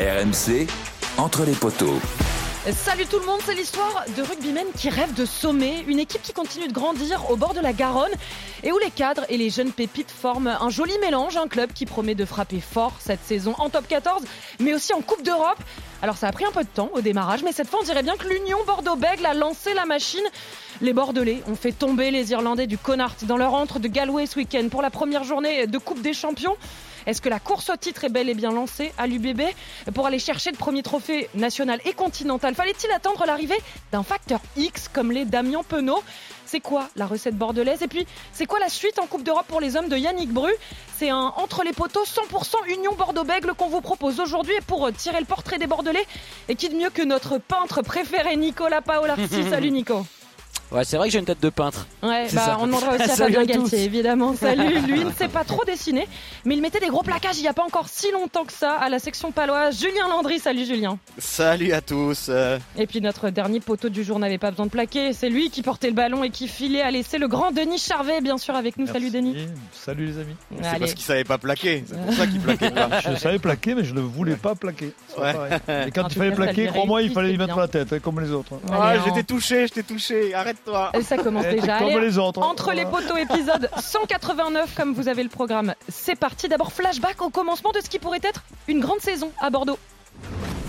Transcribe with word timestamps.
RMC, 0.00 0.66
entre 1.18 1.44
les 1.44 1.52
poteaux. 1.52 2.00
Salut 2.72 3.04
tout 3.04 3.18
le 3.18 3.26
monde, 3.26 3.40
c'est 3.44 3.54
l'histoire 3.54 4.06
de 4.16 4.22
rugbymen 4.22 4.64
qui 4.74 4.88
rêvent 4.88 5.12
de 5.12 5.26
sommet, 5.26 5.84
une 5.86 5.98
équipe 5.98 6.22
qui 6.22 6.32
continue 6.32 6.68
de 6.68 6.72
grandir 6.72 7.30
au 7.30 7.36
bord 7.36 7.52
de 7.52 7.60
la 7.60 7.74
Garonne 7.74 8.12
et 8.62 8.72
où 8.72 8.78
les 8.78 8.90
cadres 8.90 9.26
et 9.28 9.36
les 9.36 9.50
jeunes 9.50 9.72
pépites 9.72 10.10
forment 10.10 10.56
un 10.58 10.70
joli 10.70 10.94
mélange, 11.02 11.36
un 11.36 11.48
club 11.48 11.74
qui 11.74 11.84
promet 11.84 12.14
de 12.14 12.24
frapper 12.24 12.60
fort 12.60 12.94
cette 12.98 13.22
saison 13.22 13.54
en 13.58 13.68
top 13.68 13.86
14 13.88 14.22
mais 14.60 14.72
aussi 14.72 14.94
en 14.94 15.02
Coupe 15.02 15.22
d'Europe. 15.22 15.58
Alors 16.00 16.16
ça 16.16 16.28
a 16.28 16.32
pris 16.32 16.46
un 16.46 16.52
peu 16.52 16.62
de 16.62 16.68
temps 16.68 16.88
au 16.94 17.02
démarrage 17.02 17.42
mais 17.42 17.52
cette 17.52 17.68
fois 17.68 17.80
on 17.82 17.84
dirait 17.84 18.02
bien 18.02 18.16
que 18.16 18.26
l'Union 18.26 18.58
Bordeaux-Bègles 18.66 19.26
a 19.26 19.34
lancé 19.34 19.74
la 19.74 19.84
machine. 19.84 20.24
Les 20.80 20.94
Bordelais 20.94 21.42
ont 21.46 21.56
fait 21.56 21.72
tomber 21.72 22.10
les 22.10 22.30
Irlandais 22.30 22.66
du 22.66 22.78
Connacht 22.78 23.26
dans 23.26 23.36
leur 23.36 23.52
entre 23.52 23.78
de 23.78 23.88
Galway 23.88 24.24
ce 24.24 24.38
week-end 24.38 24.66
pour 24.70 24.80
la 24.80 24.88
première 24.88 25.24
journée 25.24 25.66
de 25.66 25.76
Coupe 25.76 26.00
des 26.00 26.14
Champions. 26.14 26.56
Est-ce 27.06 27.20
que 27.20 27.28
la 27.28 27.40
course 27.40 27.70
au 27.70 27.76
titre 27.76 28.04
est 28.04 28.08
bel 28.08 28.28
et 28.28 28.34
bien 28.34 28.52
lancée 28.52 28.92
à 28.98 29.06
l'UBB 29.06 29.42
pour 29.94 30.06
aller 30.06 30.18
chercher 30.18 30.50
le 30.50 30.56
premier 30.56 30.82
trophée 30.82 31.28
national 31.34 31.80
et 31.84 31.92
continental? 31.92 32.54
Fallait-il 32.54 32.90
attendre 32.92 33.24
l'arrivée 33.26 33.58
d'un 33.92 34.02
facteur 34.02 34.40
X 34.56 34.88
comme 34.88 35.12
les 35.12 35.24
Damien 35.24 35.62
Penaud? 35.62 36.02
C'est 36.46 36.60
quoi 36.60 36.88
la 36.96 37.06
recette 37.06 37.36
bordelaise? 37.36 37.82
Et 37.82 37.86
puis, 37.86 38.06
c'est 38.32 38.46
quoi 38.46 38.58
la 38.58 38.68
suite 38.68 38.98
en 38.98 39.06
Coupe 39.06 39.22
d'Europe 39.22 39.46
pour 39.46 39.60
les 39.60 39.76
hommes 39.76 39.88
de 39.88 39.96
Yannick 39.96 40.30
Bru? 40.32 40.50
C'est 40.98 41.10
un 41.10 41.32
entre 41.36 41.62
les 41.62 41.72
poteaux 41.72 42.04
100% 42.04 42.68
Union 42.74 42.92
Bordeaux-Bègle 42.94 43.54
qu'on 43.54 43.68
vous 43.68 43.80
propose 43.80 44.18
aujourd'hui 44.18 44.54
et 44.54 44.60
pour 44.60 44.92
tirer 44.92 45.20
le 45.20 45.26
portrait 45.26 45.58
des 45.58 45.68
Bordelais. 45.68 46.04
Et 46.48 46.56
qui 46.56 46.68
de 46.68 46.74
mieux 46.74 46.90
que 46.90 47.02
notre 47.02 47.38
peintre 47.38 47.82
préféré 47.82 48.36
Nicolas 48.36 48.82
Paolarsi 48.82 49.44
Salut 49.50 49.70
Nico 49.70 50.04
Ouais, 50.72 50.84
c'est 50.84 50.96
vrai 50.96 51.08
que 51.08 51.12
j'ai 51.12 51.18
une 51.18 51.24
tête 51.24 51.42
de 51.42 51.48
peintre. 51.48 51.86
Ouais, 52.02 52.26
bah, 52.32 52.56
on 52.60 52.66
demandera 52.66 52.90
aussi 52.94 53.02
à 53.02 53.08
Fabien 53.08 53.44
Galtier, 53.44 53.84
évidemment. 53.84 54.34
Salut, 54.36 54.80
lui 54.80 55.04
ne 55.04 55.10
sait 55.10 55.28
pas 55.28 55.42
trop 55.44 55.64
dessiner, 55.64 56.06
mais 56.44 56.54
il 56.54 56.62
mettait 56.62 56.78
des 56.78 56.88
gros 56.88 57.02
plaquages 57.02 57.38
il 57.38 57.42
n'y 57.42 57.48
a 57.48 57.52
pas 57.52 57.64
encore 57.64 57.88
si 57.88 58.10
longtemps 58.12 58.44
que 58.44 58.52
ça 58.52 58.74
à 58.74 58.88
la 58.88 58.98
section 58.98 59.32
paloise. 59.32 59.80
Julien 59.80 60.08
Landry, 60.08 60.38
salut 60.38 60.64
Julien. 60.64 60.98
Salut 61.18 61.72
à 61.72 61.80
tous. 61.80 62.30
Et 62.78 62.86
puis 62.86 63.00
notre 63.00 63.30
dernier 63.30 63.60
poteau 63.60 63.88
du 63.88 64.04
jour 64.04 64.18
n'avait 64.18 64.38
pas 64.38 64.50
besoin 64.50 64.66
de 64.66 64.70
plaquer, 64.70 65.12
c'est 65.12 65.28
lui 65.28 65.50
qui 65.50 65.62
portait 65.62 65.88
le 65.88 65.94
ballon 65.94 66.22
et 66.22 66.30
qui 66.30 66.46
filait 66.46 66.82
à 66.82 66.90
laisser 66.90 67.18
le 67.18 67.26
grand 67.26 67.50
Denis 67.50 67.78
Charvet, 67.78 68.20
bien 68.20 68.38
sûr, 68.38 68.54
avec 68.54 68.76
nous. 68.76 68.86
Salut 68.86 69.10
Denis. 69.10 69.48
Salut 69.72 70.06
les 70.06 70.18
amis. 70.18 70.36
C'est 70.62 70.78
parce 70.78 70.94
qu'il 70.94 71.04
savait 71.04 71.24
pas 71.24 71.38
plaquer, 71.38 71.84
c'est 71.86 72.00
pour 72.00 72.14
ça 72.14 72.26
qu'il 72.26 72.40
plaquait 72.40 72.70
pas. 72.70 73.00
Je 73.00 73.16
savais 73.16 73.38
plaquer, 73.38 73.74
mais 73.74 73.84
je 73.84 73.94
ne 73.94 74.00
voulais 74.00 74.36
pas 74.36 74.54
plaquer. 74.54 74.92
Ouais. 75.18 75.34
Et 75.88 75.90
quand 75.90 76.06
il 76.08 76.14
fallait 76.14 76.34
plaquer, 76.34 76.66
crois-moi, 76.66 77.02
il 77.02 77.12
fallait 77.12 77.32
y 77.34 77.38
mettre 77.38 77.58
la 77.58 77.68
tête, 77.68 77.92
hein, 77.92 77.98
comme 78.00 78.20
les 78.20 78.30
autres. 78.30 78.52
Ah, 78.70 78.94
j'étais 79.04 79.24
touché, 79.24 79.66
j'étais 79.66 79.82
touché, 79.82 80.32
arrête-toi. 80.68 81.02
Ça 81.02 81.16
commence 81.16 81.46
déjà. 81.50 81.76
Allez, 81.76 82.00
les 82.00 82.18
autres. 82.18 82.40
Entre 82.42 82.72
les 82.72 82.84
poteaux, 82.84 83.16
épisode 83.16 83.68
189, 83.78 84.74
comme 84.76 84.94
vous 84.94 85.08
avez 85.08 85.22
le 85.22 85.28
programme. 85.28 85.74
C'est 85.88 86.16
parti. 86.16 86.48
D'abord, 86.48 86.72
flashback 86.72 87.22
au 87.22 87.30
commencement 87.30 87.72
de 87.72 87.80
ce 87.80 87.88
qui 87.88 87.98
pourrait 87.98 88.20
être 88.22 88.42
une 88.68 88.80
grande 88.80 89.00
saison 89.00 89.32
à 89.40 89.50
Bordeaux. 89.50 89.78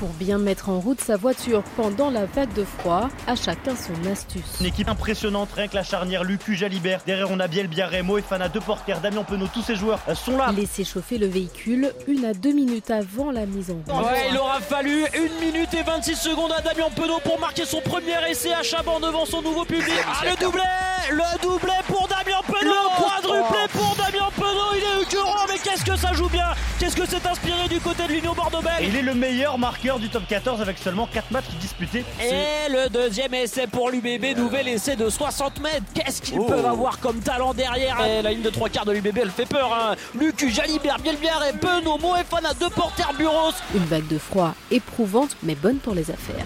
Pour 0.02 0.10
bien 0.14 0.40
mettre 0.40 0.70
en 0.70 0.80
route 0.80 1.00
sa 1.00 1.16
voiture 1.16 1.62
pendant 1.78 2.10
la 2.10 2.26
vague 2.26 2.52
de 2.54 2.64
froid, 2.64 3.08
à 3.28 3.36
chacun 3.36 3.76
son 3.76 3.94
astuce. 4.12 4.60
Une 4.60 4.66
équipe 4.66 4.90
impressionnante, 4.90 5.50
rien 5.56 5.68
que 5.68 5.76
la 5.76 5.84
charnière 5.84 6.24
Lucu 6.24 6.56
Jalibert. 6.56 7.02
Derrière, 7.06 7.30
on 7.30 7.40
a 7.40 7.48
Biel, 7.48 7.68
Biarremo 7.68 8.18
et 8.18 8.24
Fana, 8.24 8.50
deux 8.50 8.62
porteurs, 8.62 9.00
Damien 9.00 9.22
Penaud, 9.22 9.46
tous 9.54 9.62
ces 9.62 9.76
joueurs 9.76 10.00
euh, 10.10 10.16
sont 10.16 10.38
là. 10.38 10.52
Laissez 10.58 10.84
chauffer 10.86 11.20
le 11.20 11.28
véhicule 11.28 11.94
une 12.08 12.26
à 12.26 12.34
deux 12.34 12.52
minutes 12.52 12.90
avant 12.90 13.30
la 13.30 13.46
mise 13.46 13.70
en 13.70 13.76
route. 13.76 14.04
Ouais, 14.08 14.30
il 14.32 14.38
aura 14.40 14.60
fallu 14.60 15.06
une 15.14 15.40
minute 15.40 15.72
et 15.76 15.84
26 15.84 16.16
secondes 16.16 16.52
à 16.52 16.62
Damien 16.62 16.90
Penaud 16.96 17.20
pour 17.24 17.40
marquer 17.40 17.66
son 17.66 17.82
premier 17.82 18.28
essai 18.28 18.54
à 18.54 18.64
Chaban 18.64 19.00
devant 19.02 19.28
son 19.28 19.44
nouveau 19.44 19.66
public. 19.66 19.94
Ah, 20.08 20.26
le 20.26 20.44
doublé 20.44 20.64
Le 21.12 21.42
doublé 21.44 21.74
pour 21.88 22.08
Damien 22.24 22.42
Penaud 22.46 22.90
quadruplé 22.98 23.68
pour 23.72 23.96
Damien 23.96 24.30
Penaud 24.36 24.76
Il 24.76 24.84
est 24.84 25.04
écœurant, 25.04 25.46
mais 25.50 25.58
qu'est-ce 25.58 25.84
que 25.84 25.96
ça 25.96 26.14
joue 26.14 26.30
bien? 26.30 26.50
Qu'est-ce 26.80 26.96
que 26.96 27.08
c'est 27.08 27.26
inspiré 27.26 27.68
du 27.68 27.80
côté 27.80 28.04
de 28.08 28.14
l'Union 28.14 28.34
Bordeaux-Bègles? 28.34 28.90
Il 28.90 28.96
est 28.96 29.02
le 29.02 29.16
meilleur 29.16 29.58
marqueur 29.58 29.98
du 29.98 30.10
top 30.10 30.24
14 30.28 30.62
avec 30.62 30.78
seulement 30.78 31.08
4 31.12 31.32
matchs 31.32 31.50
disputés. 31.60 32.06
Et 32.22 32.70
le 32.72 32.90
deuxième 32.90 33.34
essai 33.34 33.66
pour 33.66 33.90
l'UBB, 33.90 34.38
nouvel 34.38 34.68
essai 34.68 34.96
de 34.96 35.10
60 35.10 35.62
mètres. 35.62 35.86
Qu'est-ce 35.96 36.22
qu'ils 36.22 36.40
peuvent 36.46 36.66
avoir 36.66 37.00
comme 37.00 37.20
talent 37.20 37.54
derrière? 37.54 37.98
Et 38.06 38.22
La 38.22 38.32
ligne 38.32 38.42
de 38.44 38.50
trois 38.50 38.70
quarts 38.70 38.86
de 38.86 38.92
l'UBB, 38.92 39.18
elle 39.18 39.32
fait 39.32 39.48
peur. 39.48 39.74
Hein. 39.74 39.96
Lucu, 40.14 40.52
Jalibert, 40.52 41.00
Bielbière 41.00 41.42
et 41.50 41.58
Penaud, 41.58 41.98
Moefana, 41.98 42.54
deux 42.54 42.70
porteurs 42.70 43.14
Buros. 43.18 43.54
Une 43.74 43.86
vague 43.86 44.08
de 44.08 44.20
froid 44.20 44.54
éprouvante, 44.70 45.36
mais 45.42 45.56
bonne 45.56 45.78
pour 45.78 45.96
les 45.96 46.12
affaires. 46.12 46.46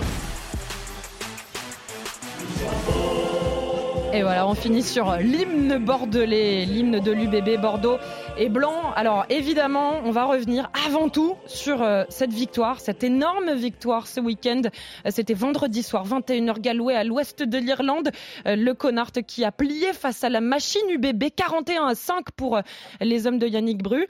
Et 4.15 4.23
voilà, 4.23 4.47
on 4.47 4.53
finit 4.53 4.81
sur 4.81 5.17
l'hymne 5.17 5.77
bordelais, 5.77 6.63
l'hymne 6.63 7.01
de 7.01 7.11
l'UBB 7.11 7.59
Bordeaux 7.59 7.97
et 8.37 8.49
blanc. 8.49 8.91
Alors 8.95 9.25
évidemment, 9.29 10.01
on 10.03 10.11
va 10.11 10.25
revenir 10.25 10.69
avant 10.85 11.09
tout 11.09 11.35
sur 11.45 11.81
euh, 11.81 12.03
cette 12.09 12.33
victoire, 12.33 12.79
cette 12.79 13.03
énorme 13.03 13.53
victoire 13.53 14.07
ce 14.07 14.19
week-end. 14.19 14.61
Euh, 15.05 15.09
C'était 15.09 15.33
vendredi 15.33 15.83
soir, 15.83 16.05
21h 16.07 16.59
Galway 16.59 16.95
à 16.95 17.03
l'ouest 17.03 17.43
de 17.43 17.57
l'Irlande. 17.57 18.11
Euh, 18.45 18.55
le 18.55 18.73
Connacht 18.73 19.25
qui 19.25 19.43
a 19.43 19.51
plié 19.51 19.93
face 19.93 20.23
à 20.23 20.29
la 20.29 20.41
machine 20.41 20.81
UBB 20.89 21.25
41 21.35 21.87
à 21.87 21.95
5 21.95 22.31
pour 22.31 22.59
les 23.01 23.27
hommes 23.27 23.39
de 23.39 23.47
Yannick 23.47 23.81
Bru. 23.81 24.07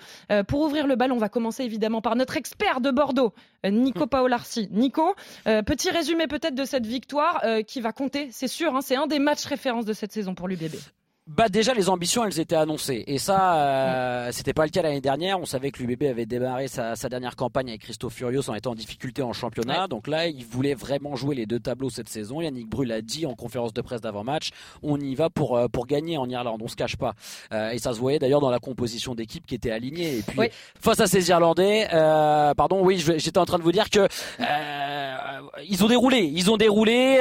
pour 0.47 0.61
ouvrir 0.61 0.87
le 0.87 0.95
bal, 0.95 1.11
on 1.11 1.17
va 1.17 1.29
commencer 1.29 1.63
évidemment 1.63 2.01
par 2.01 2.15
notre 2.15 2.37
expert 2.37 2.81
de 2.81 2.91
Bordeaux, 2.91 3.33
Nico 3.63 4.07
Paolarsi. 4.07 4.69
Nico, 4.71 5.15
petit 5.43 5.89
résumé 5.89 6.27
peut-être 6.27 6.55
de 6.55 6.65
cette 6.65 6.85
victoire 6.85 7.43
qui 7.67 7.81
va 7.81 7.91
compter, 7.91 8.29
c'est 8.31 8.47
sûr, 8.47 8.75
hein, 8.75 8.81
c'est 8.81 8.95
un 8.95 9.07
des 9.07 9.19
matchs 9.19 9.45
références 9.45 9.85
de 9.85 9.93
cette 9.93 10.11
saison 10.11 10.35
pour 10.35 10.47
l'UBB. 10.47 10.75
Bah 11.27 11.49
déjà 11.49 11.73
les 11.73 11.89
ambitions 11.89 12.23
elles 12.23 12.39
étaient 12.39 12.55
annoncées. 12.55 13.03
Et 13.07 13.17
ça 13.17 13.55
euh, 13.55 14.29
c'était 14.31 14.53
pas 14.53 14.63
le 14.63 14.69
cas 14.69 14.83
l'année 14.83 15.01
dernière. 15.01 15.39
On 15.39 15.45
savait 15.45 15.71
que 15.71 15.81
l'UBB 15.81 16.03
avait 16.03 16.27
démarré 16.27 16.67
sa, 16.67 16.95
sa, 16.95 17.09
dernière 17.09 17.35
campagne 17.35 17.69
avec 17.69 17.81
Christophe 17.81 18.13
Furios 18.13 18.47
en 18.47 18.53
étant 18.53 18.73
en 18.73 18.75
difficulté 18.75 19.23
en 19.23 19.33
championnat. 19.33 19.81
Ouais. 19.81 19.87
donc 19.87 20.07
là 20.07 20.27
il 20.27 20.45
voulait 20.45 20.75
vraiment 20.75 21.15
jouer 21.15 21.33
les 21.33 21.47
deux 21.47 21.59
tableaux 21.59 21.89
cette 21.89 22.09
saison. 22.09 22.41
Yannick 22.41 22.69
Brul 22.69 22.91
a 22.91 23.01
dit 23.01 23.25
en 23.25 23.33
conférence 23.33 23.73
de 23.73 23.81
presse 23.81 24.01
d'avant-match. 24.01 24.51
On 24.83 24.99
y 24.99 25.15
va 25.15 25.31
pour 25.31 25.57
euh, 25.57 25.67
pour 25.67 25.87
gagner 25.87 26.15
en 26.19 26.29
Irlande. 26.29 26.61
On 26.63 26.67
se 26.67 26.75
cache 26.75 26.95
pas. 26.95 27.15
Euh, 27.51 27.71
et 27.71 27.79
ça 27.79 27.95
se 27.95 27.99
voyait 27.99 28.19
d'ailleurs 28.19 28.41
dans 28.41 28.51
la 28.51 28.59
composition 28.59 29.15
d'équipe 29.15 29.47
qui 29.47 29.55
était 29.55 29.71
alignée. 29.71 30.19
Et 30.19 30.21
puis 30.21 30.37
oui. 30.37 30.49
face 30.79 30.99
à 30.99 31.07
ces 31.07 31.27
Irlandais 31.29 31.87
euh, 31.91 32.53
pardon 32.53 32.85
oui 32.85 32.99
j'étais 32.99 33.39
en 33.39 33.45
train 33.45 33.57
de 33.57 33.63
vous 33.63 33.71
dire 33.71 33.89
que 33.89 34.07
ils 35.67 35.83
ont 35.83 35.87
déroulé. 35.87 36.19
Ils 36.19 36.51
ont 36.51 36.57
déroulé. 36.57 37.17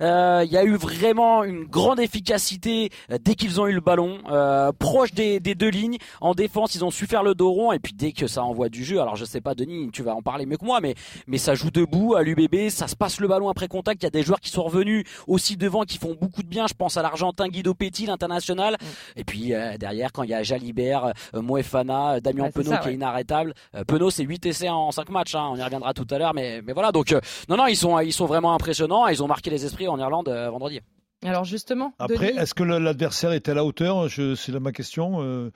Il 0.00 0.52
y 0.52 0.56
a 0.56 0.64
eu 0.64 0.74
vraiment 0.74 1.44
une 1.44 1.66
grande 1.66 2.00
efficacité 2.00 2.90
dès 3.20 3.36
qu'ils 3.44 3.60
ont 3.60 3.66
eu 3.66 3.74
le 3.74 3.80
ballon 3.80 4.20
euh, 4.30 4.72
proche 4.72 5.12
des, 5.12 5.38
des, 5.38 5.54
deux 5.54 5.68
lignes. 5.68 5.98
En 6.22 6.34
défense 6.34 6.74
ils 6.74 6.82
ont 6.82 6.90
su 6.90 7.06
faire 7.06 7.22
le 7.22 7.34
dos 7.34 7.50
rond. 7.52 7.72
Et 7.72 7.78
puis 7.78 7.92
dès 7.92 8.12
que 8.12 8.26
ça 8.26 8.42
envoie 8.42 8.70
du 8.70 8.82
jeu 8.84 9.00
alors 9.00 9.16
je 9.16 9.24
sais 9.26 9.42
pas 9.42 9.54
Denis 9.54 9.90
tu 9.92 10.02
vas 10.02 10.14
en 10.14 10.22
parler 10.22 10.46
mieux 10.46 10.56
que 10.56 10.64
moi 10.64 10.80
mais 10.80 10.94
mais 11.26 11.36
ça 11.36 11.54
joue 11.54 11.70
debout 11.70 12.14
à 12.14 12.22
l'UBB 12.22 12.70
ça 12.70 12.88
se 12.88 12.96
passe 12.96 13.20
le 13.20 13.28
ballon 13.28 13.50
après 13.50 13.68
contact. 13.68 14.02
Il 14.02 14.06
y 14.06 14.06
a 14.06 14.10
des 14.10 14.22
joueurs 14.22 14.40
qui 14.40 14.48
sont 14.48 14.62
revenus 14.62 15.04
aussi 15.26 15.56
devant 15.58 15.82
qui 15.82 15.98
font 15.98 16.16
beaucoup 16.18 16.42
de 16.42 16.48
bien. 16.48 16.66
Je 16.66 16.74
pense 16.74 16.96
à 16.96 17.02
l'Argentin 17.02 17.48
Guido 17.48 17.74
Petit 17.74 18.06
l'international. 18.06 18.74
Mmh. 18.74 18.86
et 19.20 19.24
puis 19.24 19.54
euh, 19.54 19.76
derrière 19.76 20.10
quand 20.12 20.22
il 20.22 20.30
y 20.30 20.34
a 20.34 20.42
Jalibert 20.42 21.12
euh, 21.34 21.42
Moefana 21.42 22.20
Damien 22.20 22.44
ouais, 22.44 22.50
Penaud 22.50 22.70
ça, 22.70 22.78
qui 22.78 22.88
est 22.88 22.94
inarrêtable. 22.94 23.52
Penaud 23.86 24.10
c'est 24.10 24.24
8 24.24 24.46
essais 24.46 24.68
en 24.70 24.90
5 24.90 25.10
matchs 25.10 25.34
hein, 25.34 25.50
on 25.52 25.56
y 25.56 25.62
reviendra 25.62 25.92
tout 25.92 26.06
à 26.10 26.18
l'heure 26.18 26.32
mais 26.32 26.62
mais 26.62 26.72
voilà. 26.72 26.92
Donc 26.92 27.14
non 27.48 27.56
non 27.58 27.66
ils 27.66 27.76
sont 27.76 27.98
ils 28.00 28.12
sont 28.12 28.26
vraiment 28.26 28.54
impressionnants. 28.54 29.06
Ils 29.08 29.22
ont 29.22 29.28
marqué 29.28 29.50
les 29.50 29.66
esprits 29.66 29.88
en 29.88 29.98
Irlande 29.98 30.28
vendredi 30.28 30.80
alors 31.28 31.44
justement. 31.44 31.94
Après, 31.98 32.34
est-ce 32.34 32.54
que 32.54 32.62
l'adversaire 32.62 33.32
était 33.32 33.52
à 33.52 33.54
la 33.54 33.64
hauteur? 33.64 34.08
C'est 34.10 34.52
ma 34.60 34.72
question. 34.72 35.22
Euh, 35.22 35.50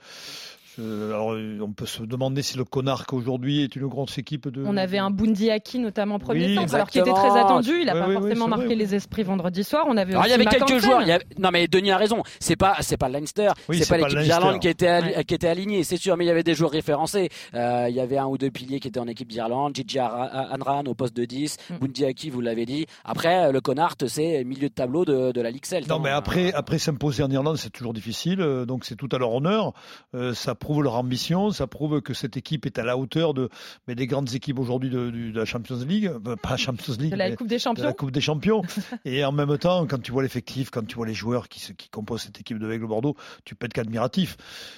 alors, 0.79 1.35
on 1.61 1.73
peut 1.73 1.85
se 1.85 2.03
demander 2.03 2.41
si 2.41 2.57
le 2.57 2.63
Connarque 2.63 3.13
aujourd'hui 3.13 3.63
est 3.63 3.75
une 3.75 3.87
grosse 3.87 4.17
équipe 4.17 4.47
de. 4.47 4.63
On 4.65 4.77
avait 4.77 4.97
un 4.97 5.11
Bundiaki 5.11 5.79
notamment 5.79 6.15
en 6.15 6.19
premier 6.19 6.47
oui, 6.47 6.55
temps, 6.55 6.73
alors 6.73 6.89
qu'il 6.89 7.01
était 7.01 7.11
très 7.11 7.37
attendu. 7.37 7.71
Il 7.79 7.85
n'a 7.85 7.93
oui, 7.93 7.99
pas 7.99 8.07
oui, 8.07 8.13
forcément 8.13 8.47
marqué 8.47 8.65
vrai, 8.67 8.75
les 8.75 8.95
esprits 8.95 9.23
vendredi 9.23 9.63
soir. 9.63 9.85
On 9.87 9.97
avait. 9.97 10.13
Alors, 10.13 10.25
il 10.25 10.29
y 10.29 10.33
avait 10.33 10.45
quelques 10.45 10.79
joueurs. 10.79 11.01
Il 11.01 11.07
y 11.07 11.11
a... 11.11 11.19
Non 11.37 11.49
mais 11.51 11.67
Denis 11.67 11.91
a 11.91 11.97
raison. 11.97 12.23
C'est 12.39 12.55
pas 12.55 12.77
c'est 12.81 12.97
pas 12.97 13.09
Leinster, 13.09 13.51
c'est 13.71 13.87
pas 13.87 13.97
l'équipe 13.97 14.19
d'Irlande 14.19 14.59
qui 14.59 14.67
était 14.67 15.23
qui 15.25 15.33
était 15.33 15.47
alignée, 15.47 15.83
c'est 15.83 15.97
sûr. 15.97 16.17
Mais 16.17 16.25
il 16.25 16.27
y 16.27 16.31
avait 16.31 16.43
des 16.43 16.55
joueurs 16.55 16.71
référencés. 16.71 17.29
Euh, 17.53 17.87
il 17.89 17.95
y 17.95 17.99
avait 17.99 18.17
un 18.17 18.27
ou 18.27 18.37
deux 18.37 18.51
piliers 18.51 18.79
qui 18.79 18.87
étaient 18.87 18.99
en 18.99 19.07
équipe 19.07 19.29
d'Irlande. 19.29 19.75
Gigi 19.75 19.99
Anran 19.99 20.83
au 20.85 20.93
poste 20.93 21.15
de 21.15 21.25
10, 21.25 21.57
mm. 21.69 21.77
Bundiaki, 21.77 22.29
vous 22.29 22.41
l'avez 22.41 22.65
dit. 22.65 22.85
Après, 23.03 23.51
le 23.51 23.61
Connacht, 23.61 24.07
c'est 24.07 24.43
milieu 24.43 24.69
de 24.69 24.73
tableau 24.73 25.05
de, 25.05 25.31
de 25.31 25.41
la 25.41 25.51
Ligue 25.51 25.65
Celt. 25.65 25.87
Non 25.87 25.95
hein. 25.95 26.01
mais 26.03 26.09
après 26.09 26.53
après 26.53 26.77
s'imposer 26.77 27.23
en 27.23 27.29
Irlande, 27.31 27.57
c'est 27.57 27.69
toujours 27.69 27.93
difficile. 27.93 28.39
Donc 28.67 28.85
c'est 28.85 28.95
tout 28.95 29.09
à 29.11 29.17
leur 29.17 29.33
honneur. 29.33 29.73
Euh, 30.15 30.33
ça 30.33 30.55
prouve 30.69 30.83
leur 30.83 30.97
ambition 30.97 31.49
ça 31.49 31.65
prouve 31.65 31.99
que 32.01 32.13
cette 32.13 32.37
équipe 32.37 32.67
est 32.67 32.77
à 32.77 32.83
la 32.83 32.95
hauteur 32.95 33.33
de, 33.33 33.49
mais 33.87 33.95
des 33.95 34.05
grandes 34.05 34.35
équipes 34.35 34.59
aujourd'hui 34.59 34.91
de, 34.91 35.09
de, 35.09 35.31
de, 35.31 35.39
la 35.39 35.45
Champions 35.45 35.79
League, 35.87 36.05
euh, 36.05 36.35
pas 36.35 36.51
la 36.51 36.57
Champions 36.57 36.93
League, 36.99 37.11
de 37.11 37.15
la 37.15 37.35
Coupe 37.35 37.47
des 37.47 37.57
Champions. 37.57 37.81
De 37.81 37.87
la 37.87 37.93
Coupe 37.93 38.11
des 38.11 38.21
Champions. 38.21 38.61
et 39.05 39.25
en 39.25 39.31
même 39.31 39.57
temps, 39.57 39.87
quand 39.87 39.99
tu 39.99 40.11
vois 40.11 40.21
l'effectif, 40.21 40.69
quand 40.69 40.85
tu 40.85 40.95
vois 40.95 41.07
les 41.07 41.15
joueurs 41.15 41.49
qui, 41.49 41.73
qui 41.75 41.89
composent 41.89 42.21
cette 42.21 42.39
équipe 42.39 42.59
de 42.59 42.71
Aigle 42.71 42.85
Bordeaux, 42.85 43.15
tu 43.45 43.55
peux 43.55 43.65
être 43.65 43.73
qu'admiratif. 43.73 44.37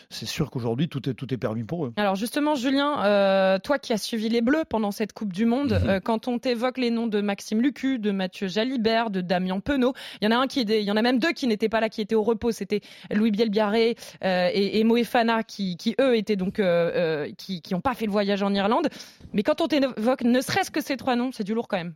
C'est 0.09 0.25
sûr 0.25 0.49
qu'aujourd'hui, 0.49 0.87
tout 0.87 1.09
est, 1.09 1.13
tout 1.13 1.33
est 1.33 1.37
permis 1.37 1.65
pour 1.65 1.85
eux. 1.85 1.93
Alors 1.97 2.15
justement, 2.15 2.55
Julien, 2.55 3.03
euh, 3.03 3.59
toi 3.59 3.77
qui 3.77 3.91
as 3.91 3.97
suivi 3.97 4.29
les 4.29 4.41
Bleus 4.41 4.63
pendant 4.69 4.91
cette 4.91 5.11
Coupe 5.11 5.33
du 5.33 5.45
Monde, 5.45 5.73
mm 5.73 5.75
-hmm. 5.75 5.89
euh, 5.89 5.99
quand 5.99 6.29
on 6.29 6.39
t'évoque 6.39 6.77
les 6.77 6.91
noms 6.91 7.07
de 7.07 7.19
Maxime 7.19 7.61
Lucu, 7.61 7.99
de 7.99 8.11
Mathieu 8.11 8.47
Jalibert, 8.47 9.09
de 9.09 9.19
Damien 9.19 9.59
Penaud, 9.59 9.93
il 10.21 10.25
y 10.25 10.27
en 10.29 10.31
a 10.31 10.39
un 10.41 10.47
qui, 10.47 10.61
il 10.61 10.87
y 10.89 10.91
en 10.91 10.97
a 10.97 11.01
même 11.01 11.19
deux 11.19 11.33
qui 11.33 11.47
n'étaient 11.47 11.69
pas 11.69 11.81
là, 11.81 11.89
qui 11.89 11.99
étaient 11.99 12.15
au 12.15 12.23
repos. 12.23 12.51
C'était 12.51 12.81
Louis 13.13 13.31
Bielbiaré 13.31 13.97
euh, 14.23 14.49
et, 14.53 14.79
et 14.79 14.83
Moefana 14.85 15.43
qui, 15.43 15.70
qui, 15.75 15.95
eux 15.99 16.15
étaient 16.15 16.35
donc 16.35 16.59
euh, 16.59 16.91
euh, 16.95 17.31
qui 17.37 17.61
qui 17.61 17.75
ont 17.75 17.81
pas 17.81 17.93
fait 17.93 18.05
le 18.05 18.11
voyage 18.11 18.43
en 18.43 18.53
Irlande. 18.53 18.89
Mais 19.33 19.43
quand 19.43 19.61
on 19.61 19.67
t'évoque 19.67 20.23
ne 20.23 20.41
serait-ce 20.41 20.71
que 20.71 20.81
ces 20.81 20.97
trois 20.97 21.15
noms, 21.15 21.31
c'est 21.31 21.43
du 21.43 21.53
lourd 21.53 21.67
quand 21.67 21.77
même. 21.77 21.95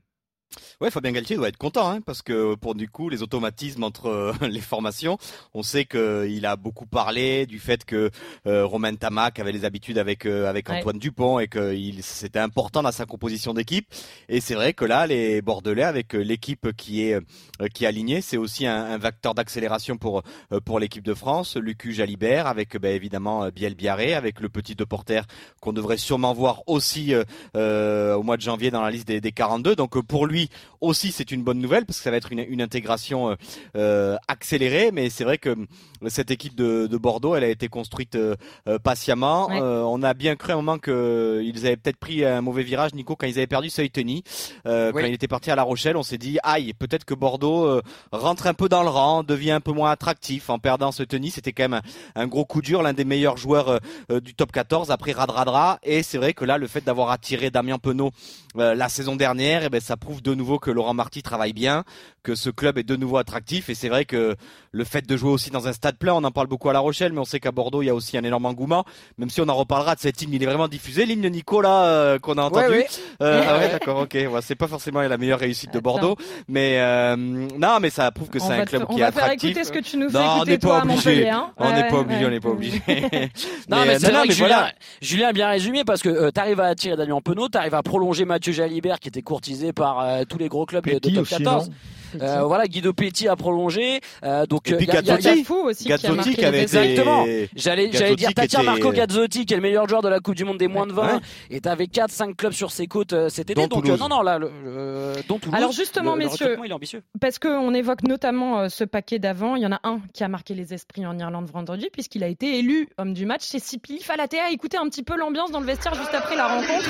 Ouais, 0.82 0.92
Fabien 0.92 1.12
Galtier 1.12 1.36
doit 1.36 1.48
être 1.48 1.58
content, 1.58 1.90
hein, 1.90 2.02
parce 2.02 2.22
que 2.22 2.56
pour 2.56 2.76
du 2.76 2.90
coup 2.90 3.10
les 3.10 3.24
automatismes 3.24 3.84
entre 3.84 4.08
euh, 4.08 4.34
les 4.48 4.62
formations, 4.62 5.18
on 5.54 5.64
sait 5.64 5.86
qu'il 5.86 6.46
a 6.46 6.56
beaucoup 6.56 6.86
parlé 6.86 7.46
du 7.46 7.60
fait 7.60 7.86
que 7.86 8.10
euh, 8.48 8.66
Romain 8.66 8.96
Tamac 8.96 9.40
avait 9.40 9.52
les 9.52 9.66
habitudes 9.66 9.98
avec 9.98 10.26
euh, 10.26 10.50
avec 10.50 10.66
Ouais. 10.70 10.80
Antoine 10.80 10.98
Dupont 10.98 11.40
et 11.40 11.48
que 11.48 11.76
c'était 12.02 12.40
important 12.40 12.82
dans 12.82 12.92
sa 12.92 13.06
composition 13.06 13.54
d'équipe. 13.54 13.88
Et 14.30 14.42
c'est 14.42 14.56
vrai 14.56 14.74
que 14.74 14.84
là, 14.86 15.06
les 15.06 15.42
Bordelais 15.42 15.84
avec 15.84 16.16
euh, 16.16 16.20
l'équipe 16.24 16.72
qui 16.76 17.04
est 17.04 17.14
euh, 17.16 17.68
qui 17.74 17.84
est 17.84 17.88
alignée, 17.88 18.22
c'est 18.22 18.38
aussi 18.38 18.66
un, 18.66 18.84
un 18.86 18.98
vecteur 18.98 19.36
d'accélération 19.36 19.98
pour 19.98 20.24
euh, 20.52 20.60
pour 20.60 20.80
l'équipe 20.80 21.04
de 21.04 21.14
France. 21.14 21.56
Lucu 21.56 21.94
Jalibert 21.94 22.48
avec 22.48 22.76
ben, 22.78 22.96
évidemment 22.96 23.44
euh, 23.44 23.52
Biel 23.52 23.76
Biarré, 23.76 24.14
avec 24.16 24.40
le 24.40 24.50
petit 24.50 24.76
de 24.76 24.84
Porter 24.84 25.22
qu'on 25.62 25.74
devrait 25.74 25.98
sûrement 25.98 26.34
voir 26.34 26.64
aussi 26.68 27.14
euh, 27.14 27.24
euh, 27.56 28.16
au 28.16 28.24
mois 28.24 28.38
de 28.38 28.42
janvier 28.42 28.72
dans 28.72 28.82
la 28.82 28.90
liste 28.92 29.08
des, 29.08 29.22
des 29.22 29.32
42. 29.32 29.76
Donc 29.76 29.98
euh, 29.98 30.02
pour 30.02 30.26
lui 30.26 30.45
aujourd'hui 30.46 30.50
aussi 30.86 31.12
c'est 31.12 31.32
une 31.32 31.44
bonne 31.44 31.60
nouvelle 31.60 31.86
parce 31.86 31.98
que 31.98 32.04
ça 32.04 32.12
va 32.12 32.18
être 32.18 32.32
une, 32.32 32.46
une 32.48 32.62
intégration 32.62 33.30
euh, 33.32 33.36
euh, 33.76 34.18
accélérée. 34.28 34.92
Mais 34.92 35.10
c'est 35.10 35.24
vrai 35.24 35.38
que 35.38 35.50
euh, 35.50 35.66
cette 36.08 36.32
équipe 36.32 36.56
de, 36.56 36.88
de 36.88 36.98
Bordeaux, 36.98 37.36
elle 37.36 37.44
a 37.44 37.50
été 37.50 37.68
construite 37.68 38.16
euh, 38.16 38.36
patiemment. 38.84 39.48
Ouais. 39.48 39.60
Euh, 39.62 39.84
on 39.84 40.04
a 40.04 40.14
bien 40.14 40.36
cru 40.36 40.52
à 40.52 40.54
un 40.54 40.58
moment 40.58 40.78
que 40.78 41.42
ils 41.44 41.66
avaient 41.66 41.78
peut-être 41.78 41.98
pris 41.98 42.24
un 42.24 42.42
mauvais 42.42 42.64
virage, 42.64 42.94
Nico, 42.94 43.16
quand 43.16 43.28
ils 43.28 43.38
avaient 43.38 43.48
perdu 43.48 43.70
Seuilteni, 43.70 44.24
euh, 44.68 44.92
Oui. 44.94 45.02
quand 45.02 45.08
il 45.08 45.14
était 45.14 45.28
parti 45.28 45.52
à 45.52 45.56
La 45.56 45.64
Rochelle. 45.64 45.98
On 45.98 46.04
s'est 46.04 46.18
dit 46.18 46.38
aïe, 46.44 46.74
peut-être 46.74 47.06
que 47.06 47.14
Bordeaux 47.14 47.82
rentre 48.12 48.48
un 48.48 48.54
peu 48.54 48.70
dans 48.70 48.84
le 48.84 48.90
rang, 48.90 49.24
devient 49.24 49.52
un 49.52 49.62
peu 49.62 49.72
moins 49.72 49.92
attractif 49.92 50.50
en 50.50 50.60
perdant 50.60 50.92
Seuilteni. 50.92 51.32
C'était 51.32 51.52
quand 51.54 51.64
même 51.64 51.82
un, 52.16 52.22
un 52.24 52.28
gros 52.28 52.46
coup 52.46 52.62
dur, 52.62 52.82
l'un 52.82 52.94
des 52.94 53.06
meilleurs 53.06 53.38
joueurs 53.38 53.80
du 54.10 54.34
top 54.36 54.52
14 54.52 54.92
après 54.92 55.12
Radradra. 55.14 55.80
Et 55.84 56.04
c'est 56.04 56.18
vrai 56.18 56.34
que 56.34 56.46
là, 56.46 56.58
le 56.58 56.68
fait 56.68 56.84
d'avoir 56.84 57.12
attiré 57.12 57.50
Damien 57.50 57.78
Penaud 57.80 58.12
la 58.56 58.88
saison 58.90 59.16
dernière, 59.16 59.64
eh 59.66 59.70
ben, 59.70 59.82
ça 59.82 59.98
prouve 59.98 60.22
de 60.22 60.34
nouveau 60.34 60.60
que 60.60 60.72
Laurent 60.76 60.94
Marty 60.94 61.24
travaille 61.24 61.54
bien, 61.54 61.84
que 62.24 62.36
ce 62.36 62.50
club 62.50 62.78
est 62.78 62.84
de 62.84 62.96
nouveau 62.96 63.18
attractif. 63.18 63.70
Et 63.70 63.76
c'est 63.76 63.90
vrai 63.90 64.06
que 64.06 64.36
le 64.72 64.84
fait 64.84 65.08
de 65.08 65.18
jouer 65.18 65.32
aussi 65.32 65.50
dans 65.50 65.68
un 65.68 65.74
stade 65.74 65.98
plein, 65.98 66.14
on 66.14 66.24
en 66.24 66.32
parle 66.32 66.48
beaucoup 66.48 66.70
à 66.70 66.74
La 66.74 66.80
Rochelle, 66.80 67.14
mais 67.14 67.20
on 67.20 67.26
sait 67.26 67.40
qu'à 67.40 67.52
Bordeaux, 67.52 67.82
il 67.82 67.86
y 67.86 67.90
a 67.90 67.96
aussi 67.96 68.18
un 68.18 68.24
énorme 68.24 68.46
engouement. 68.46 68.86
Même 69.18 69.30
si 69.30 69.42
on 69.42 69.48
en 69.50 69.56
reparlera 69.56 69.96
de 69.96 70.00
cette 70.02 70.22
hymne, 70.22 70.34
il 70.34 70.44
est 70.44 70.46
vraiment 70.46 70.68
diffusé. 70.68 71.06
L'hymne 71.06 71.28
Nico, 71.30 71.62
là, 71.62 71.86
euh, 71.86 72.20
qu'on 72.20 72.38
a 72.38 72.44
entendu. 72.44 72.66
Ouais, 72.68 72.78
ouais. 72.78 72.88
Euh, 73.22 73.44
ah 73.48 73.58
ouais, 73.58 73.70
d'accord, 73.72 74.00
ok. 74.00 74.14
Ouais, 74.14 74.42
c'est 74.42 74.56
pas 74.56 74.68
forcément 74.68 75.02
la 75.02 75.18
meilleure 75.18 75.40
réussite 75.40 75.72
de 75.72 75.78
Attends. 75.80 75.84
Bordeaux, 75.84 76.16
mais 76.48 76.80
euh, 76.80 77.16
non, 77.16 77.78
mais 77.82 77.90
ça 77.90 78.12
prouve 78.12 78.30
que 78.30 78.40
on 78.40 78.48
c'est 78.48 78.54
un 78.54 78.66
club 78.66 78.86
on 78.90 78.94
qui 78.96 79.00
est 79.02 79.04
va 79.06 79.12
faire 79.12 79.24
attractif. 79.24 79.52
écouter 79.52 79.64
ce 79.66 79.72
que 79.72 79.80
tu 79.80 79.98
nous 79.98 80.10
fais 80.10 80.18
Non, 80.18 80.26
on 80.26 80.36
écouter 80.38 80.52
n'est 80.52 80.58
pas 80.58 80.68
toi 80.68 80.78
à 80.80 80.84
obligé. 80.84 80.96
Montpellier. 80.96 81.30
hein. 81.30 81.52
On 81.58 81.72
n'est 81.74 81.88
pas 81.88 81.96
obligé, 81.98 82.20
ouais. 82.22 82.26
on 82.26 82.30
n'est 82.32 82.40
pas 82.40 82.50
obligé. 82.50 82.82
Non, 83.70 83.78
Mais, 83.86 84.00
c'est 84.00 84.08
Julien, 84.08 84.24
voilà. 84.38 84.72
Julien 85.02 85.28
a 85.30 85.34
bien 85.34 85.50
résumé 85.50 85.84
parce 85.86 86.02
que 86.02 86.10
euh, 86.10 86.32
t'arrives 86.32 86.60
à 86.60 86.66
attirer 86.66 86.96
Damien 86.96 87.20
Penaud, 87.22 87.48
t'arrives 87.50 87.74
à 87.76 87.82
prolonger 87.84 88.26
Mathieu 88.26 88.54
Jalibert 88.54 89.00
qui 89.00 89.08
était 89.08 89.22
courtisé 89.22 89.74
par 89.74 90.00
euh, 90.02 90.24
tous 90.28 90.38
les 90.38 90.50
gros 90.56 90.66
clubs 90.66 90.86
de- 90.86 90.94
de 90.94 91.00
Petit 91.00 91.14
top 91.14 91.22
aussi, 91.24 91.36
14. 91.38 91.70
non 91.70 91.76
Euh, 92.22 92.44
voilà, 92.44 92.66
Guido 92.66 92.94
Petit 92.94 93.28
a 93.28 93.36
prolongé. 93.36 94.00
Euh, 94.24 94.46
donc 94.46 94.70
Et 94.70 94.74
euh, 94.74 94.78
puis 94.78 94.86
y 94.86 94.92
a- 94.92 94.94
y 94.94 94.98
a- 95.00 95.02
y 95.02 95.10
a- 95.12 95.16
Gazzotti. 95.18 95.44
Fou 95.44 95.56
aussi 95.66 95.84
qui 95.84 95.92
a 95.92 95.98
Gazzotti 95.98 96.16
marqué 96.16 96.32
qui 96.36 96.40
les 96.42 96.46
avait 96.48 96.64
essais. 96.64 96.78
été 96.78 96.92
Exactement. 97.02 97.26
J'allais, 97.58 97.88
dire, 97.90 98.30
était- 98.30 98.64
Marco 98.64 98.92
Gazzotti, 98.94 99.46
qui 99.46 99.54
est 99.54 99.58
le 99.58 99.62
meilleur 99.62 99.90
joueur 99.90 100.02
de 100.02 100.08
la 100.08 100.22
Coupe 100.22 100.36
du 100.36 100.46
Monde 100.46 100.58
des 100.58 100.70
moins 100.70 100.88
de 100.88 100.94
20, 100.94 101.16
Ouais. 101.16 101.20
et 101.50 101.60
t'avais 101.60 101.88
4-5 101.88 102.38
clubs 102.38 102.54
sur 102.54 102.72
ses 102.72 102.88
côtes 102.88 103.14
cet 103.30 103.50
été. 103.50 103.56
Dont 103.56 103.68
donc, 103.68 103.90
euh, 103.90 103.98
non, 103.98 104.08
non, 104.08 104.22
là, 104.22 104.38
le, 104.40 104.50
euh, 104.66 105.14
dont 105.28 105.40
Toulouse. 105.40 105.56
Alors 105.58 105.74
justement, 105.74 106.14
le- 106.16 106.20
messieurs, 106.26 106.58
il 106.64 106.72
est 106.72 106.74
ambitieux. 106.74 107.04
Parce 107.20 107.38
qu'on 107.38 107.74
évoque 107.74 108.04
notamment 108.04 108.60
euh, 108.62 108.70
ce 108.70 108.86
paquet 108.86 109.20
d'avant. 109.20 109.58
Il 109.58 109.64
y 109.64 109.68
en 109.68 109.74
a 109.74 109.80
un 109.84 110.00
qui 110.14 110.24
a 110.24 110.30
marqué 110.30 110.54
les 110.54 110.74
esprits 110.74 111.06
en 111.06 111.20
Irlande 111.20 111.50
vendredi, 111.52 111.90
puisqu'il 111.92 112.24
a 112.24 112.28
été 112.30 112.60
élu 112.60 112.88
homme 112.98 113.14
du 113.14 113.26
match. 113.26 113.42
C'est 113.44 113.60
Sipi 113.60 114.00
Falatea. 114.00 114.52
Écoutez 114.52 114.78
un 114.78 114.88
petit 114.88 115.04
peu 115.04 115.18
l'ambiance 115.18 115.52
dans 115.52 115.60
le 115.60 115.66
vestiaire 115.66 115.96
juste 115.96 116.14
après 116.14 116.38
la 116.38 116.48
rencontre. 116.48 116.90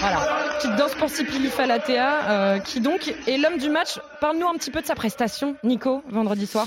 Voilà, 0.00 0.20
petite 0.56 0.76
danse 0.76 0.94
pour 0.94 1.10
Sipili 1.10 1.48
Falatea, 1.48 2.30
euh, 2.30 2.58
qui 2.58 2.80
donc 2.80 3.14
est 3.26 3.36
l'homme 3.36 3.58
du 3.58 3.68
match. 3.68 3.98
Parle-nous 4.22 4.48
un 4.48 4.54
petit 4.54 4.70
peu 4.70 4.80
de 4.80 4.86
sa 4.86 4.94
prestation, 4.94 5.56
Nico, 5.62 6.02
vendredi 6.08 6.46
soir. 6.46 6.66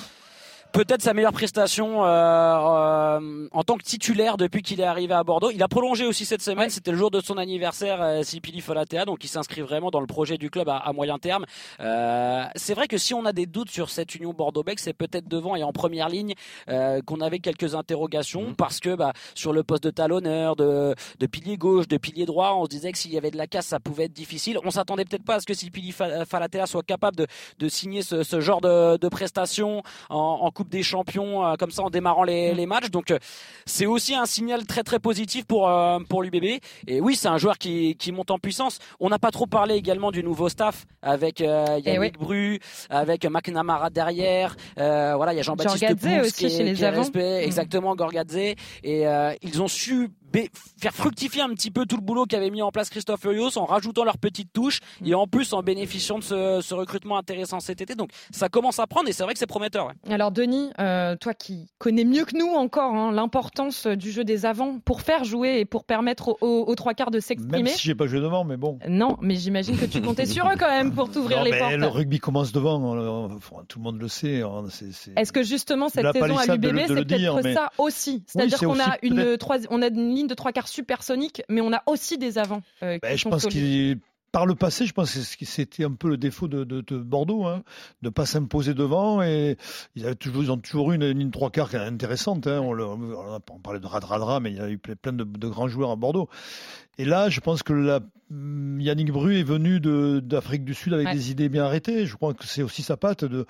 Peut-être 0.74 1.04
sa 1.04 1.14
meilleure 1.14 1.32
prestation 1.32 2.04
euh, 2.04 2.08
euh, 2.08 3.48
en 3.52 3.64
tant 3.64 3.78
que 3.78 3.84
titulaire 3.84 4.38
depuis 4.38 4.64
qu'il 4.64 4.82
est 4.82 4.86
arrivé 4.86 5.14
à 5.14 5.24
Bordeaux. 5.24 5.52
Il 5.52 5.62
a 5.62 5.68
prolongé 5.68 6.06
aussi 6.06 6.26
cette 6.26 6.42
semaine, 6.42 6.70
c'était 6.72 6.92
le 6.92 6.98
jour 6.98 7.12
de 7.12 7.22
son 7.22 7.38
anniversaire, 7.38 8.02
euh, 8.02 8.24
Sipili 8.24 8.60
Folatea, 8.60 9.06
donc 9.06 9.24
il 9.24 9.28
s'inscrit 9.28 9.62
vraiment 9.62 9.92
dans 9.92 10.00
le 10.02 10.08
projet 10.08 10.38
du 10.38 10.50
club 10.50 10.68
à, 10.70 10.78
à 10.78 10.92
moyen 10.92 11.20
terme. 11.20 11.46
Euh, 11.80 12.44
c'est 12.56 12.74
vrai 12.74 12.88
que 12.88 12.98
si 12.98 13.14
on 13.14 13.24
a 13.26 13.34
des 13.34 13.46
doutes 13.46 13.70
sur 13.70 13.90
cette 13.90 14.16
union 14.16 14.34
Bordeaux-Bec, 14.34 14.80
c'est 14.80 14.94
peut-être 14.94 15.28
devant 15.28 15.56
et 15.56 15.64
en 15.64 15.72
première 15.72 16.10
ligne 16.10 16.34
euh, 16.70 17.02
qu'on 17.06 17.22
avait 17.22 17.40
quelques 17.40 17.76
interrogations 17.76 18.56
parce 18.56 18.80
que 18.80 18.96
bah, 18.96 19.14
sur 19.36 19.54
le 19.54 19.64
poste 19.64 19.84
de 19.84 19.92
talonneur, 19.92 20.56
de, 20.56 20.96
de 21.20 21.26
pilier 21.28 21.56
gauche, 21.58 21.88
de 21.88 21.98
pilier 21.98 22.26
droit, 22.26 22.56
on 22.58 22.66
se 22.66 22.70
disait 22.70 22.92
que 22.92 22.98
s'il 22.98 23.14
y 23.14 23.18
avait 23.18 23.32
de 23.32 23.38
la 23.38 23.46
casse, 23.46 23.68
ça 23.68 23.80
pouvait 23.80 24.06
être 24.06 24.14
difficile. 24.14 24.58
On 24.66 24.72
s'attendait 24.72 25.06
peut-être 25.06 25.24
pas 25.24 25.36
à 25.36 25.40
ce 25.40 25.46
que 25.46 25.54
Sipili 25.54 25.92
Fa- 25.92 26.26
Falatea 26.26 26.66
soit 26.66 26.82
capable 26.84 27.16
de, 27.16 27.28
de 27.60 27.70
signer 27.70 28.02
ce, 28.02 28.24
ce 28.24 28.40
genre 28.40 28.60
de, 28.60 28.98
de 28.98 29.08
prestations 29.08 29.84
en, 30.10 30.18
en 30.42 30.50
Coupe 30.52 30.63
des 30.70 30.84
Champions 30.84 31.46
euh, 31.46 31.56
comme 31.56 31.72
ça 31.72 31.84
en 31.84 31.90
démarrant 31.90 32.24
les, 32.24 32.54
les 32.54 32.66
matchs. 32.66 32.90
Donc 32.90 33.12
euh, 33.12 33.20
c'est 33.66 33.86
aussi 33.86 34.14
un 34.16 34.26
signal 34.26 34.66
très 34.66 34.84
très 34.84 35.00
positif 35.00 35.46
pour 35.46 35.70
euh, 35.70 36.00
pour 36.10 36.24
l'UBB. 36.24 36.60
Et 36.88 37.02
oui, 37.02 37.16
c'est 37.16 37.28
un 37.28 37.38
joueur 37.38 37.58
qui, 37.58 37.96
qui 37.96 38.12
monte 38.12 38.32
en 38.32 38.40
puissance. 38.40 38.80
On 39.00 39.10
n'a 39.10 39.20
pas 39.20 39.32
trop 39.32 39.46
parlé 39.48 39.76
également 39.76 40.12
du 40.12 40.24
nouveau 40.24 40.50
staff 40.50 40.86
avec 41.02 41.42
euh, 41.42 41.66
Yannick 41.84 41.88
Eh 41.88 42.00
oui. 42.00 42.12
Bru, 42.12 42.60
avec 42.90 43.26
McNamara 43.26 43.90
derrière. 43.90 44.56
Voilà, 44.78 45.34
il 45.34 45.38
y 45.38 45.40
a 45.40 45.44
Jean-Baptiste 45.44 45.96
Poux 46.00 46.08
aussi 46.22 46.34
qui 46.34 46.46
est- 46.46 46.50
chez 46.58 46.64
les 46.64 46.74
qui 46.74 46.84
est 46.84 46.90
respect- 46.90 47.42
Mm. 47.42 47.46
exactement 47.46 47.96
Gorgadze. 47.96 48.36
Et 48.84 49.06
ils 49.42 49.62
ont 49.62 49.68
su 49.68 50.10
faire 50.80 50.94
fructifier 50.94 51.42
un 51.42 51.50
petit 51.50 51.72
peu 51.72 51.86
tout 51.86 51.96
le 51.96 52.02
boulot 52.02 52.26
qu'avait 52.26 52.50
mis 52.50 52.62
en 52.62 52.72
place 52.72 52.90
Christophe 52.90 53.22
Furios 53.22 53.58
en 53.58 53.66
rajoutant 53.66 54.04
leur 54.04 54.18
petite 54.18 54.52
touche 54.54 54.80
Mm. 55.02 55.08
et 55.08 55.16
en 55.16 55.28
plus 55.28 55.54
en 55.54 55.62
bénéficiant 55.64 56.20
de 56.20 56.24
ce, 56.24 56.60
ce 56.62 56.74
recrutement 56.74 57.18
intéressant 57.18 57.60
cet 57.60 57.82
été. 57.82 57.96
Donc 57.96 58.10
ça 58.32 58.50
commence 58.50 58.80
à 58.80 58.88
prendre 58.88 59.08
et 59.10 59.14
c'est 59.14 59.24
vrai 59.24 59.34
que 59.34 59.40
c'est 59.40 59.46
prometteur. 59.48 59.88
ouais. 59.88 60.14
Alors 60.14 60.32
Denis, 60.32 60.70
euh, 60.80 61.16
toi 61.16 61.34
qui 61.34 61.68
connais 61.78 62.04
mieux 62.06 62.26
que 62.26 62.38
nous 62.38 62.48
encore 62.54 62.94
hein, 62.94 63.12
l'importance 63.12 63.88
du 63.88 64.12
jeu 64.12 64.24
des 64.24 64.46
avants 64.46 64.80
pour 64.84 65.02
faire 65.02 65.24
jouer 65.24 65.60
et 65.60 65.66
pour 65.66 65.84
permettre 65.86 66.30
aux, 66.30 66.38
aux- 66.42 66.64
aux 66.68 66.76
trois 66.76 66.94
quarts 66.94 67.12
de 67.12 67.18
Même 67.18 67.22
s'exprimer. 67.22 67.70
si 67.70 67.80
j'ai 67.88 67.96
pas 67.96 68.08
joué 68.08 68.20
devant, 68.20 68.44
mais 68.44 68.58
bon. 68.58 68.80
Non, 68.88 69.18
mais 69.22 69.36
j'imagine 69.36 69.78
que 69.78 69.86
tu 69.86 70.02
comptais 70.02 70.26
sur 70.26 70.46
eux 70.48 70.56
quand 70.60 70.70
même 70.70 70.94
pour 70.94 71.10
t'ouvrir 71.12 71.44
les 71.44 71.52
mais 71.52 71.60
portes. 71.60 71.74
le 71.74 71.88
rugby 71.88 72.20
commence 72.20 72.52
devant, 72.52 73.30
tout 73.68 73.80
le 73.80 73.84
monde 73.84 74.00
le 74.02 74.08
sait. 74.08 74.42
hein, 74.42 74.64
c'est- 74.70 74.92
c'est- 74.92 75.12
Est-ce 75.18 75.32
que 75.32 75.44
justement 75.44 75.90
cette 75.90 76.12
saison 76.14 76.38
à 76.38 76.46
l'UBB, 76.46 76.80
c'est 76.88 76.94
peut-être 76.94 77.14
dire, 77.18 77.36
mais- 77.44 77.54
ça 77.54 77.70
aussi? 77.78 78.24
C'est-à-dire 78.28 78.58
c'est 78.58 78.66
qu'on 78.66 78.80
a 78.80 78.98
une, 79.02 79.16
peut-être- 79.16 79.40
trois- 79.40 79.58
on 79.70 79.82
a 79.82 79.88
une 79.88 80.14
ligne 80.16 80.23
de 80.28 80.34
trois 80.34 80.52
quarts 80.52 80.68
supersonique, 80.68 81.42
mais 81.50 81.62
on 81.62 81.74
a 81.74 81.84
aussi 81.88 82.18
des 82.18 82.38
avants. 82.38 82.64
euh, 82.84 82.98
Ben, 83.02 83.18
je 83.18 83.28
pense 83.30 83.46
qu'il 83.48 84.00
par 84.32 84.48
le 84.48 84.56
passé, 84.56 84.88
je 84.88 84.94
pense 84.94 85.14
que 85.36 85.46
c'était 85.46 85.84
un 85.86 85.92
peu 85.92 86.10
le 86.10 86.18
défaut 86.18 86.48
de, 86.48 86.64
de- 86.64 86.82
de 86.82 86.98
Bordeaux, 86.98 87.46
hein, 87.46 87.62
de 88.02 88.10
pas 88.10 88.26
s'imposer 88.26 88.74
devant. 88.74 89.22
Et 89.22 89.58
ils, 89.96 90.06
avaient 90.08 90.16
toujours, 90.16 90.42
ils 90.42 90.52
ont 90.52 90.58
toujours 90.58 90.92
eu 90.92 90.96
une 90.96 91.08
ligne 91.08 91.30
trois 91.30 91.52
quarts 91.52 91.70
qui 91.70 91.76
est 91.76 91.80
intéressante. 91.80 92.48
Hein. 92.48 92.60
On, 92.60 92.74
le- 92.74 92.84
on 92.84 93.40
parlait 93.62 93.80
de 93.80 93.86
Radradra, 93.86 94.40
mais 94.40 94.50
il 94.50 94.58
y 94.58 94.60
a 94.60 94.70
eu 94.72 94.78
ple- 94.78 94.96
plein 94.96 95.14
de, 95.14 95.24
de 95.24 95.48
grands 95.48 95.68
joueurs 95.68 95.92
à 95.92 95.96
Bordeaux. 95.96 96.30
Et 97.00 97.06
là, 97.06 97.30
je 97.30 97.40
pense 97.40 97.64
que 97.64 97.74
la, 97.74 98.02
hum, 98.30 98.80
Yannick 98.80 99.12
Bru 99.12 99.36
est 99.40 99.44
venu 99.44 99.80
de- 99.80 100.20
d'Afrique 100.20 100.64
du 100.64 100.76
Sud 100.76 100.94
avec 100.94 101.08
Ouais. 101.08 101.14
des 101.14 101.32
idées 101.32 101.50
bien 101.50 101.66
arrêtées. 101.66 102.06
Je 102.06 102.16
crois 102.16 102.34
que 102.36 102.46
c'est 102.46 102.62
aussi 102.62 102.84
sa 102.84 102.98
patte 102.98 103.26
de 103.26 103.46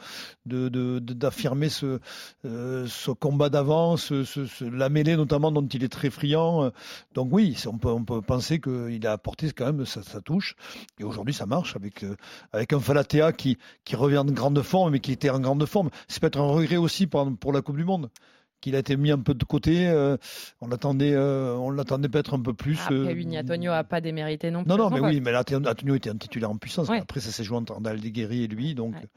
de- 0.46 0.70
de- 0.70 1.00
de- 1.00 1.14
d'affirmer 1.14 1.68
ce, 1.70 2.00
euh, 2.46 2.86
ce 2.88 3.12
combat 3.12 3.50
d'avant, 3.50 3.98
ce, 3.98 4.24
ce- 4.24 4.46
ce- 4.46 4.64
la 4.64 4.88
mêlée 4.90 5.18
notamment 5.18 5.52
dont 5.52 5.66
il 5.68 5.84
est 5.84 5.90
très 5.92 6.10
friand. 6.10 6.72
Donc 7.16 7.30
oui, 7.32 7.58
on 7.68 7.78
peut, 7.78 7.90
on 7.90 8.06
peut 8.06 8.22
penser 8.22 8.60
qu'il 8.62 9.06
a 9.08 9.12
apporté 9.12 9.52
quand 9.52 9.66
même 9.66 9.86
sa, 9.86 10.04
sa 10.04 10.22
touche. 10.22 10.56
Et 11.00 11.04
aujourd'hui, 11.04 11.34
ça 11.34 11.46
marche 11.46 11.76
avec, 11.76 12.04
euh, 12.04 12.16
avec 12.54 12.72
un 12.72 12.80
Falatea 12.80 13.34
qui, 13.34 13.58
qui 13.84 13.96
revient 13.98 14.20
en 14.20 14.26
grande 14.26 14.62
forme, 14.62 14.92
mais 14.94 15.00
qui 15.00 15.12
était 15.12 15.30
en 15.30 15.40
grande 15.42 15.66
forme. 15.66 15.90
C'est 16.08 16.22
peut-être 16.22 16.40
un 16.40 16.44
regret 16.50 16.78
aussi 16.78 17.08
pour, 17.08 17.30
pour 17.38 17.52
la 17.52 17.62
Coupe 17.62 17.78
du 17.78 17.84
Monde 17.86 18.10
qu'il 18.64 18.76
a 18.76 18.80
été 18.80 18.96
mis 18.96 19.12
un 19.12 19.20
peu 19.20 19.34
de 19.34 19.44
côté. 19.44 19.88
euh, 19.88 20.16
on 20.62 20.68
l'attendait, 20.68 21.14
euh, 21.14 21.54
on 21.56 21.70
l'attendait 21.70 22.08
peut-être 22.08 22.34
un 22.34 22.42
peu 22.42 22.54
plus. 22.54 22.80
Après, 22.82 22.96
euh, 22.96 23.14
Winnie 23.14 23.38
Antonio 23.38 23.74
a 23.74 23.84
pas 23.84 24.00
démérité 24.00 24.52
non 24.52 24.64
plus. 24.64 24.70
non, 24.70 24.78
non, 24.78 24.90
mais 24.90 25.02
oui, 25.02 25.20
mais 25.20 25.32
là, 25.32 25.40
Antonio 25.42 25.96
était 25.96 26.10
un 26.10 26.16
titulaire 26.16 26.50
en 26.50 26.58
puissance. 26.58 26.88
Ouais. 26.88 27.00
Après, 27.00 27.20
ça 27.20 27.32
s'est 27.32 27.44
joué 27.44 27.58
entre 27.58 27.78
Aldeguerri 27.86 28.44
et 28.44 28.48
lui. 28.48 28.74
Donc... 28.74 28.96
Ouais. 28.96 29.08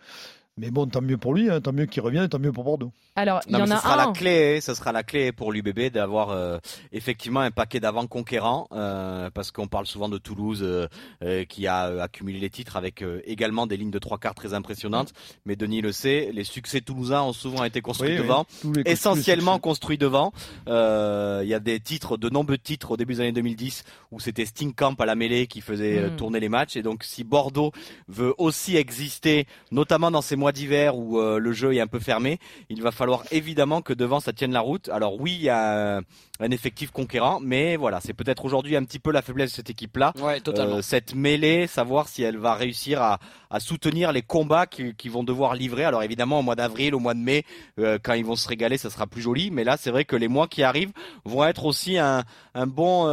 Mais 0.58 0.70
bon, 0.70 0.86
tant 0.86 1.02
mieux 1.02 1.18
pour 1.18 1.34
lui, 1.34 1.50
hein, 1.50 1.60
tant 1.60 1.72
mieux 1.72 1.84
qu'il 1.84 2.00
revienne, 2.02 2.28
tant 2.30 2.38
mieux 2.38 2.50
pour 2.50 2.64
Bordeaux. 2.64 2.90
Alors, 3.14 3.40
il 3.46 3.52
y 3.52 3.56
en 3.56 3.66
mais 3.66 3.72
a 3.72 3.76
ce 3.76 3.82
sera 3.82 4.02
un. 4.02 4.06
la 4.06 4.12
clé, 4.12 4.60
ce 4.62 4.72
sera 4.74 4.90
la 4.90 5.02
clé 5.02 5.30
pour 5.30 5.52
l'UBB 5.52 5.90
d'avoir 5.92 6.30
euh, 6.30 6.56
effectivement 6.92 7.40
un 7.40 7.50
paquet 7.50 7.78
d'avant 7.78 8.06
conquérants, 8.06 8.66
euh, 8.72 9.28
parce 9.34 9.50
qu'on 9.50 9.66
parle 9.66 9.84
souvent 9.86 10.08
de 10.08 10.16
Toulouse 10.16 10.60
euh, 10.62 10.88
euh, 11.22 11.44
qui 11.44 11.66
a 11.66 11.88
euh, 11.88 12.00
accumulé 12.00 12.38
les 12.40 12.48
titres 12.48 12.76
avec 12.76 13.02
euh, 13.02 13.20
également 13.26 13.66
des 13.66 13.76
lignes 13.76 13.90
de 13.90 13.98
trois 13.98 14.16
quarts 14.16 14.34
très 14.34 14.54
impressionnantes. 14.54 15.12
Mais 15.44 15.56
Denis 15.56 15.82
le 15.82 15.92
sait, 15.92 16.30
les 16.32 16.44
succès 16.44 16.80
toulousains 16.80 17.22
ont 17.22 17.34
souvent 17.34 17.62
été 17.64 17.82
construits 17.82 18.12
Oui, 18.12 18.16
devant. 18.18 18.46
essentiellement 18.86 19.54
succès. 19.56 19.62
construit 19.62 19.98
devant. 19.98 20.32
Euh, 20.68 21.40
Il 21.42 21.48
y 21.50 21.54
a 21.54 21.60
des 21.60 21.80
titres, 21.80 22.16
de 22.16 22.30
nombreux 22.30 22.56
titres 22.58 22.92
au 22.92 22.96
début 22.96 23.14
des 23.14 23.20
années 23.20 23.32
2010 23.32 23.84
où 24.10 24.20
c'était 24.20 24.46
Stingkamp 24.46 24.94
à 25.00 25.04
la 25.06 25.14
mêlée 25.16 25.46
qui 25.48 25.60
faisait 25.60 26.08
Mm. 26.10 26.16
tourner 26.16 26.40
les 26.40 26.48
matchs. 26.48 26.76
Et 26.76 26.82
donc 26.82 27.04
si 27.04 27.24
Bordeaux 27.24 27.72
veut 28.08 28.34
aussi 28.38 28.76
exister, 28.76 29.46
notamment 29.70 30.10
dans 30.10 30.22
ces 30.22 30.34
mois 30.36 30.45
mois 30.46 30.52
d'hiver 30.52 30.96
où 30.96 31.20
le 31.20 31.52
jeu 31.52 31.74
est 31.74 31.80
un 31.80 31.88
peu 31.88 31.98
fermé, 31.98 32.38
il 32.68 32.80
va 32.80 32.92
falloir 32.92 33.24
évidemment 33.32 33.82
que 33.82 33.92
devant 33.92 34.20
ça 34.20 34.32
tienne 34.32 34.52
la 34.52 34.60
route. 34.60 34.88
Alors 34.90 35.20
oui, 35.20 35.32
il 35.34 35.42
y 35.42 35.48
a 35.48 36.00
un 36.38 36.50
effectif 36.50 36.90
conquérant, 36.90 37.40
mais 37.40 37.76
voilà, 37.76 38.00
c'est 38.00 38.12
peut-être 38.12 38.44
aujourd'hui 38.44 38.76
un 38.76 38.84
petit 38.84 39.00
peu 39.00 39.10
la 39.10 39.22
faiblesse 39.22 39.50
de 39.50 39.56
cette 39.56 39.70
équipe-là. 39.70 40.12
Ouais, 40.20 40.40
totalement. 40.40 40.82
cette 40.82 41.14
mêlée, 41.14 41.66
savoir 41.66 42.06
si 42.06 42.22
elle 42.22 42.36
va 42.36 42.54
réussir 42.54 43.02
à, 43.02 43.18
à 43.50 43.60
soutenir 43.60 44.12
les 44.12 44.22
combats 44.22 44.66
qu'ils 44.66 44.94
qui 44.94 45.08
vont 45.08 45.24
devoir 45.24 45.54
livrer. 45.54 45.84
Alors 45.84 46.02
évidemment, 46.02 46.40
au 46.40 46.42
mois 46.42 46.56
d'avril, 46.56 46.94
au 46.94 46.98
mois 46.98 47.14
de 47.14 47.20
mai, 47.20 47.44
quand 47.76 48.14
ils 48.14 48.24
vont 48.24 48.36
se 48.36 48.48
régaler, 48.48 48.78
ça 48.78 48.90
sera 48.90 49.06
plus 49.06 49.22
joli. 49.22 49.50
Mais 49.50 49.64
là, 49.64 49.76
c'est 49.76 49.90
vrai 49.90 50.04
que 50.04 50.16
les 50.16 50.28
mois 50.28 50.48
qui 50.48 50.62
arrivent 50.62 50.92
vont 51.24 51.44
être 51.44 51.64
aussi 51.64 51.98
un, 51.98 52.24
bon 52.66 53.04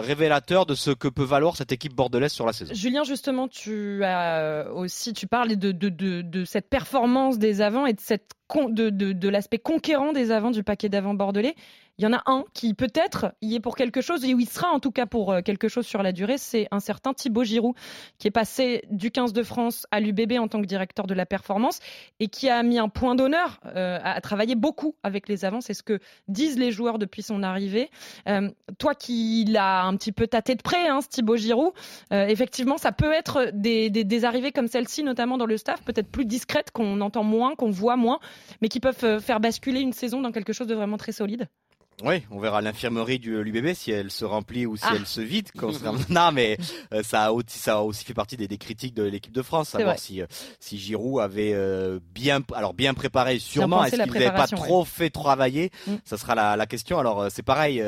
révélateur 0.00 0.66
de 0.66 0.74
ce 0.74 0.90
que 0.90 1.08
peut 1.08 1.24
valoir 1.24 1.56
cette 1.56 1.72
équipe 1.72 1.94
bordelaise 1.94 2.32
sur 2.32 2.46
la 2.46 2.52
saison. 2.52 2.74
Julien, 2.74 3.04
justement, 3.04 3.48
tu 3.48 4.02
as 4.04 4.66
aussi, 4.72 5.12
tu 5.12 5.26
parles 5.26 5.56
de, 5.56 5.72
de 5.72 6.44
cette 6.44 6.68
performance 6.68 7.38
des 7.38 7.60
avants 7.60 7.86
et 7.86 7.92
de 7.92 8.00
cette 8.00 8.37
de, 8.68 9.28
l'aspect 9.28 9.58
conquérant 9.58 10.12
des 10.12 10.30
avants 10.30 10.50
du 10.50 10.62
paquet 10.62 10.88
d'avant 10.88 11.14
bordelais. 11.14 11.54
Il 12.00 12.04
y 12.04 12.06
en 12.06 12.12
a 12.12 12.22
un 12.26 12.44
qui 12.54 12.74
peut-être 12.74 13.34
y 13.42 13.56
est 13.56 13.60
pour 13.60 13.74
quelque 13.74 14.00
chose, 14.00 14.24
et 14.24 14.32
où 14.32 14.38
il 14.38 14.48
sera 14.48 14.68
en 14.68 14.78
tout 14.78 14.92
cas 14.92 15.06
pour 15.06 15.32
euh, 15.32 15.40
quelque 15.42 15.66
chose 15.66 15.84
sur 15.84 16.00
la 16.00 16.12
durée, 16.12 16.38
c'est 16.38 16.68
un 16.70 16.78
certain 16.78 17.12
Thibaut 17.12 17.42
Giroud, 17.42 17.74
qui 18.18 18.28
est 18.28 18.32
passé 18.32 18.84
du 18.88 19.10
15 19.10 19.32
de 19.32 19.42
France 19.42 19.84
à 19.90 19.98
l'UBB 19.98 20.34
en 20.38 20.46
tant 20.46 20.60
que 20.60 20.66
directeur 20.66 21.08
de 21.08 21.14
la 21.14 21.26
performance, 21.26 21.80
et 22.20 22.28
qui 22.28 22.48
a 22.48 22.62
mis 22.62 22.78
un 22.78 22.88
point 22.88 23.16
d'honneur 23.16 23.58
euh, 23.74 23.98
à, 24.04 24.20
travailler 24.20 24.54
beaucoup 24.54 24.94
avec 25.02 25.28
les 25.28 25.44
avants. 25.44 25.60
C'est 25.60 25.74
ce 25.74 25.82
que 25.82 25.98
disent 26.28 26.56
les 26.56 26.70
joueurs 26.70 27.00
depuis 27.00 27.22
son 27.22 27.42
arrivée. 27.42 27.90
Euh, 28.28 28.48
toi 28.78 28.94
qui 28.94 29.44
l'as 29.48 29.82
un 29.82 29.96
petit 29.96 30.12
peu 30.12 30.28
tâté 30.28 30.54
de 30.54 30.62
près, 30.62 30.86
hein, 30.86 31.00
ce 31.00 31.08
Thibaut 31.08 31.36
Giroud, 31.36 31.72
effectivement, 32.12 32.78
ça 32.78 32.92
peut 32.92 33.12
être 33.12 33.50
des, 33.52 33.90
des 33.90 34.24
arrivées 34.24 34.52
comme 34.52 34.68
celle-ci, 34.68 35.02
notamment 35.02 35.36
dans 35.36 35.46
le 35.46 35.56
staff, 35.56 35.82
peut-être 35.82 36.08
plus 36.08 36.26
discrètes, 36.26 36.70
qu'on 36.70 37.00
entend 37.00 37.24
moins, 37.24 37.56
qu'on 37.56 37.70
voit 37.70 37.96
moins, 37.96 38.20
mais 38.60 38.68
qui 38.68 38.80
peuvent 38.80 39.20
faire 39.20 39.40
basculer 39.40 39.80
une 39.80 39.92
saison 39.92 40.20
dans 40.20 40.32
quelque 40.32 40.52
chose 40.52 40.66
de 40.66 40.74
vraiment 40.74 40.96
très 40.96 41.12
solide. 41.12 41.48
Oui, 42.04 42.22
on 42.30 42.38
verra 42.38 42.62
l'infirmerie 42.62 43.18
du 43.18 43.42
l'UBB 43.42 43.74
si 43.74 43.90
elle 43.90 44.12
se 44.12 44.24
remplit 44.24 44.66
ou 44.66 44.76
si 44.76 44.84
ah. 44.86 44.92
elle 44.94 45.06
se 45.06 45.20
vide. 45.20 45.48
Quand 45.56 45.72
non, 46.10 46.30
mais 46.32 46.56
euh, 46.94 47.02
ça 47.02 47.24
a 47.24 47.32
aussi 47.32 47.58
ça 47.58 47.78
a 47.78 47.80
aussi 47.80 48.04
fait 48.04 48.14
partie 48.14 48.36
des, 48.36 48.46
des 48.46 48.58
critiques 48.58 48.94
de 48.94 49.02
l'équipe 49.02 49.32
de 49.32 49.42
France, 49.42 49.70
savoir 49.70 49.98
si 49.98 50.22
euh, 50.22 50.26
si 50.60 50.78
Giroud 50.78 51.20
avait 51.20 51.52
euh, 51.54 51.98
bien 52.14 52.40
alors 52.54 52.72
bien 52.72 52.94
préparé 52.94 53.40
sûrement. 53.40 53.84
Est-ce 53.84 54.00
qu'il 54.02 54.12
n'avait 54.12 54.30
pas 54.30 54.46
trop 54.46 54.84
fait 54.84 55.10
travailler? 55.10 55.70
Mm. 55.88 55.94
Ça 56.04 56.18
sera 56.18 56.36
la, 56.36 56.56
la 56.56 56.66
question. 56.66 56.98
Alors 56.98 57.26
c'est 57.30 57.42
pareil, 57.42 57.82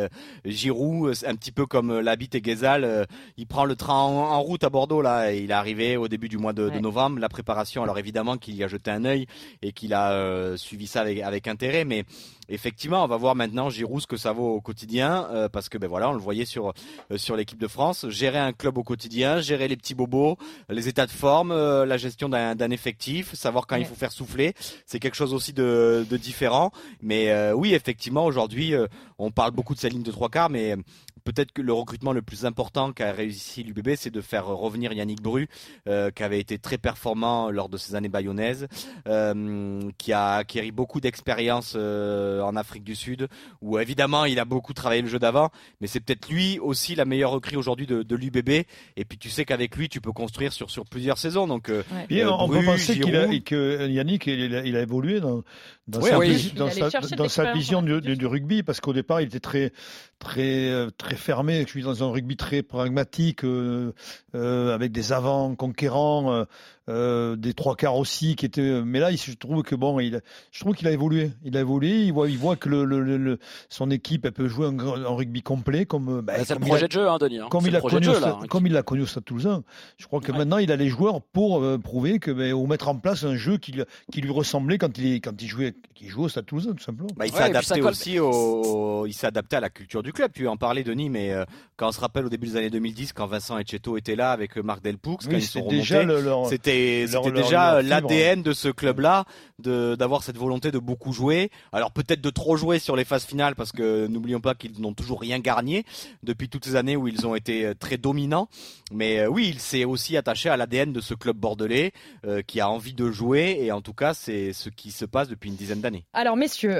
Giroud, 0.44 1.14
un 1.24 1.36
petit 1.36 1.52
peu 1.52 1.66
comme 1.66 2.00
l'habite 2.00 2.34
et 2.34 2.42
Gezal, 2.44 3.06
il 3.36 3.46
prend 3.46 3.64
le 3.64 3.76
train 3.76 3.94
en, 3.94 4.40
route 4.40 4.64
à 4.64 4.70
Bordeaux 4.70 5.02
là. 5.02 5.32
Et 5.32 5.38
il 5.38 5.50
est 5.50 5.54
arrivé 5.54 5.96
au 5.96 6.08
début 6.08 6.28
du 6.28 6.38
mois 6.38 6.52
de, 6.52 6.68
de 6.68 6.78
novembre. 6.80 7.20
La 7.20 7.28
préparation, 7.28 7.84
alors 7.84 7.98
évidemment 7.98 8.38
qu'il 8.38 8.56
y 8.56 8.64
a 8.64 8.68
jeté 8.68 8.90
un 8.90 9.04
œil 9.04 9.26
et 9.62 9.72
qu'il 9.72 9.94
a 9.94 10.56
suivi 10.56 10.88
ça 10.88 11.02
avec 11.02 11.20
avec 11.20 11.46
intérêt, 11.46 11.84
mais 11.84 12.04
effectivement, 12.50 13.04
on 13.04 13.06
va 13.06 13.16
voir 13.16 13.34
maintenant 13.34 13.70
Giroud 13.70 14.02
ce 14.02 14.06
que 14.06 14.16
ça 14.16 14.32
vaut 14.32 14.54
au 14.54 14.60
quotidien, 14.60 15.28
euh, 15.30 15.48
parce 15.48 15.68
que 15.68 15.78
ben 15.78 15.88
voilà, 15.88 16.10
on 16.10 16.12
le 16.12 16.18
voyait 16.18 16.44
sur 16.44 16.72
euh, 17.10 17.16
sur 17.16 17.36
l'équipe 17.36 17.58
de 17.58 17.68
France, 17.68 18.08
gérer 18.08 18.38
un 18.38 18.52
club 18.52 18.76
au 18.76 18.82
quotidien, 18.82 19.40
gérer 19.40 19.68
les 19.68 19.76
petits 19.76 19.94
bobos, 19.94 20.36
les 20.68 20.88
états 20.88 21.06
de 21.06 21.10
forme, 21.10 21.52
euh, 21.52 21.86
la 21.86 21.96
gestion 21.96 22.28
d'un 22.28 22.70
effectif, 22.70 23.34
savoir 23.34 23.66
quand 23.66 23.76
il 23.76 23.86
faut 23.86 23.94
faire 23.94 24.12
souffler, 24.12 24.54
c'est 24.86 24.98
quelque 24.98 25.16
chose 25.16 25.32
aussi 25.32 25.52
de, 25.52 26.04
de 26.08 26.16
différent. 26.16 26.70
Mais 27.00 27.52
oui, 27.52 27.74
effectivement, 27.74 28.24
aujourd'hui, 28.24 28.74
on 29.18 29.30
parle 29.30 29.52
beaucoup 29.52 29.74
de 29.74 29.80
sa 29.80 29.88
ligne 29.88 30.02
de 30.02 30.10
trois 30.10 30.28
quarts, 30.28 30.50
mais 30.50 30.76
peut-être 31.20 31.52
que 31.52 31.62
le 31.62 31.72
recrutement 31.72 32.12
le 32.12 32.22
plus 32.22 32.44
important 32.44 32.92
qu'a 32.92 33.12
réussi 33.12 33.62
l'UBB, 33.62 33.90
c'est 33.96 34.10
de 34.10 34.20
faire 34.20 34.46
revenir 34.46 34.92
Yannick 34.92 35.22
Bru, 35.22 35.48
euh, 35.88 36.10
qui 36.10 36.22
avait 36.22 36.40
été 36.40 36.58
très 36.58 36.78
performant 36.78 37.50
lors 37.50 37.68
de 37.68 37.76
ses 37.76 37.94
années 37.94 38.08
bayonnaises, 38.08 38.66
euh, 39.06 39.80
qui 39.98 40.12
a 40.12 40.36
acquis 40.36 40.72
beaucoup 40.72 41.00
d'expérience 41.00 41.74
euh, 41.76 42.39
en 42.40 42.56
Afrique 42.56 42.84
du 42.84 42.94
Sud, 42.94 43.28
où 43.60 43.78
évidemment 43.78 44.24
il 44.24 44.38
a 44.38 44.44
beaucoup 44.44 44.72
travaillé 44.72 45.02
le 45.02 45.08
jeu 45.08 45.18
d'avant, 45.18 45.50
mais 45.80 45.86
c'est 45.86 46.00
peut-être 46.00 46.28
lui 46.28 46.58
aussi 46.58 46.94
la 46.94 47.04
meilleure 47.04 47.30
recrue 47.30 47.56
aujourd'hui 47.56 47.86
de, 47.86 48.02
de 48.02 48.16
l'UBB. 48.16 48.64
Et 48.96 49.04
puis 49.04 49.18
tu 49.18 49.30
sais 49.30 49.44
qu'avec 49.44 49.76
lui, 49.76 49.88
tu 49.88 50.00
peux 50.00 50.12
construire 50.12 50.52
sur 50.52 50.70
sur 50.70 50.84
plusieurs 50.84 51.18
saisons. 51.18 51.46
Donc 51.46 51.68
ouais. 51.68 52.24
on 52.24 52.48
peut 52.48 52.64
penser 52.64 52.98
qu'il 52.98 53.16
a, 53.16 53.26
que 53.40 53.88
Yannick 53.88 54.26
il 54.26 54.54
a, 54.54 54.64
il 54.64 54.76
a 54.76 54.80
évolué 54.80 55.20
dans, 55.20 55.42
dans 55.90 56.00
sa, 56.00 56.18
dans 56.56 56.70
sa, 56.70 57.16
dans 57.16 57.28
sa 57.28 57.52
vision 57.52 57.82
du, 57.82 58.00
du, 58.00 58.26
rugby, 58.26 58.62
parce 58.62 58.80
qu'au 58.80 58.92
départ 58.92 59.20
il 59.20 59.26
était 59.26 59.40
très 59.40 59.72
très 60.18 60.88
très 60.96 61.16
fermé. 61.16 61.62
Je 61.62 61.70
suis 61.70 61.82
dans 61.82 62.04
un 62.04 62.10
rugby 62.10 62.36
très 62.36 62.62
pragmatique, 62.62 63.44
euh, 63.44 63.92
euh, 64.36 64.72
avec 64.72 64.92
des 64.92 65.12
avants 65.12 65.56
conquérants, 65.56 66.32
euh, 66.32 66.44
euh, 66.88 67.34
des 67.34 67.52
trois 67.52 67.74
quarts 67.74 67.96
aussi 67.96 68.36
qui 68.36 68.46
étaient. 68.46 68.80
Mais 68.82 69.00
là, 69.00 69.10
je 69.10 69.32
trouve 69.32 69.62
que 69.64 69.74
bon, 69.74 69.98
il, 69.98 70.20
je 70.52 70.60
trouve 70.60 70.76
qu'il 70.76 70.86
a 70.86 70.92
évolué. 70.92 71.32
Il 71.42 71.56
a 71.56 71.60
évolué. 71.60 72.04
Il 72.04 72.12
voit, 72.12 72.30
il 72.30 72.38
voit 72.38 72.54
que 72.54 72.68
le, 72.68 72.84
le, 72.84 73.38
son 73.68 73.90
équipe, 73.90 74.24
elle 74.24 74.32
peut 74.32 74.46
jouer 74.46 74.68
un, 74.68 75.14
rugby 75.14 75.42
complet 75.42 75.84
comme. 75.84 76.20
Bah, 76.20 76.34
c'est 76.44 76.54
le 76.54 76.60
projet 76.60 76.86
de 76.86 76.92
jeu, 76.92 77.08
hein, 77.08 77.18
Denis. 77.18 77.40
Hein. 77.40 77.48
Comme, 77.50 77.66
il 77.66 77.74
a 77.74 77.80
connu, 77.80 78.04
jeu, 78.04 78.20
là, 78.20 78.38
comme 78.48 78.66
il 78.68 78.72
l'a 78.72 78.84
connu 78.84 79.02
au 79.02 79.06
Stade 79.06 79.24
Toulousain. 79.24 79.64
Je 79.96 80.06
crois 80.06 80.20
que 80.20 80.30
maintenant, 80.30 80.58
il 80.58 80.70
a 80.70 80.76
les 80.76 80.88
joueurs 80.88 81.20
pour 81.20 81.64
prouver 81.80 82.20
que, 82.20 82.30
ben, 82.30 82.52
ou 82.52 82.66
mettre 82.66 82.88
en 82.88 82.96
place 82.96 83.24
un 83.24 83.34
jeu 83.34 83.58
qui, 83.58 83.74
qui 84.12 84.20
lui 84.20 84.30
ressemblait 84.30 84.78
quand 84.78 84.96
il, 84.96 85.20
quand 85.20 85.42
il 85.42 85.48
jouait, 85.48 85.74
qui 85.94 86.08
jouait 86.08 86.24
au 86.24 86.28
Stade 86.28 86.46
Toulousain, 86.46 86.72
tout 86.72 86.82
simplement. 86.82 87.10
Bah, 87.16 87.26
il 87.26 87.32
s'est 87.32 87.42
adapté 87.42 87.82
aussi 87.82 88.18
au, 88.18 89.06
il 89.06 89.12
s'est 89.12 89.26
adapté 89.26 89.56
à 89.56 89.60
la 89.60 89.70
culture 89.70 90.02
du 90.02 90.12
club. 90.12 90.32
Tu 90.32 90.48
en 90.48 90.56
parlais, 90.56 90.82
Denis, 90.82 91.10
mais 91.10 91.34
quand 91.76 91.88
on 91.88 91.92
se 91.92 92.00
rappelle 92.00 92.26
au 92.26 92.28
début 92.28 92.48
des 92.48 92.56
années 92.56 92.70
2010, 92.70 93.12
quand 93.12 93.26
Vincent 93.26 93.58
Etcheto 93.58 93.96
était 93.96 94.16
là 94.16 94.32
avec 94.32 94.56
Marc 94.56 94.82
Delpoux, 94.82 95.16
quand 95.22 95.30
ils 95.30 95.42
sont 95.42 95.62
remontés, 95.62 96.46
c'était 96.48 97.06
déjà 97.30 97.82
l'ADN 97.82 98.42
de 98.42 98.52
ce 98.52 98.68
club-là, 98.68 99.24
de 99.58 99.94
d'avoir 99.94 100.22
cette 100.22 100.36
volonté 100.36 100.70
de 100.70 100.78
beaucoup 100.78 101.12
jouer. 101.12 101.50
Alors 101.72 101.92
peut-être 101.92 102.20
de 102.20 102.30
trop 102.30 102.56
jouer 102.56 102.78
sur 102.78 102.96
les 102.96 103.04
phases 103.04 103.24
finales, 103.24 103.54
parce 103.54 103.72
que 103.72 104.06
n'oublions 104.06 104.40
pas 104.40 104.54
qu'ils 104.54 104.80
n'ont 104.80 104.94
toujours 104.94 105.20
rien 105.20 105.38
gagné 105.38 105.84
depuis 106.22 106.48
toutes 106.48 106.64
ces 106.64 106.76
années 106.76 106.96
où 106.96 107.08
ils 107.08 107.26
ont 107.26 107.34
été 107.34 107.66
euh, 107.66 107.74
très 107.74 107.96
dominants. 107.96 108.48
Mais 108.92 109.20
euh, 109.20 109.28
oui, 109.28 109.48
il 109.48 109.60
s'est 109.60 109.84
aussi 109.84 110.16
attaché 110.16 110.48
à 110.48 110.56
l'ADN 110.56 110.92
de 110.92 111.00
ce 111.00 111.14
club 111.14 111.36
bordelais 111.36 111.92
euh, 112.26 112.42
qui 112.42 112.60
a 112.60 112.68
envie 112.68 112.94
de 112.94 113.10
jouer, 113.10 113.58
et 113.60 113.72
en 113.72 113.80
tout 113.80 113.94
cas, 113.94 114.14
c'est 114.14 114.52
ce 114.52 114.68
qui 114.68 114.90
se 114.90 115.04
passe 115.04 115.28
depuis 115.28 115.50
une 115.50 115.56
dizaine 115.60 115.80
d'années. 115.80 116.04
Alors 116.12 116.36
messieurs, 116.36 116.74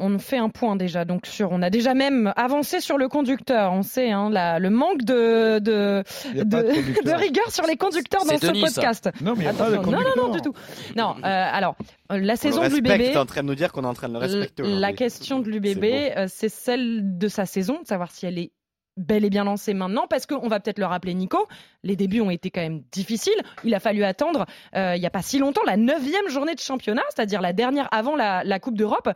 on 0.00 0.18
fait 0.18 0.38
un 0.38 0.48
point 0.48 0.76
déjà, 0.76 1.04
donc 1.04 1.26
sur, 1.26 1.50
on 1.52 1.60
a 1.62 1.70
déjà 1.70 1.94
même 1.94 2.32
avancé 2.36 2.80
sur 2.80 2.96
le 2.96 3.08
conducteur. 3.08 3.72
On 3.72 3.82
sait 3.82 4.10
hein, 4.10 4.30
la, 4.30 4.58
le 4.58 4.70
manque 4.70 5.02
de 5.02 5.58
de, 5.58 6.04
de, 6.34 6.42
de, 7.04 7.12
rigueur 7.12 7.50
sur 7.50 7.66
les 7.66 7.76
conducteurs 7.76 8.24
dans 8.24 8.38
ce 8.38 8.60
podcast. 8.60 9.10
Non, 9.20 9.34
mais 9.36 9.52
non, 9.52 9.82
non, 9.82 10.02
non, 10.16 10.28
du 10.30 10.40
tout. 10.40 10.54
Non, 10.96 11.16
euh, 11.18 11.22
alors, 11.24 11.76
la 12.10 12.36
saison 12.36 12.62
de 12.62 12.68
l'UBB. 12.68 12.86
Tu 12.86 13.02
es 13.02 13.16
en 13.16 13.26
train 13.26 13.42
de 13.42 13.48
nous 13.48 13.54
dire 13.54 13.72
qu'on 13.72 13.84
est 13.84 13.88
en 13.88 13.94
train 13.94 14.08
de 14.08 14.14
le 14.14 14.18
respecter. 14.20 14.62
La 14.62 14.92
question 14.92 15.40
de 15.40 15.50
l'UBB, 15.50 15.84
euh, 15.84 16.26
c'est 16.28 16.48
celle 16.48 17.18
de 17.18 17.28
sa 17.28 17.46
saison, 17.46 17.80
de 17.82 17.86
savoir 17.86 18.10
si 18.10 18.26
elle 18.26 18.38
est 18.38 18.52
bel 18.96 19.24
et 19.24 19.30
bien 19.30 19.44
lancée 19.44 19.74
maintenant 19.74 20.06
parce 20.08 20.26
qu'on 20.26 20.48
va 20.48 20.60
peut-être 20.60 20.78
le 20.78 20.86
rappeler 20.86 21.14
Nico, 21.14 21.46
les 21.82 21.96
débuts 21.96 22.20
ont 22.20 22.30
été 22.30 22.50
quand 22.50 22.60
même 22.60 22.82
difficiles. 22.92 23.40
Il 23.64 23.74
a 23.74 23.80
fallu 23.80 24.04
attendre 24.04 24.46
euh, 24.76 24.94
il 24.96 25.00
n'y 25.00 25.06
a 25.06 25.10
pas 25.10 25.22
si 25.22 25.38
longtemps 25.38 25.62
la 25.66 25.76
neuvième 25.76 26.28
journée 26.28 26.54
de 26.54 26.60
championnat, 26.60 27.02
c'est-à-dire 27.14 27.40
la 27.40 27.52
dernière 27.52 27.88
avant 27.92 28.16
la, 28.16 28.44
la 28.44 28.58
Coupe 28.60 28.76
d'Europe, 28.76 29.08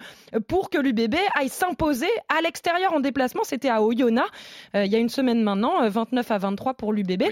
pour 0.49 0.71
que 0.71 0.79
l'UBB 0.79 1.17
aille 1.35 1.49
s'imposer 1.49 2.09
à 2.35 2.41
l'extérieur 2.43 2.95
en 2.95 3.01
déplacement. 3.01 3.45
C'était 3.45 3.69
à 3.69 3.83
Oyonnax 3.83 4.31
il 4.75 4.87
y 4.87 4.97
a 4.97 4.99
une 4.99 5.09
semaine 5.09 5.43
maintenant, 5.43 5.89
29 5.89 6.31
à 6.31 6.39
23 6.39 6.75
pour 6.75 6.93
l'UBB. 6.93 7.25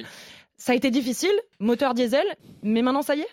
Ça 0.56 0.72
a 0.72 0.74
été 0.74 0.90
difficile, 0.90 1.34
moteur 1.58 1.94
diesel, 1.94 2.24
mais 2.62 2.82
maintenant 2.82 3.02
ça 3.02 3.16
y 3.16 3.20
est? 3.20 3.28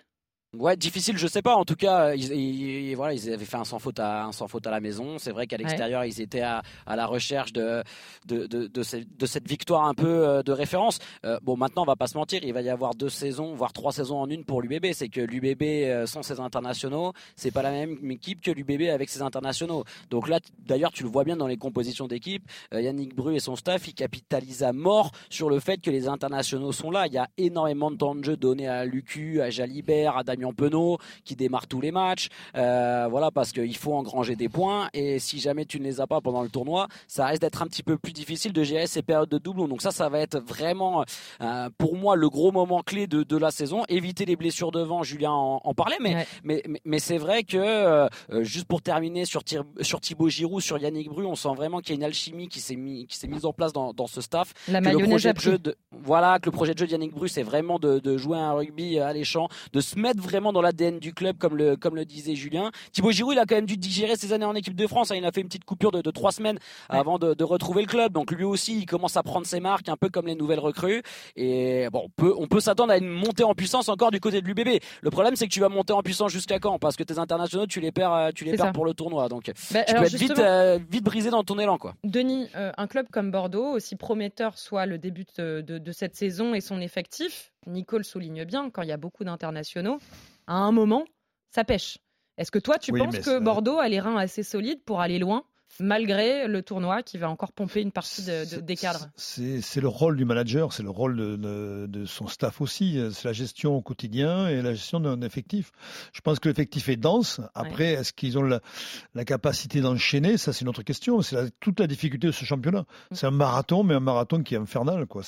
Ouais, 0.59 0.75
difficile, 0.75 1.17
je 1.17 1.27
sais 1.27 1.41
pas. 1.41 1.55
En 1.55 1.63
tout 1.63 1.77
cas, 1.77 2.13
ils, 2.13 2.93
voilà, 2.93 3.13
ils 3.13 3.31
avaient 3.31 3.45
fait 3.45 3.55
un 3.55 3.63
sans 3.63 3.79
faute 3.79 4.01
à 4.01 4.25
un 4.25 4.33
sans 4.33 4.49
faute 4.49 4.67
à 4.67 4.69
la 4.69 4.81
maison. 4.81 5.17
C'est 5.17 5.31
vrai 5.31 5.47
qu'à 5.47 5.55
l'extérieur, 5.55 6.03
ils 6.03 6.19
étaient 6.19 6.41
à, 6.41 6.61
à, 6.85 6.97
la 6.97 7.05
recherche 7.05 7.53
de 7.53 7.81
de, 8.27 8.47
de, 8.47 8.67
de, 8.67 8.83
cette 8.83 9.47
victoire 9.47 9.85
un 9.85 9.93
peu 9.93 10.27
euh, 10.27 10.43
de 10.43 10.51
référence. 10.51 10.99
Euh, 11.23 11.39
bon, 11.41 11.55
maintenant, 11.55 11.83
on 11.83 11.85
va 11.85 11.95
pas 11.95 12.07
se 12.07 12.17
mentir, 12.17 12.41
il 12.43 12.51
va 12.51 12.61
y 12.61 12.69
avoir 12.69 12.95
deux 12.95 13.07
saisons, 13.07 13.55
voire 13.55 13.71
trois 13.71 13.93
saisons 13.93 14.17
en 14.17 14.29
une 14.29 14.43
pour 14.43 14.61
l'UBB. 14.61 14.87
C'est 14.91 15.07
que 15.07 15.21
l'UBB 15.21 15.63
euh, 15.63 16.05
sans 16.05 16.21
ses 16.21 16.41
internationaux, 16.41 17.13
c'est 17.37 17.51
pas 17.51 17.61
la 17.61 17.71
même 17.71 18.11
équipe 18.11 18.41
que 18.41 18.51
l'UBB 18.51 18.89
avec 18.89 19.07
ses 19.07 19.21
internationaux. 19.21 19.85
Donc 20.09 20.27
là, 20.27 20.41
d'ailleurs, 20.67 20.91
tu 20.91 21.03
le 21.03 21.09
vois 21.09 21.23
bien 21.23 21.37
dans 21.37 21.47
les 21.47 21.55
compositions 21.55 22.07
d'équipe. 22.07 22.43
Yannick 22.73 23.15
Bru 23.15 23.35
et 23.35 23.39
son 23.39 23.55
staff, 23.55 23.87
ils 23.87 23.93
capitalisent 23.93 24.63
à 24.63 24.73
mort 24.73 25.11
sur 25.29 25.49
le 25.49 25.61
fait 25.61 25.77
que 25.77 25.91
les 25.91 26.09
internationaux 26.09 26.73
sont 26.73 26.91
là. 26.91 27.07
Il 27.07 27.13
y 27.13 27.17
a 27.17 27.29
énormément 27.37 27.89
de 27.89 27.95
temps 27.95 28.15
de 28.15 28.23
jeu 28.25 28.35
donné 28.35 28.67
à 28.67 28.83
Lucu, 28.83 29.41
à 29.41 29.49
Jalibert, 29.49 30.17
à 30.17 30.23
Damien 30.23 30.40
Damien 30.41 30.97
qui 31.23 31.35
démarre 31.35 31.67
tous 31.67 31.81
les 31.81 31.91
matchs. 31.91 32.29
Euh, 32.55 33.07
voilà, 33.09 33.31
parce 33.31 33.51
qu'il 33.51 33.75
faut 33.77 33.93
engranger 33.93 34.35
des 34.35 34.49
points. 34.49 34.89
Et 34.93 35.19
si 35.19 35.39
jamais 35.39 35.65
tu 35.65 35.79
ne 35.79 35.85
les 35.85 36.01
as 36.01 36.07
pas 36.07 36.21
pendant 36.21 36.41
le 36.41 36.49
tournoi, 36.49 36.87
ça 37.07 37.25
risque 37.27 37.41
d'être 37.41 37.61
un 37.61 37.67
petit 37.67 37.83
peu 37.83 37.97
plus 37.97 38.13
difficile 38.13 38.53
de 38.53 38.63
gérer 38.63 38.87
ces 38.87 39.01
périodes 39.01 39.29
de 39.29 39.37
doublons. 39.37 39.67
Donc 39.67 39.81
ça, 39.81 39.91
ça 39.91 40.09
va 40.09 40.19
être 40.19 40.39
vraiment, 40.39 41.05
euh, 41.41 41.69
pour 41.77 41.95
moi, 41.95 42.15
le 42.15 42.29
gros 42.29 42.51
moment 42.51 42.81
clé 42.81 43.07
de, 43.07 43.23
de, 43.23 43.37
la 43.37 43.51
saison. 43.51 43.83
Éviter 43.89 44.25
les 44.25 44.35
blessures 44.35 44.71
devant, 44.71 45.03
Julien 45.03 45.31
en, 45.31 45.73
parlait. 45.73 45.97
Mais, 45.99 46.27
mais, 46.43 46.63
mais, 46.85 46.99
c'est 46.99 47.17
vrai 47.17 47.43
que, 47.43 47.57
euh, 47.57 48.07
juste 48.41 48.65
pour 48.65 48.81
terminer 48.81 49.25
sur, 49.25 49.41
sur 49.81 49.99
Thibaut 49.99 50.29
Giroud, 50.29 50.61
sur 50.61 50.77
Yannick 50.77 51.09
Bru, 51.09 51.25
on 51.25 51.35
sent 51.35 51.53
vraiment 51.55 51.79
qu'il 51.79 51.91
y 51.91 51.93
a 51.93 51.97
une 51.97 52.03
alchimie 52.03 52.47
qui 52.47 52.59
s'est 52.59 52.75
mis, 52.75 53.07
qui 53.07 53.17
s'est 53.17 53.27
mise 53.27 53.45
en 53.45 53.53
place 53.53 53.73
dans, 53.73 53.93
dans 53.93 54.07
ce 54.07 54.21
staff. 54.21 54.53
La 54.67 54.81
que 54.81 54.89
le 54.89 55.07
projet 55.07 55.33
de 55.33 55.39
jeu 55.39 55.57
de, 55.57 55.75
voilà, 55.91 56.39
que 56.39 56.45
le 56.45 56.51
projet 56.51 56.73
de 56.73 56.79
jeu 56.79 56.85
de 56.85 56.91
Yannick 56.91 57.13
Bru, 57.13 57.27
c'est 57.27 57.43
vraiment 57.43 57.79
de, 57.79 57.99
de 57.99 58.17
jouer 58.17 58.37
un 58.37 58.53
rugby 58.53 58.99
alléchant, 58.99 59.47
de 59.73 59.81
se 59.81 59.97
mettre 59.97 60.21
vraiment 60.21 60.30
dans 60.31 60.61
l'ADN 60.61 60.99
du 60.99 61.13
club, 61.13 61.37
comme 61.37 61.57
le, 61.57 61.75
comme 61.75 61.95
le 61.95 62.05
disait 62.05 62.35
Julien. 62.35 62.71
Thibaut 62.91 63.11
Giroud, 63.11 63.33
il 63.33 63.39
a 63.39 63.45
quand 63.45 63.55
même 63.55 63.65
dû 63.65 63.77
digérer 63.77 64.15
ses 64.15 64.33
années 64.33 64.45
en 64.45 64.55
équipe 64.55 64.75
de 64.75 64.87
France. 64.87 65.11
Hein. 65.11 65.15
Il 65.15 65.25
a 65.25 65.31
fait 65.31 65.41
une 65.41 65.47
petite 65.47 65.65
coupure 65.65 65.91
de, 65.91 66.01
de 66.01 66.11
trois 66.11 66.31
semaines 66.31 66.57
avant 66.89 67.19
de, 67.19 67.33
de, 67.33 67.43
retrouver 67.43 67.81
le 67.81 67.87
club. 67.87 68.13
Donc 68.13 68.31
lui 68.31 68.43
aussi, 68.43 68.77
il 68.77 68.85
commence 68.85 69.17
à 69.17 69.23
prendre 69.23 69.45
ses 69.45 69.59
marques, 69.59 69.89
un 69.89 69.97
peu 69.97 70.09
comme 70.09 70.27
les 70.27 70.35
nouvelles 70.35 70.59
recrues. 70.59 71.03
Et 71.35 71.87
bon, 71.91 72.03
on 72.05 72.09
peut, 72.09 72.33
on 72.37 72.47
peut 72.47 72.59
s'attendre 72.59 72.93
à 72.93 72.97
une 72.97 73.09
montée 73.09 73.43
en 73.43 73.53
puissance 73.53 73.89
encore 73.89 74.11
du 74.11 74.19
côté 74.19 74.41
de 74.41 74.47
l'UBB. 74.47 74.81
Le 75.01 75.09
problème, 75.09 75.35
c'est 75.35 75.47
que 75.47 75.53
tu 75.53 75.59
vas 75.59 75.69
monter 75.69 75.93
en 75.93 76.01
puissance 76.01 76.31
jusqu'à 76.31 76.59
quand? 76.59 76.79
Parce 76.79 76.95
que 76.95 77.03
tes 77.03 77.19
internationaux, 77.19 77.67
tu 77.67 77.81
les 77.81 77.91
perds, 77.91 78.31
tu 78.33 78.45
les 78.45 78.55
perds 78.55 78.71
pour 78.71 78.85
le 78.85 78.93
tournoi. 78.93 79.27
Donc 79.27 79.51
bah, 79.71 79.83
tu 79.83 79.93
peux 79.93 80.03
être 80.03 80.15
vite, 80.15 80.39
euh, 80.39 80.79
vite 80.89 81.03
brisé 81.03 81.29
dans 81.29 81.43
ton 81.43 81.59
élan, 81.59 81.77
quoi. 81.77 81.95
Denis, 82.03 82.47
euh, 82.55 82.71
un 82.77 82.87
club 82.87 83.07
comme 83.11 83.31
Bordeaux, 83.31 83.71
aussi 83.71 83.95
prometteur 83.95 84.57
soit 84.57 84.85
le 84.85 84.97
début 84.97 85.25
de, 85.37 85.61
de 85.61 85.91
cette 85.91 86.15
saison 86.15 86.53
et 86.53 86.61
son 86.61 86.79
effectif, 86.79 87.51
Nicole 87.67 88.03
souligne 88.03 88.45
bien, 88.45 88.69
quand 88.69 88.81
il 88.81 88.89
y 88.89 88.91
a 88.91 88.97
beaucoup 88.97 89.23
d'internationaux, 89.23 89.99
à 90.47 90.55
un 90.55 90.71
moment, 90.71 91.05
ça 91.49 91.63
pêche. 91.63 91.99
Est-ce 92.37 92.51
que 92.51 92.59
toi, 92.59 92.79
tu 92.79 92.91
penses 92.91 93.19
que 93.19 93.39
Bordeaux 93.39 93.79
a 93.79 93.87
les 93.87 93.99
reins 93.99 94.17
assez 94.17 94.43
solides 94.43 94.83
pour 94.83 95.01
aller 95.01 95.19
loin 95.19 95.43
malgré 95.79 96.47
le 96.47 96.61
tournoi 96.61 97.03
qui 97.03 97.17
va 97.17 97.29
encore 97.29 97.51
pomper 97.51 97.81
une 97.81 97.91
partie 97.91 98.23
de, 98.23 98.59
des 98.59 98.75
cadres. 98.75 99.07
C'est 99.15 99.81
le 99.81 99.87
rôle 99.87 100.17
du 100.17 100.25
manager, 100.25 100.73
c'est 100.73 100.83
le 100.83 100.89
rôle 100.89 101.15
de, 101.17 102.05
son 102.05 102.27
staff 102.27 102.61
aussi. 102.61 102.99
C'est 103.11 103.25
la 103.25 103.33
gestion 103.33 103.75
au 103.75 103.81
quotidien 103.81 104.47
et 104.47 104.61
la 104.61 104.73
gestion 104.73 104.99
d'un 104.99 105.21
effectif. 105.21 105.71
Je 106.13 106.21
pense 106.21 106.39
que 106.39 106.49
l'effectif 106.49 106.89
est 106.89 106.97
dense. 106.97 107.41
Après, 107.55 107.93
est-ce 107.93 108.13
qu'ils 108.13 108.37
ont 108.37 108.43
la, 108.43 109.25
capacité 109.25 109.81
d'enchaîner? 109.81 110.37
Ça, 110.37 110.53
c'est 110.53 110.61
une 110.61 110.69
autre 110.69 110.83
question. 110.83 111.21
C'est 111.21 111.51
toute 111.59 111.79
la 111.79 111.87
difficulté 111.87 112.27
de 112.27 112.31
ce 112.31 112.45
championnat. 112.45 112.81
Mm. 112.81 113.15
C'est 113.15 113.27
un 113.27 113.31
marathon, 113.31 113.83
mais 113.83 113.93
un 113.93 113.99
marathon 113.99 114.43
qui 114.43 114.55
est 114.55 114.59
infernal. 114.59 115.05
Quoi. 115.05 115.23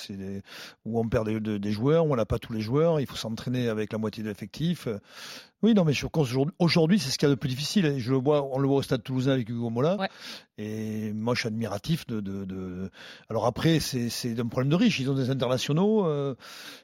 Où 0.85 1.00
on 1.00 1.07
perd 1.07 1.27
des, 1.27 1.59
des 1.59 1.71
joueurs, 1.71 2.05
où 2.05 2.13
on 2.13 2.15
n'a 2.15 2.25
pas 2.25 2.39
tous 2.39 2.53
les 2.53 2.62
joueurs. 2.62 3.00
Il 3.00 3.07
faut 3.07 3.15
s'entraîner 3.15 3.69
avec 3.69 3.91
la 3.93 3.97
moitié 3.97 4.23
de 4.23 4.29
l'effectif. 4.29 4.88
Oui, 5.63 5.74
non, 5.74 5.86
mais 5.86 5.93
je 5.93 6.05
pense 6.05 6.29
aujourd'hui, 6.60 7.00
c'est 7.00 7.10
ce 7.10 7.17
qu'il 7.17 7.27
y 7.27 7.32
a 7.32 7.34
de 7.34 7.39
plus 7.39 7.50
difficile. 7.50 7.96
Je 7.98 8.12
le 8.12 8.17
vois, 8.17 8.43
on 8.51 8.60
le 8.60 8.67
voit 8.67 8.77
au 8.77 8.82
Stade 8.82 9.01
Toulousain 9.01 9.32
avec 9.32 9.48
Hugo 9.50 9.70
Mola. 9.70 9.98
Et 10.58 11.13
moi, 11.13 11.34
je 11.34 11.39
suis 11.39 11.48
admiratif 11.48 12.05
de. 12.05 12.20
de, 12.20 12.91
Alors 13.29 13.46
après, 13.46 13.79
c'est 13.79 14.39
un 14.39 14.48
problème 14.48 14.70
de 14.70 14.75
riches. 14.75 15.00
Ils 15.00 15.10
ont 15.10 15.15
des 15.15 15.29
internationaux. 15.29 16.05
Euh, 16.05 16.36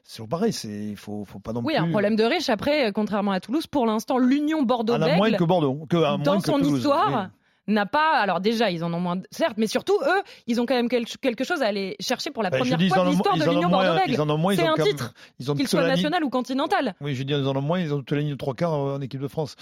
c'est 0.02 0.26
pareil. 0.26 0.52
Il 0.64 0.96
faut, 0.96 1.24
faut 1.24 1.38
pas 1.38 1.52
non 1.52 1.60
oui, 1.60 1.74
plus. 1.74 1.82
Oui, 1.82 1.88
un 1.88 1.90
problème 1.90 2.16
de 2.16 2.24
riches. 2.24 2.48
Après, 2.48 2.90
contrairement 2.92 3.32
à 3.32 3.40
Toulouse, 3.40 3.66
pour 3.66 3.86
l'instant, 3.86 4.18
l'Union 4.18 4.62
bordeaux 4.62 4.94
À 4.94 5.16
moins 5.16 5.30
que 5.30 5.44
Bordeaux. 5.44 5.86
Que, 5.88 6.22
dans 6.24 6.40
son 6.40 6.58
histoire 6.60 7.30
n'a 7.66 7.86
pas. 7.86 8.18
Alors 8.18 8.40
déjà, 8.40 8.70
ils 8.70 8.84
en 8.84 8.92
ont 8.92 9.00
moins, 9.00 9.20
certes, 9.30 9.54
mais 9.56 9.66
surtout 9.66 9.98
eux, 10.02 10.22
ils 10.46 10.60
ont 10.60 10.66
quand 10.66 10.74
même 10.74 10.88
quelque 10.88 11.44
chose 11.44 11.62
à 11.62 11.66
aller 11.66 11.96
chercher 12.00 12.30
pour 12.30 12.42
la 12.42 12.50
première 12.50 12.78
fois 12.78 13.04
de 13.04 13.10
l'histoire 13.10 13.36
de 13.36 13.44
l'Union 13.44 13.68
bordeaux 13.68 14.52
C'est 14.54 14.66
un 14.66 14.74
titre, 14.74 15.14
qu'il 15.38 15.68
soit 15.68 15.86
national 15.86 16.24
ou 16.24 16.30
continental. 16.30 16.94
Oui, 17.00 17.14
je 17.14 17.22
dis 17.22 17.32
ils 17.32 17.46
en 17.46 17.56
ont 17.56 17.62
moins. 17.62 17.80
Ils 17.80 17.94
ont 17.94 17.98
toute 17.98 18.12
la 18.12 18.18
ligne 18.18 18.30
de 18.30 18.36
trois 18.36 18.54
quarts 18.54 18.72
en 18.72 19.00
équipe 19.00 19.20
de 19.20 19.28
France. 19.28 19.56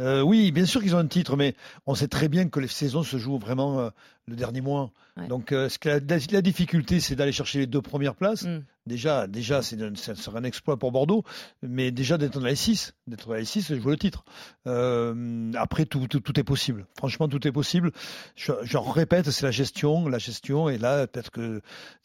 Euh, 0.00 0.22
oui, 0.22 0.52
bien 0.52 0.66
sûr 0.66 0.82
qu'ils 0.82 0.94
ont 0.94 0.98
un 0.98 1.06
titre, 1.06 1.36
mais 1.36 1.54
on 1.86 1.94
sait 1.94 2.08
très 2.08 2.28
bien 2.28 2.48
que 2.48 2.60
les 2.60 2.68
saisons 2.68 3.02
se 3.02 3.16
jouent 3.16 3.38
vraiment 3.38 3.80
euh, 3.80 3.90
le 4.26 4.36
dernier 4.36 4.60
mois. 4.60 4.92
Donc, 5.28 5.52
euh, 5.52 5.68
ce 5.68 5.78
que 5.78 5.88
la, 5.88 6.42
difficulté, 6.42 7.00
c'est 7.00 7.16
d'aller 7.16 7.32
chercher 7.32 7.60
les 7.60 7.66
deux 7.66 7.82
premières 7.82 8.14
places. 8.14 8.44
Mm. 8.44 8.64
Déjà, 8.86 9.26
déjà, 9.26 9.62
c'est 9.62 9.78
ça 9.96 10.14
serait 10.14 10.38
un 10.38 10.44
exploit 10.44 10.76
pour 10.76 10.90
Bordeaux, 10.90 11.22
mais 11.62 11.90
déjà 11.90 12.18
d'être 12.18 12.34
dans 12.34 12.44
la 12.44 12.52
S6, 12.52 12.92
d'être 13.06 13.28
dans 13.28 13.34
la 13.34 13.42
S6, 13.42 13.68
je 13.68 13.80
vois 13.80 13.92
le 13.92 13.98
titre. 13.98 14.24
Euh, 14.66 15.52
après, 15.54 15.84
tout, 15.84 16.08
tout, 16.08 16.40
est 16.40 16.44
possible. 16.44 16.86
Franchement, 16.96 17.28
tout 17.28 17.46
est 17.46 17.52
possible. 17.52 17.92
Je, 18.34 18.52
je 18.62 18.78
répète, 18.78 19.30
c'est 19.30 19.44
la 19.44 19.52
gestion, 19.52 20.08
la 20.08 20.18
gestion. 20.18 20.68
Et 20.68 20.78
là, 20.78 21.06
peut-être 21.06 21.30
que 21.30 21.60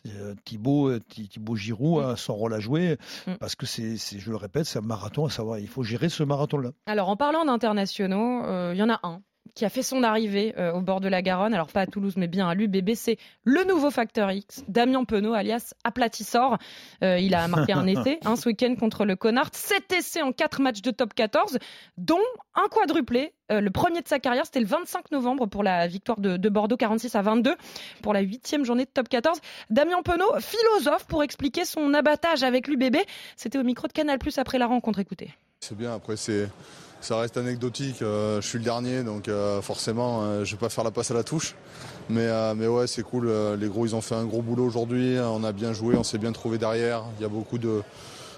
euh, 0.07 0.35
Thibaut, 0.43 0.89
euh, 0.89 0.99
Thibaut 0.99 1.55
Giroud 1.55 2.03
a 2.03 2.15
son 2.15 2.35
rôle 2.35 2.53
à 2.53 2.59
jouer, 2.59 2.97
mm. 3.25 3.35
parce 3.39 3.55
que 3.55 3.65
c'est, 3.65 3.97
je 3.97 4.29
le 4.29 4.35
répète, 4.35 4.65
c'est 4.65 4.79
un 4.79 4.83
marathon 4.83 5.25
à 5.25 5.29
savoir. 5.29 5.57
Il 5.59 5.67
faut 5.67 5.83
gérer 5.83 6.09
ce 6.09 6.23
marathon-là. 6.23 6.71
Alors, 6.85 7.09
en 7.09 7.15
parlant 7.15 7.45
d'internationaux, 7.45 8.73
il 8.73 8.77
y 8.77 8.83
en 8.83 8.89
a 8.89 8.99
un 9.01 9.21
qui 9.57 9.65
a 9.65 9.69
fait 9.69 9.81
son 9.81 10.03
arrivée 10.03 10.53
euh, 10.59 10.71
au 10.71 10.81
bord 10.81 11.01
de 11.01 11.07
la 11.07 11.23
Garonne, 11.23 11.55
alors 11.55 11.69
pas 11.69 11.81
à 11.81 11.87
Toulouse 11.87 12.13
mais 12.15 12.27
bien 12.27 12.47
à 12.47 12.53
l'UBB, 12.53 12.91
c'est 12.93 13.17
le 13.43 13.63
nouveau 13.63 13.89
facteur 13.89 14.31
X, 14.31 14.63
Damien 14.67 15.03
Penaud 15.03 15.33
alias 15.33 15.73
Aplatissor. 15.83 16.59
Euh, 17.03 17.17
il 17.17 17.33
a 17.33 17.47
marqué 17.47 17.73
un 17.73 17.87
essai 17.87 18.19
hein, 18.23 18.35
ce 18.35 18.49
week-end 18.49 18.75
contre 18.79 19.03
le 19.03 19.15
Connard, 19.15 19.49
7 19.51 19.91
essais 19.93 20.21
en 20.21 20.31
4 20.31 20.61
matchs 20.61 20.83
de 20.83 20.91
top 20.91 21.15
14, 21.15 21.57
dont 21.97 22.19
un 22.53 22.67
quadruplé. 22.67 23.33
Euh, 23.51 23.59
le 23.59 23.71
premier 23.71 24.03
de 24.03 24.07
sa 24.07 24.19
carrière, 24.19 24.45
c'était 24.45 24.59
le 24.59 24.67
25 24.67 25.09
novembre 25.09 25.47
pour 25.47 25.63
la 25.63 25.87
victoire 25.87 26.19
de, 26.19 26.49
Bordeaux 26.49 26.77
46 26.77 27.15
à 27.15 27.23
22 27.23 27.55
pour 28.03 28.13
la 28.13 28.19
huitième 28.19 28.63
journée 28.63 28.85
de 28.85 28.91
top 28.91 29.09
14. 29.09 29.39
Damien 29.71 30.03
Penaud, 30.03 30.39
philosophe 30.39 31.07
pour 31.07 31.23
expliquer 31.23 31.65
son 31.65 31.95
abattage 31.95 32.43
avec 32.43 32.67
l'UBB. 32.67 32.97
C'était 33.35 33.57
au 33.57 33.63
micro 33.63 33.87
de 33.87 33.93
Canal 33.93 34.19
Plus 34.19 34.37
après 34.37 34.59
la 34.59 34.67
rencontre. 34.67 34.99
Écoutez. 34.99 35.33
C'est 35.61 35.75
bien, 35.75 35.95
après 35.95 36.15
c'est 36.15 36.47
ça 37.01 37.17
reste 37.19 37.37
anecdotique. 37.37 38.01
Euh, 38.01 38.41
je 38.41 38.47
suis 38.47 38.57
le 38.57 38.63
dernier, 38.63 39.03
donc 39.03 39.27
euh, 39.27 39.61
forcément, 39.61 40.21
euh, 40.23 40.45
je 40.45 40.51
vais 40.51 40.59
pas 40.59 40.69
faire 40.69 40.83
la 40.83 40.91
passe 40.91 41.11
à 41.11 41.13
la 41.13 41.23
touche. 41.23 41.55
Mais, 42.09 42.27
mais 42.55 42.67
ouais, 42.67 42.87
c'est 42.87 43.03
cool. 43.03 43.29
les 43.59 43.67
gros, 43.67 43.85
ils 43.85 43.93
ont 43.93 44.01
fait 44.01 44.15
un 44.15 44.23
gros 44.23 44.41
boulot 44.41 44.65
aujourd'hui. 44.65 45.17
On 45.19 45.43
a 45.43 45.51
bien 45.51 45.73
joué, 45.73 45.97
on 45.97 46.03
s'est 46.03 46.17
bien 46.17 46.31
trouvé 46.31 46.57
derrière. 46.57 47.03
Il 47.19 47.21
y 47.21 47.25
a 47.25 47.29
beaucoup 47.29 47.57
de, 47.57 47.81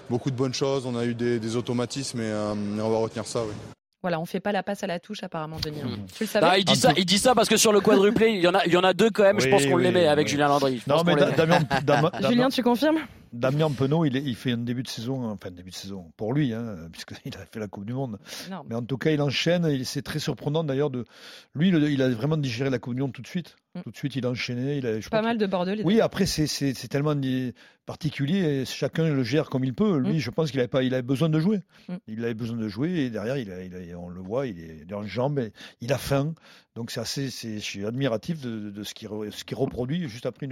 beaucoup 0.08 0.32
de 0.32 0.36
bonnes 0.36 0.54
choses. 0.54 0.86
On 0.86 0.96
a 0.96 1.04
eu 1.04 1.14
des, 1.14 1.54
automatismes 1.54 2.20
et, 2.20 2.32
on 2.32 2.90
va 2.90 2.98
retenir 2.98 3.26
ça. 3.26 3.42
Oui. 3.44 3.54
Voilà, 4.02 4.18
on 4.18 4.24
fait 4.24 4.40
pas 4.40 4.52
la 4.52 4.62
passe 4.62 4.82
à 4.82 4.86
la 4.86 4.98
touche 4.98 5.22
apparemment, 5.22 5.58
Denis. 5.62 5.82
Mmh. 5.82 6.06
Tu 6.16 6.24
le 6.24 6.28
savais 6.28 6.46
bah, 6.46 6.58
il 6.58 6.64
dit 6.64 6.76
ça, 6.76 6.92
il 6.96 7.04
dit 7.04 7.18
ça 7.18 7.34
parce 7.34 7.48
que 7.48 7.58
sur 7.58 7.70
le 7.72 7.80
quadruplé, 7.80 8.30
il 8.30 8.40
y 8.40 8.48
en 8.48 8.54
a, 8.54 8.64
il 8.64 8.72
y 8.72 8.76
en 8.76 8.84
a 8.84 8.94
deux 8.94 9.10
quand 9.10 9.24
même. 9.24 9.40
je 9.40 9.48
pense 9.48 9.66
qu'on 9.66 9.76
l'aimait 9.76 10.06
avec 10.06 10.26
Julien 10.26 10.48
Landry. 10.48 10.82
Non, 10.86 11.02
mais 11.04 11.14
Damien, 11.14 11.60
Julien, 12.28 12.48
tu 12.48 12.62
confirmes? 12.62 12.98
Damien 13.32 13.70
Penaud, 13.70 14.06
il, 14.06 14.16
il, 14.16 14.34
fait 14.34 14.52
un 14.52 14.58
début 14.58 14.82
de 14.82 14.88
saison, 14.88 15.30
enfin 15.30 15.50
début 15.50 15.70
de 15.70 15.74
saison 15.74 16.10
pour 16.16 16.32
lui, 16.32 16.52
hein, 16.52 16.76
puisqu'il 16.92 17.36
a 17.36 17.44
fait 17.44 17.60
la 17.60 17.68
Coupe 17.68 17.84
du 17.84 17.92
Monde. 17.92 18.18
Mais 18.68 18.74
en 18.74 18.82
tout 18.82 18.96
cas, 18.96 19.10
il 19.10 19.20
enchaîne. 19.20 19.84
C'est 19.84 20.02
très 20.02 20.18
surprenant 20.18 20.64
d'ailleurs 20.64 20.90
de 20.90 21.04
lui. 21.54 21.68
Il 21.68 22.02
a 22.02 22.08
vraiment 22.08 22.36
digéré 22.36 22.70
la 22.70 22.78
Coupe 22.78 22.94
du 22.94 23.02
Monde 23.02 23.12
tout 23.12 23.22
de 23.22 23.26
suite. 23.26 23.56
Mm. 23.74 23.82
Tout 23.82 23.90
de 23.90 23.96
suite, 23.96 24.16
il 24.16 24.26
a 24.26 24.30
enchaîné. 24.30 24.78
Il 24.78 24.86
a, 24.86 24.98
pas 25.10 25.22
mal 25.22 25.38
de 25.38 25.46
Bordelais. 25.46 25.82
Oui, 25.84 26.00
après, 26.00 26.26
c'est 26.26 26.88
tellement 26.88 27.14
particulier. 27.86 28.38
Et 28.38 28.64
chacun 28.64 29.08
le 29.08 29.22
gère 29.22 29.48
comme 29.48 29.64
il 29.64 29.74
peut. 29.74 29.98
Lui, 29.98 30.14
mm. 30.14 30.18
je 30.18 30.30
pense 30.30 30.50
qu'il 30.50 30.60
avait, 30.60 30.68
pas, 30.68 30.82
il 30.82 30.92
avait 30.92 31.02
besoin 31.02 31.28
de 31.28 31.38
jouer. 31.38 31.60
Mm. 31.88 31.94
Il 32.08 32.24
avait 32.24 32.34
besoin 32.34 32.56
de 32.56 32.68
jouer. 32.68 32.90
Et 32.90 33.10
derrière, 33.10 33.36
il 33.36 33.50
a, 33.52 33.98
on 33.98 34.08
le 34.08 34.20
voit, 34.20 34.46
il 34.46 34.58
est 34.58 34.92
en 34.92 35.06
jambes. 35.06 35.40
Il 35.80 35.92
a 35.92 35.98
faim. 35.98 36.34
Donc, 36.74 36.90
c'est 36.90 37.00
assez, 37.00 37.28
je 37.28 37.58
suis 37.58 37.84
admiratif 37.86 38.40
de, 38.40 38.82
ce 38.82 38.94
qu'il 38.94 39.08
ce 39.08 39.54
reproduit 39.54 40.08
juste 40.08 40.26
après 40.26 40.48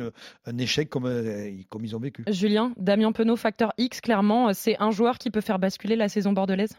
un 0.47 0.59
échec 0.59 0.89
comme, 0.89 1.07
euh, 1.07 1.51
comme 1.71 1.85
ils 1.85 1.97
ont 1.97 2.01
vécu. 2.01 2.25
Julien, 2.29 2.73
Damien 2.77 3.13
Penaud, 3.13 3.37
facteur 3.37 3.73
X, 3.79 4.01
clairement, 4.01 4.53
c'est 4.53 4.77
un 4.81 4.91
joueur 4.91 5.19
qui 5.19 5.31
peut 5.31 5.41
faire 5.41 5.59
basculer 5.59 5.97
la 5.97 6.09
saison 6.09 6.33
bordelaise? 6.33 6.77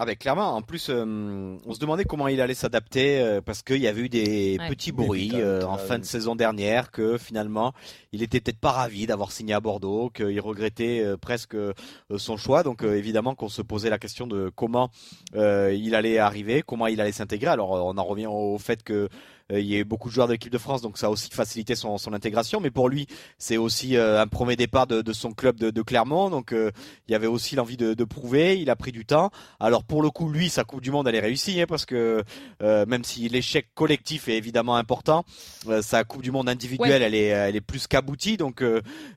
Ah 0.00 0.06
ben 0.06 0.14
clairement, 0.14 0.54
en 0.54 0.62
plus, 0.62 0.90
euh, 0.90 1.56
on 1.66 1.74
se 1.74 1.80
demandait 1.80 2.04
comment 2.04 2.28
il 2.28 2.40
allait 2.40 2.54
s'adapter 2.54 3.20
euh, 3.20 3.40
parce 3.40 3.62
qu'il 3.62 3.78
y 3.78 3.88
avait 3.88 4.02
eu 4.02 4.08
des 4.08 4.56
petits 4.68 4.92
bruits 4.92 5.32
euh, 5.34 5.64
en 5.64 5.76
fin 5.76 5.98
de 5.98 6.04
saison 6.04 6.36
dernière 6.36 6.92
que 6.92 7.18
finalement 7.18 7.72
il 8.12 8.22
était 8.22 8.40
peut-être 8.40 8.60
pas 8.60 8.70
ravi 8.70 9.08
d'avoir 9.08 9.32
signé 9.32 9.54
à 9.54 9.60
Bordeaux, 9.60 10.08
qu'il 10.10 10.40
regrettait 10.40 11.04
presque 11.20 11.56
son 12.16 12.36
choix. 12.36 12.62
Donc 12.62 12.84
évidemment 12.84 13.34
qu'on 13.34 13.48
se 13.48 13.60
posait 13.60 13.90
la 13.90 13.98
question 13.98 14.28
de 14.28 14.50
comment 14.54 14.90
il 15.34 15.94
allait 15.94 16.18
arriver, 16.18 16.62
comment 16.62 16.86
il 16.86 17.00
allait 17.00 17.12
s'intégrer. 17.12 17.50
Alors 17.50 17.72
on 17.72 17.98
en 17.98 18.04
revient 18.04 18.28
au 18.28 18.56
fait 18.58 18.84
que 18.84 18.92
euh, 18.92 19.08
il 19.50 19.64
y 19.66 19.74
a 19.74 19.78
eu 19.78 19.84
beaucoup 19.84 20.08
de 20.08 20.14
joueurs 20.14 20.26
de 20.26 20.32
l'équipe 20.32 20.52
de 20.52 20.58
France, 20.58 20.82
donc 20.82 20.98
ça 20.98 21.06
a 21.06 21.10
aussi 21.10 21.30
facilité 21.30 21.74
son, 21.74 21.98
son 21.98 22.12
intégration. 22.12 22.60
Mais 22.60 22.70
pour 22.70 22.88
lui, 22.88 23.06
c'est 23.38 23.56
aussi 23.56 23.96
euh, 23.96 24.20
un 24.20 24.26
premier 24.26 24.56
départ 24.56 24.86
de, 24.86 25.02
de 25.02 25.12
son 25.12 25.32
club 25.32 25.56
de, 25.56 25.70
de 25.70 25.82
Clermont, 25.82 26.30
donc 26.30 26.52
euh, 26.52 26.70
il 27.08 27.12
y 27.12 27.14
avait 27.14 27.26
aussi 27.26 27.56
l'envie 27.56 27.76
de, 27.76 27.94
de, 27.94 28.04
prouver. 28.04 28.58
Il 28.60 28.70
a 28.70 28.76
pris 28.76 28.92
du 28.92 29.04
temps. 29.04 29.30
Alors 29.60 29.84
pour 29.84 30.02
le 30.02 30.10
coup, 30.10 30.28
lui, 30.30 30.48
sa 30.48 30.64
Coupe 30.64 30.80
du 30.80 30.90
Monde, 30.90 31.08
elle 31.08 31.14
est 31.14 31.20
réussie, 31.20 31.60
hein, 31.60 31.66
parce 31.68 31.86
que 31.86 32.22
même 32.60 33.04
si 33.04 33.28
l'échec 33.28 33.68
collectif 33.74 34.28
est 34.28 34.36
évidemment 34.36 34.76
important, 34.76 35.24
sa 35.80 36.04
Coupe 36.04 36.22
du 36.22 36.30
Monde 36.30 36.48
individuelle, 36.48 37.02
elle 37.02 37.14
est, 37.14 37.26
elle 37.26 37.56
est 37.56 37.60
plus 37.60 37.86
qu'aboutie. 37.86 38.36
Donc 38.36 38.62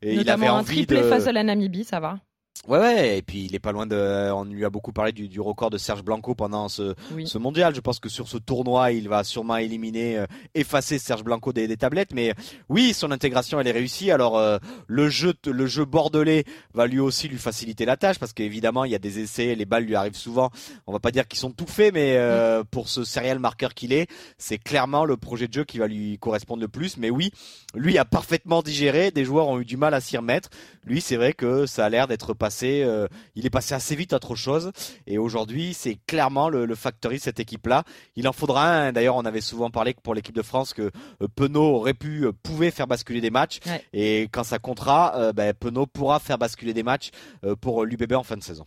il 0.02 0.30
avait 0.30 0.50
envie 0.50 0.62
un 0.62 0.64
triplé 0.64 1.04
face 1.04 1.28
à 1.28 1.32
la 1.32 1.44
Namibie, 1.44 1.84
ça 1.84 2.00
va. 2.00 2.20
Ouais, 2.68 2.78
ouais, 2.78 3.18
et 3.18 3.22
puis 3.24 3.46
il 3.46 3.56
est 3.56 3.60
pas 3.60 3.72
loin 3.72 3.88
de. 3.88 4.32
On 4.32 4.44
lui 4.44 4.64
a 4.66 4.70
beaucoup 4.70 4.92
parlé 4.92 5.12
du, 5.12 5.28
du 5.28 5.42
record 5.42 5.72
de 5.72 5.80
Serge 5.80 6.04
Blanco 6.04 6.36
pendant 6.36 6.70
ce, 6.70 6.94
ce 7.26 7.38
mondial. 7.40 7.74
Je 7.74 7.80
pense 7.80 8.00
que 8.00 8.08
sur 8.08 8.28
ce 8.28 8.38
tournoi, 8.38 8.92
il 8.92 9.10
va 9.10 9.24
sûrement 9.24 9.58
éliminer, 9.58 10.20
euh, 10.20 10.26
effacer 10.54 11.00
Serge 11.00 11.24
Blanco 11.24 11.54
des, 11.54 11.68
des, 11.68 11.76
tablettes. 11.76 12.14
Mais 12.14 12.36
oui, 12.70 12.94
son 12.94 13.10
intégration, 13.10 13.60
elle 13.60 13.66
est 13.68 13.72
réussie. 13.72 14.12
Alors 14.12 14.38
euh, 14.38 14.60
le 14.86 15.10
jeu, 15.10 15.34
le 15.48 15.66
jeu 15.66 15.86
bordelais 15.86 16.44
va 16.76 16.86
lui 16.86 17.00
aussi 17.00 17.28
lui 17.28 17.40
faciliter 17.40 17.84
la 17.84 17.98
tâche 17.98 18.20
parce 18.20 18.32
qu'évidemment, 18.32 18.86
il 18.86 18.92
y 18.92 18.96
a 18.96 19.00
des 19.00 19.20
essais, 19.20 19.56
les 19.56 19.66
balles 19.66 19.86
lui 19.86 19.96
arrivent 19.96 20.16
souvent. 20.16 20.52
On 20.86 20.94
va 20.94 21.00
pas 21.00 21.12
dire 21.12 21.28
qu'ils 21.28 21.40
sont 21.40 21.52
tout 21.52 21.66
faits, 21.66 21.92
mais 21.96 22.18
euh, 22.18 22.64
pour 22.70 22.90
ce 22.90 23.04
serial 23.04 23.40
marqueur 23.40 23.74
qu'il 23.74 23.92
est, 23.92 24.08
c'est 24.38 24.60
clairement 24.60 25.06
le 25.06 25.18
projet 25.18 25.48
de 25.48 25.54
jeu 25.54 25.64
qui 25.64 25.80
va 25.80 25.88
lui 25.88 26.20
correspondre 26.20 26.62
le 26.62 26.68
plus. 26.68 26.98
Mais 26.98 27.10
oui, 27.10 27.32
lui 27.74 27.98
a 27.98 28.06
parfaitement 28.06 28.62
digéré. 28.62 29.10
Des 29.10 29.26
joueurs 29.26 29.48
ont 29.48 29.60
eu 29.60 29.66
du 29.66 29.78
mal 29.78 29.96
à 29.96 30.00
s'y 30.00 30.16
remettre. 30.16 30.50
Lui, 30.86 31.02
c'est 31.02 31.16
vrai 31.16 31.34
que 31.34 31.66
ça 31.66 31.86
a 31.86 31.90
l'air 31.90 32.08
d'être 32.08 32.36
passé 32.36 32.51
euh, 32.64 33.08
il 33.36 33.46
est 33.46 33.50
passé 33.50 33.74
assez 33.74 33.96
vite 33.96 34.14
à 34.14 34.18
autre 34.18 34.36
chose. 34.36 34.72
Et 35.08 35.18
aujourd'hui, 35.18 35.74
c'est 35.74 35.98
clairement 36.08 36.50
le, 36.50 36.66
le 36.66 36.76
factory 36.76 37.20
cette 37.20 37.40
équipe-là. 37.40 37.84
Il 38.16 38.28
en 38.28 38.34
faudra 38.34 38.68
un. 38.68 38.92
D'ailleurs, 38.92 39.16
on 39.16 39.26
avait 39.26 39.42
souvent 39.42 39.70
parlé 39.70 39.96
pour 40.02 40.14
l'équipe 40.14 40.36
de 40.36 40.42
France 40.42 40.74
que 40.74 40.92
euh, 41.22 41.28
Penaud 41.36 41.76
aurait 41.76 41.94
pu, 41.94 42.26
euh, 42.26 42.32
pouvait 42.44 42.72
faire 42.72 42.88
basculer 42.88 43.22
des 43.22 43.32
matchs. 43.32 43.60
Et 43.94 44.28
quand 44.32 44.44
ça 44.44 44.60
comptera, 44.60 45.32
ben, 45.34 45.54
Penaud 45.54 45.86
pourra 45.86 46.20
faire 46.20 46.38
basculer 46.38 46.74
des 46.74 46.84
matchs 46.84 47.10
pour 47.62 47.86
l'UBB 47.86 48.14
en 48.14 48.24
fin 48.24 48.38
de 48.38 48.44
saison. 48.44 48.66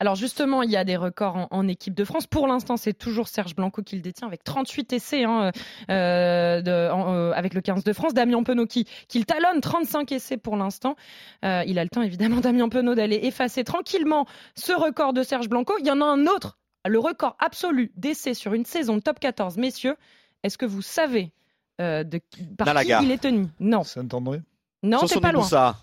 Alors 0.00 0.14
justement, 0.14 0.62
il 0.62 0.70
y 0.70 0.76
a 0.76 0.84
des 0.84 0.96
records 0.96 1.36
en, 1.36 1.48
en 1.50 1.68
équipe 1.68 1.94
de 1.94 2.04
France. 2.04 2.26
Pour 2.26 2.46
l'instant, 2.46 2.76
c'est 2.76 2.92
toujours 2.92 3.28
Serge 3.28 3.54
Blanco 3.54 3.82
qui 3.82 3.96
le 3.96 4.02
détient 4.02 4.26
avec 4.26 4.44
38 4.44 4.92
essais 4.92 5.24
hein, 5.24 5.52
euh, 5.90 6.60
de, 6.62 6.90
en, 6.90 7.14
euh, 7.14 7.32
avec 7.32 7.54
le 7.54 7.60
15 7.60 7.84
de 7.84 7.92
France. 7.92 8.14
Damien 8.14 8.42
Penaud 8.42 8.66
qui, 8.66 8.86
qui 9.08 9.18
le 9.18 9.24
talonne, 9.24 9.60
35 9.60 10.12
essais 10.12 10.36
pour 10.36 10.56
l'instant. 10.56 10.96
Euh, 11.44 11.62
il 11.66 11.78
a 11.78 11.84
le 11.84 11.90
temps 11.90 12.02
évidemment, 12.02 12.40
Damien 12.40 12.68
Penaud, 12.68 12.94
d'aller 12.94 13.20
effacer 13.22 13.64
tranquillement 13.64 14.26
ce 14.54 14.72
record 14.72 15.12
de 15.12 15.22
Serge 15.22 15.48
Blanco. 15.48 15.74
Il 15.80 15.86
y 15.86 15.90
en 15.90 16.00
a 16.00 16.04
un 16.04 16.26
autre, 16.26 16.58
le 16.86 16.98
record 16.98 17.36
absolu 17.38 17.92
d'essais 17.96 18.34
sur 18.34 18.54
une 18.54 18.64
saison 18.64 18.96
de 18.96 19.00
top 19.00 19.18
14. 19.18 19.56
Messieurs, 19.58 19.96
est-ce 20.42 20.58
que 20.58 20.66
vous 20.66 20.82
savez 20.82 21.32
euh, 21.80 22.04
de, 22.04 22.20
par 22.56 22.68
Nalaga. 22.68 22.98
qui 22.98 23.04
il 23.04 23.10
est 23.10 23.18
tenu? 23.22 23.46
Non. 23.60 23.82
Saint-André 23.82 24.40
Non, 24.82 25.06
c'est 25.06 25.20
pas 25.20 25.32
loin. 25.32 25.42
Moussa. 25.42 25.76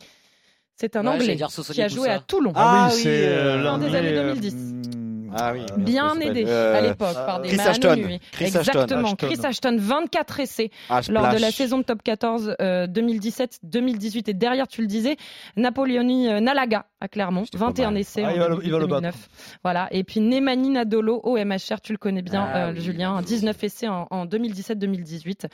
C'est 0.75 0.95
un 0.95 1.03
Ouais, 1.05 1.09
Anglais 1.13 1.37
qui 1.37 1.81
a 1.81 1.87
joué 1.87 2.09
à 2.09 2.19
Toulon. 2.19 2.51
Ah 2.55 2.89
oui, 2.91 2.99
c'est 3.03 3.27
euh, 3.27 3.57
des 3.57 3.63
l'Anglais, 3.63 3.95
années 3.95 4.17
euh, 4.17 4.33
2010. 4.33 5.02
Ah 5.35 5.51
oui. 5.53 5.61
euh, 5.71 5.75
Bien 5.77 6.19
aidé 6.19 6.45
Euh, 6.47 6.77
à 6.77 6.81
l'époque 6.81 7.13
par 7.13 7.41
des 7.41 7.49
Chris 7.49 7.59
Ashton. 7.59 7.95
Nui. 7.95 8.19
Chris 8.31 8.45
Ashton. 8.45 8.59
Exactement, 8.59 9.11
Ashton. 9.13 9.27
Chris 9.27 9.39
Ashton, 9.43 9.75
24 9.79 10.39
essais 10.39 10.69
Ah, 10.89 11.01
lors 11.09 11.29
de 11.33 11.37
la 11.39 11.51
saison 11.51 11.77
de 11.79 11.83
Top 11.83 12.01
14 12.03 12.55
euh, 12.61 12.87
2017-2018 12.87 14.29
et 14.29 14.33
derrière 14.33 14.67
tu 14.67 14.81
le 14.81 14.87
disais 14.87 15.17
Napoleoni 15.57 16.29
euh, 16.29 16.39
Nalaga 16.39 16.85
à 16.99 17.07
Clermont 17.07 17.43
C'était 17.45 17.57
pas 17.57 17.65
21 17.65 17.91
mal. 17.91 17.99
essais 17.99 18.23
Ah, 18.25 18.29
en 18.29 18.33
il 18.33 18.39
va 18.39 18.47
le- 18.49 18.59
il 18.63 18.71
va 18.71 18.79
le 18.79 18.87
2009 18.87 19.15
voilà 19.63 19.87
et 19.91 20.03
puis 20.03 20.19
Nemani 20.21 20.69
Nadolo 20.69 21.19
au 21.23 21.37
MHR 21.37 21.81
tu 21.81 21.91
le 21.91 21.97
connais 21.97 22.21
bien 22.21 22.47
Ah 22.53 22.57
euh, 22.67 22.73
oui, 22.73 22.81
Julien 22.81 23.09
Nadolo. 23.15 23.27
19 23.27 23.63
essais 23.63 23.87
en, 23.87 24.07
en 24.09 24.25
2017-2018 24.25 25.45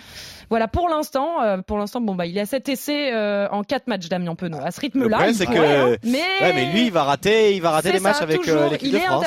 voilà 0.49 0.67
pour 0.67 0.89
l'instant 0.89 1.41
euh, 1.41 1.57
pour 1.65 1.77
l'instant 1.77 2.01
bon 2.01 2.15
bah 2.15 2.25
il 2.25 2.37
a 2.39 2.45
7 2.45 2.69
essais 2.69 3.11
euh, 3.13 3.47
en 3.51 3.63
4 3.63 3.87
matchs 3.87 4.07
Damien 4.09 4.35
Penaud 4.35 4.59
à 4.63 4.71
ce 4.71 4.79
rythme 4.81 5.07
là 5.07 5.17
problème, 5.17 5.29
il 5.31 5.35
c'est 5.35 5.45
pourrait, 5.45 5.57
que- 5.59 5.93
hein, 5.93 5.97
mais 6.03 6.19
Ouais, 6.41 6.53
mais 6.53 6.71
lui, 6.71 6.85
il 6.85 6.91
va 6.91 7.03
rater, 7.03 7.55
il 7.55 7.61
va 7.61 7.71
rater 7.71 7.91
les 7.91 7.99
matchs 7.99 8.17
ça, 8.17 8.23
avec 8.23 8.39
euh, 8.39 8.43
toujours. 8.43 8.69
l'équipe 8.71 8.87
il 8.87 8.91
de 8.93 8.97
est 8.97 9.01
France. 9.01 9.23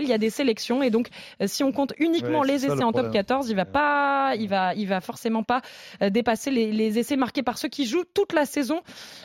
Il 0.00 0.08
y 0.08 0.12
a 0.12 0.18
des 0.18 0.30
sélections 0.30 0.82
et 0.82 0.90
donc 0.90 1.08
euh, 1.40 1.46
si 1.46 1.62
on 1.64 1.72
compte 1.72 1.92
uniquement 1.98 2.40
Ouais, 2.40 2.46
les 2.46 2.64
essais 2.64 2.68
le 2.68 2.72
en 2.84 2.92
top 2.92 3.02
problème. 3.02 3.12
14, 3.12 3.50
il 3.50 3.56
va 3.56 3.64
pas, 3.64 4.34
il 4.38 4.48
va, 4.48 4.74
il 4.74 4.86
va 4.88 5.00
forcément 5.00 5.42
pas 5.42 5.60
euh, 6.02 6.08
dépasser 6.08 6.50
les, 6.50 6.72
les 6.72 6.98
essais 6.98 7.16
marqués 7.16 7.42
par 7.42 7.58
ceux 7.58 7.68
qui 7.68 7.84
jouent 7.84 8.04
toute 8.14 8.32
la 8.32 8.46
saison 8.46 8.80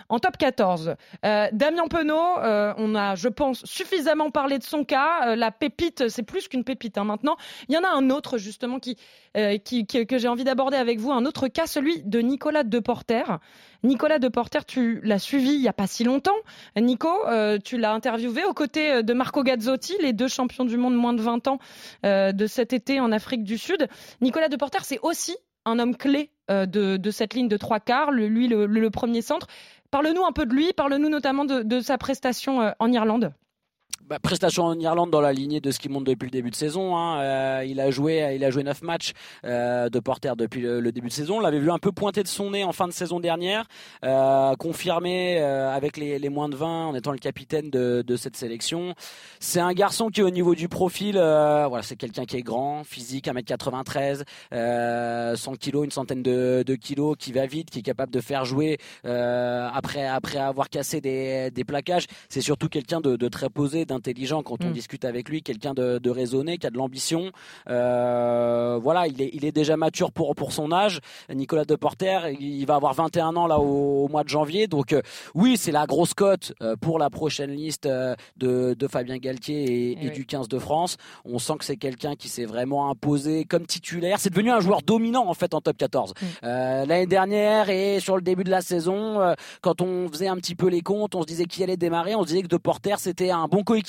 en 0.10 0.20
top 0.20 0.36
14. 0.38 0.96
Euh, 1.26 1.48
Damien 1.54 1.88
Penaud, 1.88 2.40
euh, 2.40 2.74
on 2.78 2.96
a, 2.96 3.16
je 3.16 3.28
pense, 3.30 3.64
suffisamment 3.66 4.32
parlé 4.32 4.58
de 4.58 4.64
son 4.64 4.84
cas. 4.84 5.30
Euh, 5.30 5.36
la 5.36 5.52
pépite, 5.52 6.10
c'est 6.10 6.24
plus 6.24 6.48
qu'une 6.48 6.64
pépite 6.64 6.98
hein, 6.98 7.04
maintenant. 7.04 7.38
Il 7.70 7.76
y 7.76 7.78
en 7.78 7.84
a 7.84 7.90
un 7.90 8.10
autre 8.10 8.38
justement 8.38 8.80
qui, 8.80 8.98
qui, 9.64 9.86
qui- 9.86 10.08
que 10.08 10.18
j'ai 10.18 10.28
envie 10.28 10.44
d'aborder 10.44 10.78
avec 10.78 11.00
vous, 11.00 11.12
un 11.12 11.26
autre 11.26 11.48
cas, 11.48 11.68
celui 11.68 12.02
de 12.04 12.20
Nicolas 12.20 12.64
Deporter. 12.64 13.40
Nicolas 13.84 14.20
Deporter, 14.20 14.66
tu 14.66 15.00
l'as 15.04 15.20
suivi 15.20 15.54
il 15.54 15.62
y 15.62 15.68
a 15.68 15.74
pas 15.74 15.88
si 15.88 16.04
longtemps. 16.04 16.36
Nico, 16.76 17.10
euh, 17.28 17.58
tu 17.64 17.78
l'as 17.78 17.94
interviewé 17.94 18.44
aux 18.44 18.54
côtés 18.54 18.92
euh, 18.92 19.02
de 19.02 19.14
Marco 19.14 19.44
Gazzotti, 19.44 19.96
les 20.02 20.14
deux 20.14 20.28
champions 20.28 20.66
du 20.66 20.78
monde 20.78 20.96
moins 20.96 21.14
de 21.14 21.22
20 21.22 21.48
ans 21.48 21.60
euh, 22.06 22.32
de 22.32 22.48
cet 22.48 22.74
été 22.74 23.00
en 23.00 23.12
Afrique 23.12 23.44
du 23.44 23.58
Sud. 23.58 23.88
Nicolas 24.22 24.50
Deporter, 24.50 24.84
c'est 24.84 25.00
aussi 25.02 25.36
un 25.66 25.80
homme 25.80 25.96
clé 25.96 26.32
de, 26.50 27.12
cette 27.12 27.34
ligne 27.34 27.50
de 27.50 27.58
trois 27.58 27.82
quarts, 27.82 28.12
lui 28.12 28.48
le, 28.48 28.90
premier 28.90 29.22
centre. 29.22 29.48
Parle-nous 29.92 30.24
un 30.24 30.32
peu 30.32 30.46
de 30.46 30.54
lui, 30.54 30.72
parle-nous 30.72 31.10
notamment 31.10 31.44
de, 31.44 31.80
sa 31.82 31.98
prestation 31.98 32.74
en 32.80 32.92
Irlande. 32.94 33.34
Bah, 34.08 34.20
prestation 34.20 34.64
en 34.64 34.80
Irlande 34.80 35.12
dans 35.12 35.20
la 35.20 35.34
lignée 35.34 35.60
de 35.60 35.70
ce 35.70 35.80
qui 35.80 35.90
monte 35.90 36.06
depuis 36.06 36.28
le 36.28 36.32
début 36.32 36.50
de 36.50 36.56
saison. 36.56 36.96
hein. 36.96 37.20
Euh, 37.20 37.66
il 37.68 37.82
a 37.82 37.92
joué, 37.92 38.36
il 38.38 38.44
a 38.46 38.50
joué 38.52 38.64
neuf 38.64 38.82
matchs 38.82 39.12
euh, 39.44 39.90
de 39.90 40.00
porter 40.00 40.34
depuis 40.38 40.62
le, 40.62 40.92
début 40.94 41.10
de 41.10 41.14
saison. 41.14 41.38
On 41.38 41.40
l'avait 41.42 41.60
vu 41.60 41.70
un 41.70 41.78
peu 41.78 41.92
pointer 41.92 42.24
de 42.24 42.30
son 42.30 42.52
nez 42.52 42.64
en 42.64 42.72
fin 42.72 42.88
de 42.88 42.94
saison 42.94 43.20
dernière, 43.20 43.66
euh, 44.06 44.56
confirmé 44.56 45.42
euh, 45.42 45.76
avec 45.76 45.98
les, 45.98 46.20
les 46.20 46.30
moins 46.30 46.48
de 46.48 46.56
20 46.56 46.88
en 46.88 46.96
étant 46.96 47.12
le 47.12 47.18
capitaine 47.18 47.70
de, 47.70 48.02
de 48.02 48.16
cette 48.16 48.38
sélection. 48.38 48.94
C'est 49.42 49.60
un 49.60 49.74
garçon 49.74 50.08
qui 50.08 50.22
au 50.22 50.30
niveau 50.30 50.56
du 50.56 50.70
profil, 50.70 51.18
euh, 51.18 51.66
voilà, 51.68 51.84
c'est 51.84 51.98
quelqu'un 51.98 52.24
qui 52.24 52.38
est 52.38 52.44
grand, 52.44 52.86
physique, 52.86 53.28
1m93, 53.28 54.24
euh, 54.54 55.36
100 55.36 55.56
kilos, 55.56 55.84
une 55.84 55.92
centaine 55.92 56.24
de, 56.24 56.64
de 56.66 56.76
kilos, 56.76 57.18
qui 57.20 57.34
va 57.34 57.46
vite, 57.46 57.70
qui 57.72 57.80
est 57.80 57.84
capable 57.84 58.14
de 58.14 58.22
faire 58.22 58.46
jouer 58.46 58.78
euh, 59.04 59.68
après 59.74 60.06
après 60.08 60.38
avoir 60.38 60.70
cassé 60.70 61.02
des, 61.02 61.52
des 61.52 61.66
plaquages. 61.66 62.08
C'est 62.30 62.40
surtout 62.40 62.70
quelqu'un 62.70 63.02
de, 63.02 63.18
de 63.18 63.28
très 63.28 63.50
posé, 63.50 63.86
d'intelligent 63.98 64.44
quand 64.44 64.64
on 64.64 64.70
Mm. 64.70 64.74
discute 64.74 65.06
avec 65.06 65.30
lui, 65.30 65.42
quelqu'un 65.42 65.74
de, 65.74 65.98
de 65.98 66.10
raisonné, 66.10 66.58
qui 66.58 66.68
a 66.68 66.70
de 66.70 66.78
l'ambition. 66.78 67.32
Euh, 67.92 68.80
voilà, 68.82 69.08
il 69.08 69.22
est, 69.22 69.30
il 69.34 69.46
est 69.46 69.52
déjà 69.52 69.78
mature 69.78 70.12
pour, 70.12 70.34
pour 70.36 70.52
son 70.52 70.72
âge. 70.72 71.00
Nicolas 71.34 71.66
Deporter, 71.66 72.30
il 72.40 72.66
va 72.66 72.76
avoir 72.76 72.94
21 72.94 73.36
ans 73.36 73.48
là 73.48 73.60
au, 73.60 74.06
au 74.06 74.08
mois 74.08 74.24
de 74.24 74.30
janvier. 74.30 74.68
Donc 74.68 74.94
euh, 74.94 75.02
oui, 75.36 75.58
c'est 75.58 75.72
la 75.72 75.86
grosse 75.86 76.14
cote 76.14 76.54
euh, 76.62 76.76
pour 76.76 77.00
la 77.00 77.10
prochaine 77.10 77.52
liste 77.52 77.88
de, 77.88 78.74
de 78.74 78.88
Fabien 78.88 79.18
Galtier 79.18 79.64
et, 79.64 79.92
Eh 80.02 80.06
et 80.06 80.10
oui. 80.10 80.14
du 80.14 80.26
15 80.26 80.48
de 80.48 80.60
France. 80.60 80.98
On 81.26 81.40
sent 81.40 81.54
que 81.60 81.66
c'est 81.66 81.78
quelqu'un 81.78 82.16
qui 82.16 82.30
s'est 82.30 82.46
vraiment 82.46 82.90
imposé 82.90 83.46
comme 83.46 83.66
titulaire. 83.66 84.20
C'est 84.20 84.30
devenu 84.30 84.52
un 84.52 84.60
joueur 84.60 84.82
dominant 84.82 85.28
en 85.28 85.34
fait 85.34 85.54
en 85.54 85.62
top 85.62 85.78
14. 85.78 86.12
Mm. 86.12 86.26
Euh, 86.44 86.86
L'année 86.86 87.08
dernière 87.08 87.70
et 87.70 88.00
sur 88.00 88.16
le 88.16 88.22
début 88.22 88.44
de 88.44 88.50
la 88.52 88.62
saison, 88.62 89.36
quand 89.62 89.82
on 89.82 90.08
faisait 90.10 90.28
un 90.28 90.36
petit 90.38 90.56
peu 90.56 90.68
les 90.68 90.82
comptes, 90.82 91.16
on 91.16 91.22
se 91.22 91.28
disait 91.28 91.46
qui 91.46 91.64
allait 91.64 91.78
démarrer, 91.78 92.16
on 92.16 92.22
se 92.24 92.28
disait 92.28 92.42
que 92.42 92.48
Deporter 92.48 93.00
c'était 93.00 93.30
un 93.32 93.48
bon 93.48 93.64
coéquipier. 93.64 93.87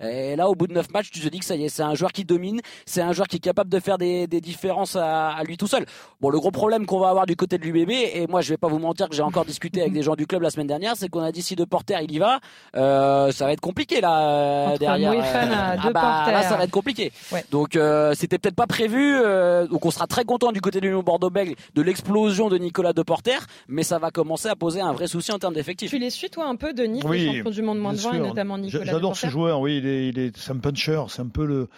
Et 0.00 0.36
là, 0.36 0.48
au 0.48 0.54
bout 0.54 0.66
de 0.66 0.72
neuf 0.72 0.90
matchs, 0.92 1.10
tu 1.10 1.20
te 1.20 1.28
dis 1.28 1.38
que 1.38 1.44
ça 1.44 1.56
y 1.56 1.64
est, 1.64 1.68
c'est 1.68 1.82
un 1.82 1.94
joueur 1.94 2.12
qui 2.12 2.24
domine, 2.24 2.60
c'est 2.86 3.00
un 3.02 3.12
joueur 3.12 3.28
qui 3.28 3.36
est 3.36 3.40
capable 3.40 3.70
de 3.70 3.80
faire 3.80 3.98
des, 3.98 4.26
des 4.26 4.40
différences 4.40 4.96
à, 4.96 5.30
à 5.30 5.42
lui 5.44 5.56
tout 5.56 5.66
seul. 5.66 5.84
Bon, 6.20 6.30
le 6.30 6.38
gros 6.38 6.50
problème 6.50 6.86
qu'on 6.86 6.98
va 6.98 7.08
avoir 7.10 7.26
du 7.26 7.36
côté 7.36 7.58
de 7.58 7.64
l'UBB, 7.64 7.90
et 7.90 8.26
moi 8.28 8.40
je 8.40 8.50
vais 8.50 8.56
pas 8.56 8.68
vous 8.68 8.78
mentir 8.78 9.08
que 9.08 9.14
j'ai 9.14 9.22
encore 9.22 9.44
discuté 9.44 9.80
avec 9.80 9.92
des 9.92 10.02
gens 10.02 10.14
du 10.14 10.26
club 10.26 10.42
la 10.42 10.50
semaine 10.50 10.66
dernière, 10.66 10.96
c'est 10.96 11.08
qu'on 11.08 11.22
a 11.22 11.32
dit 11.32 11.42
si 11.42 11.56
Deporter 11.56 12.00
il 12.02 12.12
y 12.12 12.18
va, 12.18 12.40
euh, 12.76 13.30
ça 13.32 13.46
va 13.46 13.52
être 13.52 13.60
compliqué 13.60 14.00
là 14.00 14.28
euh, 14.28 14.66
Entre 14.68 14.78
derrière. 14.78 15.12
À 15.12 15.76
ah 15.82 15.90
bah, 15.92 16.24
là, 16.32 16.42
ça 16.42 16.56
va 16.56 16.64
être 16.64 16.70
compliqué. 16.70 17.12
Ouais. 17.32 17.44
Donc 17.50 17.76
euh, 17.76 18.14
c'était 18.14 18.38
peut-être 18.38 18.54
pas 18.54 18.66
prévu. 18.66 19.16
euh, 19.16 19.66
donc 19.66 19.84
on 19.84 19.90
sera 19.90 20.06
très 20.06 20.24
content 20.24 20.52
du 20.52 20.60
côté 20.60 20.80
de 20.80 20.86
l'Union 20.86 21.02
Bordeaux-Bègles 21.02 21.54
de 21.74 21.82
l'explosion 21.82 22.48
de 22.48 22.58
Nicolas 22.58 22.92
Deporter, 22.92 23.46
mais 23.68 23.82
ça 23.82 23.98
va 23.98 24.10
commencer 24.10 24.48
à 24.48 24.56
poser 24.56 24.80
un 24.80 24.92
vrai 24.92 25.06
souci 25.06 25.32
en 25.32 25.38
termes 25.38 25.54
d'effectifs. 25.54 25.90
Tu 25.90 25.98
les 25.98 26.10
suis 26.10 26.30
toi 26.30 26.46
un 26.46 26.56
peu 26.56 26.72
de 26.72 26.84
Nice, 26.84 27.02
Oui, 27.06 27.20
les 27.20 27.36
champions 27.38 27.50
du 27.50 27.62
monde 27.62 27.78
moins 27.78 27.92
de 27.92 27.98
bien 27.98 28.10
20 28.10 28.16
et 28.16 28.20
notamment 28.20 28.58
Nicolas 28.58 28.84
J'adore 28.84 29.16
ce 29.16 29.26
Deporter 29.26 29.33
joueur, 29.34 29.60
oui, 29.60 29.78
il 29.78 29.86
est, 29.86 30.08
il 30.08 30.18
est, 30.18 30.36
c'est 30.36 30.52
un 30.52 30.58
puncher, 30.58 31.02
c'est 31.08 31.20
un 31.22 31.28
peu 31.28 31.44
le, 31.44 31.68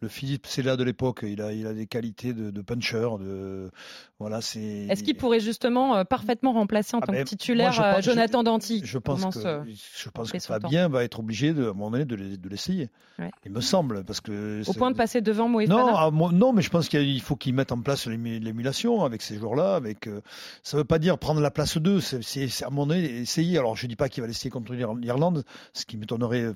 le 0.00 0.08
Philippe 0.08 0.46
Sella 0.46 0.76
de 0.76 0.84
l'époque. 0.84 1.20
Il 1.22 1.40
a, 1.40 1.52
il 1.52 1.66
a 1.66 1.72
des 1.72 1.86
qualités 1.86 2.32
de, 2.32 2.50
de 2.50 2.60
puncher, 2.62 3.06
de, 3.20 3.70
voilà, 4.18 4.40
c'est. 4.40 4.60
Est-ce 4.88 5.02
qu'il 5.04 5.16
pourrait 5.16 5.40
justement 5.40 5.96
euh, 5.96 6.04
parfaitement 6.04 6.52
remplacer 6.52 6.96
en 6.96 7.00
Ah 7.00 7.06
tant 7.06 7.12
ben, 7.12 7.24
que 7.24 7.28
titulaire 7.28 7.72
moi, 7.72 7.76
je 7.76 7.82
pense- 7.96 8.06
euh, 8.08 8.10
Jonathan 8.10 8.42
Danty 8.42 8.80
Je 8.84 8.98
pense 8.98 9.24
que, 9.36 9.46
euh, 9.46 9.64
je 9.96 10.08
pense 10.10 10.32
que 10.32 10.38
son 10.38 10.54
temps. 10.54 10.60
Fabien 10.60 10.88
va 10.88 11.04
être 11.04 11.20
obligé 11.20 11.52
de, 11.52 11.66
à 11.66 11.70
un 11.70 11.72
moment 11.74 11.90
donné 11.90 12.04
de, 12.04 12.16
l'e- 12.16 12.36
de 12.36 12.48
l'essayer. 12.48 12.90
Ouais. 13.18 13.30
Il 13.44 13.52
me 13.52 13.60
semble, 13.60 14.04
parce 14.04 14.20
que. 14.20 14.62
au 14.68 14.72
point 14.72 14.90
de 14.90 14.96
passer 14.96 15.20
devant 15.20 15.48
Moefana. 15.48 15.74
Non, 15.74 16.10
mo- 16.10 16.32
non, 16.32 16.52
mais 16.52 16.62
je 16.62 16.70
pense 16.70 16.88
qu'il 16.88 17.20
faut 17.20 17.36
qu'ils 17.36 17.54
mettent 17.54 17.72
en 17.72 17.80
place 17.80 18.06
l'ému- 18.06 18.38
l'émulation 18.40 19.04
avec 19.04 19.22
ces 19.22 19.36
joueurs-là. 19.38 19.74
Avec, 19.76 20.06
euh, 20.06 20.20
ça 20.62 20.76
ne 20.76 20.80
veut 20.82 20.86
pas 20.86 20.98
dire 20.98 21.18
prendre 21.18 21.40
la 21.40 21.50
place 21.50 21.76
d'eux, 21.78 22.00
c'est 22.00 22.48
à 22.62 22.66
un 22.66 22.70
moment 22.70 22.86
donné 22.86 23.04
essayer. 23.04 23.58
Alors 23.58 23.76
je 23.76 23.86
dis 23.86 23.96
pas 23.96 24.08
qu'il 24.08 24.22
va 24.22 24.26
l'essayer 24.26 24.50
contre 24.50 24.72
l'Ir- 24.72 24.94
l'Irlande, 24.94 25.44
ce 25.74 25.84
qui 25.84 25.96
m'étonnerait 25.96 26.42
euh, 26.42 26.54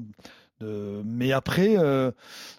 franchement. 0.00 0.43
De- 0.64 1.02
mais 1.04 1.32
après, 1.32 1.76
euh, 1.78 2.10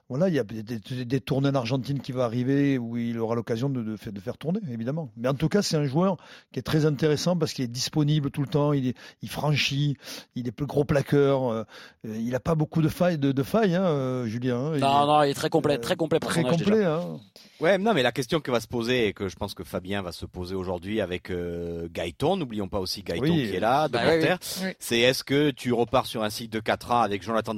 voilà, 0.10 0.30
il 0.30 0.36
y 0.36 0.40
a 0.40 0.44
des, 0.44 0.62
des, 0.62 1.06
des 1.06 1.20
tournées 1.22 1.50
en 1.50 1.56
Argentine 1.56 2.00
qui 2.00 2.12
vont 2.12 2.22
arriver 2.22 2.78
où 2.78 2.96
il 2.98 3.18
aura 3.20 3.34
l'occasion 3.36 3.70
de, 3.70 3.82
de, 3.82 3.96
fa- 3.98 4.12
de 4.12 4.20
faire 4.20 4.38
tourner, 4.38 4.60
évidemment. 4.72 5.10
Mais 5.18 5.28
en 5.28 5.34
tout 5.34 5.50
cas, 5.50 5.62
c'est 5.64 5.78
un 5.78 5.86
joueur 5.86 6.18
qui 6.52 6.60
est 6.60 6.64
très 6.64 6.86
intéressant 6.86 7.36
parce 7.36 7.54
qu'il 7.54 7.66
est 7.66 7.70
disponible 7.70 8.30
tout 8.32 8.42
le 8.42 8.48
temps, 8.48 8.72
il, 8.74 8.90
est, 8.90 8.98
il 9.24 9.30
franchit, 9.30 9.98
il 10.36 10.48
est 10.48 10.52
plus 10.52 10.68
gros 10.68 10.86
plaqueur, 10.86 11.50
euh, 11.52 11.64
il 12.04 12.30
n'a 12.30 12.40
pas 12.40 12.56
beaucoup 12.56 12.82
de 12.84 12.90
failles, 12.90 13.18
de, 13.18 13.32
de 13.32 13.44
failles 13.44 13.76
hein, 13.76 13.84
euh, 13.86 14.26
Julien. 14.28 14.58
hein. 14.58 14.72
Il 14.76 14.82
Non, 14.82 15.04
est- 15.04 15.08
non, 15.08 15.24
il 15.24 15.30
est 15.32 15.34
très 15.34 15.50
complet, 15.50 15.78
très 15.80 15.96
complet 15.96 16.20
pour 16.20 16.30
très 16.30 16.42
son 16.44 16.50
âge 16.50 16.58
déjà. 16.58 16.70
complet. 16.72 16.86
Hein. 16.86 17.20
Ouais, 17.62 17.78
non, 17.78 17.94
mais 17.94 18.04
la 18.04 18.12
question 18.12 18.42
que 18.42 18.52
va 18.52 18.60
se 18.60 18.68
poser 18.68 19.08
et 19.08 19.14
que 19.14 19.28
je 19.30 19.36
pense 19.38 19.54
que 19.54 19.64
Fabien 19.64 20.02
va 20.02 20.12
se 20.12 20.26
poser 20.26 20.56
aujourd'hui 20.56 21.00
avec 21.02 21.32
euh, 21.32 21.88
Gaëton, 21.92 22.36
n'oublions 22.38 22.68
pas 22.68 22.80
aussi 22.80 23.02
Gaëton 23.02 23.24
Oui. 23.24 23.48
qui 23.50 23.56
est 23.56 23.60
là, 23.62 23.88
de 23.88 23.94
Bah 23.94 24.02
oui, 24.06 24.20
Porter, 24.20 24.36
oui. 24.66 24.72
c'est 24.78 25.00
est-ce 25.00 25.24
que 25.24 25.52
tu 25.52 25.72
repars 25.72 26.06
sur 26.06 26.22
un 26.24 26.30
cycle 26.30 26.52
de 26.54 26.60
4 26.60 26.92
ans 26.92 27.02
avec 27.02 27.24
Jonathan 27.24 27.58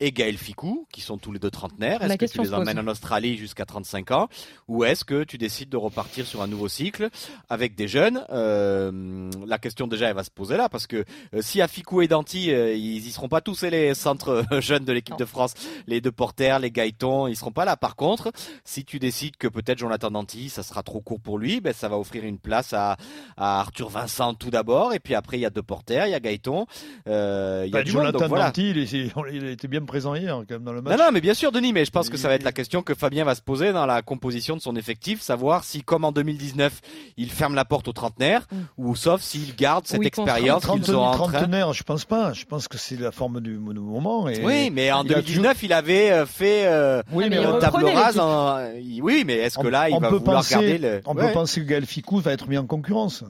Et 0.00 0.12
Gaël 0.12 0.36
Ficou, 0.36 0.86
qui 0.92 1.00
sont 1.00 1.16
tous 1.18 1.32
les 1.32 1.38
deux 1.38 1.50
trentenaires, 1.50 2.00
est-ce 2.02 2.08
que 2.18 2.24
tu 2.32 2.38
les 2.42 2.48
emmènes 2.62 2.78
en 2.88 2.90
Australie 2.90 3.36
jusqu'à 3.38 3.64
35 3.64 4.10
ans, 4.10 4.28
ou 4.68 4.84
est-ce 4.84 5.04
que 5.04 5.24
tu 5.24 5.38
décides 5.38 5.68
de 5.70 5.76
repartir 5.76 6.26
sur 6.26 6.42
un 6.42 6.46
nouveau 6.46 6.68
cycle 6.68 7.08
avec 7.48 7.74
des 7.74 7.88
jeunes? 7.88 8.24
Euh, 8.30 9.30
La 9.46 9.58
question 9.58 9.86
déjà, 9.86 10.08
elle 10.08 10.14
va 10.14 10.24
se 10.24 10.30
poser 10.30 10.56
là, 10.56 10.68
parce 10.68 10.86
que 10.86 11.04
euh, 11.34 11.40
si 11.40 11.60
à 11.62 11.68
Ficou 11.68 12.02
et 12.02 12.08
Danty, 12.08 12.50
euh, 12.52 12.74
ils 12.74 13.06
y 13.06 13.10
seront 13.10 13.28
pas 13.28 13.40
tous 13.40 13.62
et 13.62 13.70
les 13.70 13.94
centres 13.94 14.44
jeunes 14.60 14.84
de 14.84 14.92
l'équipe 14.92 15.16
de 15.18 15.24
France, 15.24 15.54
les 15.86 16.00
deux 16.00 16.12
porteurs, 16.12 16.58
les 16.58 16.70
Gaëtons, 16.70 17.26
ils 17.26 17.36
seront 17.36 17.52
pas 17.52 17.64
là. 17.64 17.76
Par 17.76 17.96
contre, 17.96 18.32
si 18.64 18.84
tu 18.84 18.98
décides 18.98 19.36
que 19.36 19.48
peut-être 19.48 19.78
Jonathan 19.78 20.10
Danty, 20.10 20.48
ça 20.50 20.62
sera 20.62 20.82
trop 20.82 21.00
court 21.00 21.20
pour 21.20 21.38
lui, 21.38 21.60
ben 21.60 21.72
ça 21.72 21.88
va 21.88 21.98
offrir 21.98 22.24
une 22.24 22.38
place 22.38 22.72
à, 22.72 22.96
à 23.36 23.60
Arthur 23.60 23.88
Vincent 23.88 24.34
tout 24.34 24.50
d'abord, 24.50 24.92
et 24.92 25.00
puis 25.00 25.14
après 25.14 25.38
il 25.38 25.40
y 25.40 25.46
a 25.46 25.50
deux 25.50 25.62
porteurs, 25.62 26.06
il 26.06 26.10
y 26.10 26.14
a 26.14 26.20
Gaëton, 26.20 26.66
euh, 27.08 27.62
il 27.66 27.70
y 27.70 27.74
a 27.74 27.78
Bah, 27.78 27.82
du 27.82 27.92
monde. 27.92 28.02
Jonathan 28.02 28.18
Donc 28.20 28.28
voilà. 28.28 28.46
Danty, 28.46 28.70
il 28.70 28.78
est, 28.78 28.92
il 28.92 29.44
est- 29.45 29.45
il 29.46 29.52
été 29.52 29.68
bien 29.68 29.82
présent 29.82 30.14
hier 30.14 30.34
quand 30.48 30.54
même 30.54 30.64
dans 30.64 30.72
le 30.72 30.82
match. 30.82 30.98
Non, 30.98 31.04
non, 31.06 31.10
mais 31.12 31.20
bien 31.20 31.34
sûr, 31.34 31.52
Denis, 31.52 31.72
mais 31.72 31.84
je 31.84 31.90
pense 31.90 32.08
que 32.10 32.16
ça 32.16 32.28
va 32.28 32.34
être 32.34 32.42
la 32.44 32.52
question 32.52 32.82
que 32.82 32.94
Fabien 32.94 33.24
va 33.24 33.34
se 33.34 33.40
poser 33.42 33.72
dans 33.72 33.86
la 33.86 34.02
composition 34.02 34.56
de 34.56 34.60
son 34.60 34.76
effectif, 34.76 35.20
savoir 35.22 35.64
si, 35.64 35.82
comme 35.82 36.04
en 36.04 36.12
2019, 36.12 36.80
il 37.16 37.30
ferme 37.30 37.54
la 37.54 37.64
porte 37.64 37.88
aux 37.88 37.92
trentenaires, 37.92 38.46
Mm. 38.52 38.56
ou 38.78 38.96
sauf 38.96 39.22
s'il 39.22 39.54
garde 39.56 39.86
cette 39.86 40.00
Oui, 40.00 40.06
expérience 40.06 40.66
qu'ils 40.66 40.94
ont 40.96 41.02
en 41.02 41.12
train. 41.12 41.30
trentenaire, 41.32 41.72
je 41.72 41.82
pense 41.82 42.04
pas. 42.04 42.32
Je 42.32 42.44
pense 42.44 42.68
que 42.68 42.78
c'est 42.78 42.98
la 43.00 43.12
forme 43.12 43.40
du, 43.40 43.52
du 43.54 43.58
moment. 43.58 44.28
Et 44.28 44.44
Oui, 44.44 44.70
mais 44.70 44.90
en 44.92 45.02
il 45.04 45.12
a 45.12 45.14
2019, 45.16 45.62
il 45.62 45.72
avait 45.72 46.10
euh, 46.10 46.26
fait 46.26 46.66
euh, 46.66 47.02
Oui, 47.12 47.26
mais 47.30 47.36
il 47.36 47.42
une 47.42 47.58
table 47.58 47.76
reprenait 47.76 47.94
rase. 47.94 48.14
l'équipe. 48.16 48.20
en- 48.22 49.04
Oui, 49.04 49.24
mais 49.26 49.34
est-ce 49.34 49.58
que 49.58 49.66
on- 49.66 49.70
là, 49.70 49.88
il 49.88 49.94
on 49.94 50.00
va 50.00 50.08
peut 50.10 50.16
vouloir 50.16 50.38
penser, 50.38 50.54
garder 50.54 50.78
le. 50.78 51.00
on 51.06 51.14
Ouais. 51.14 51.26
peut 51.28 51.32
penser 51.32 51.60
que 51.62 51.66
Gaël 51.66 51.86
Ficou 51.86 52.18
va 52.20 52.32
être 52.32 52.48
mis 52.48 52.58
en 52.58 52.66
concurrence. 52.66 53.24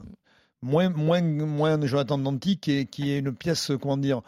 Moins, 0.63 0.89
moins, 0.89 1.21
moins 1.21 1.79
Jonathan 1.85 2.17
Danti 2.17 2.57
qui 2.57 2.79
est, 2.79 2.85
qui 2.85 3.11
est 3.11 3.19
une 3.19 3.31
pièce, 3.33 3.71
comment 3.79 3.95
dire, 3.95 4.21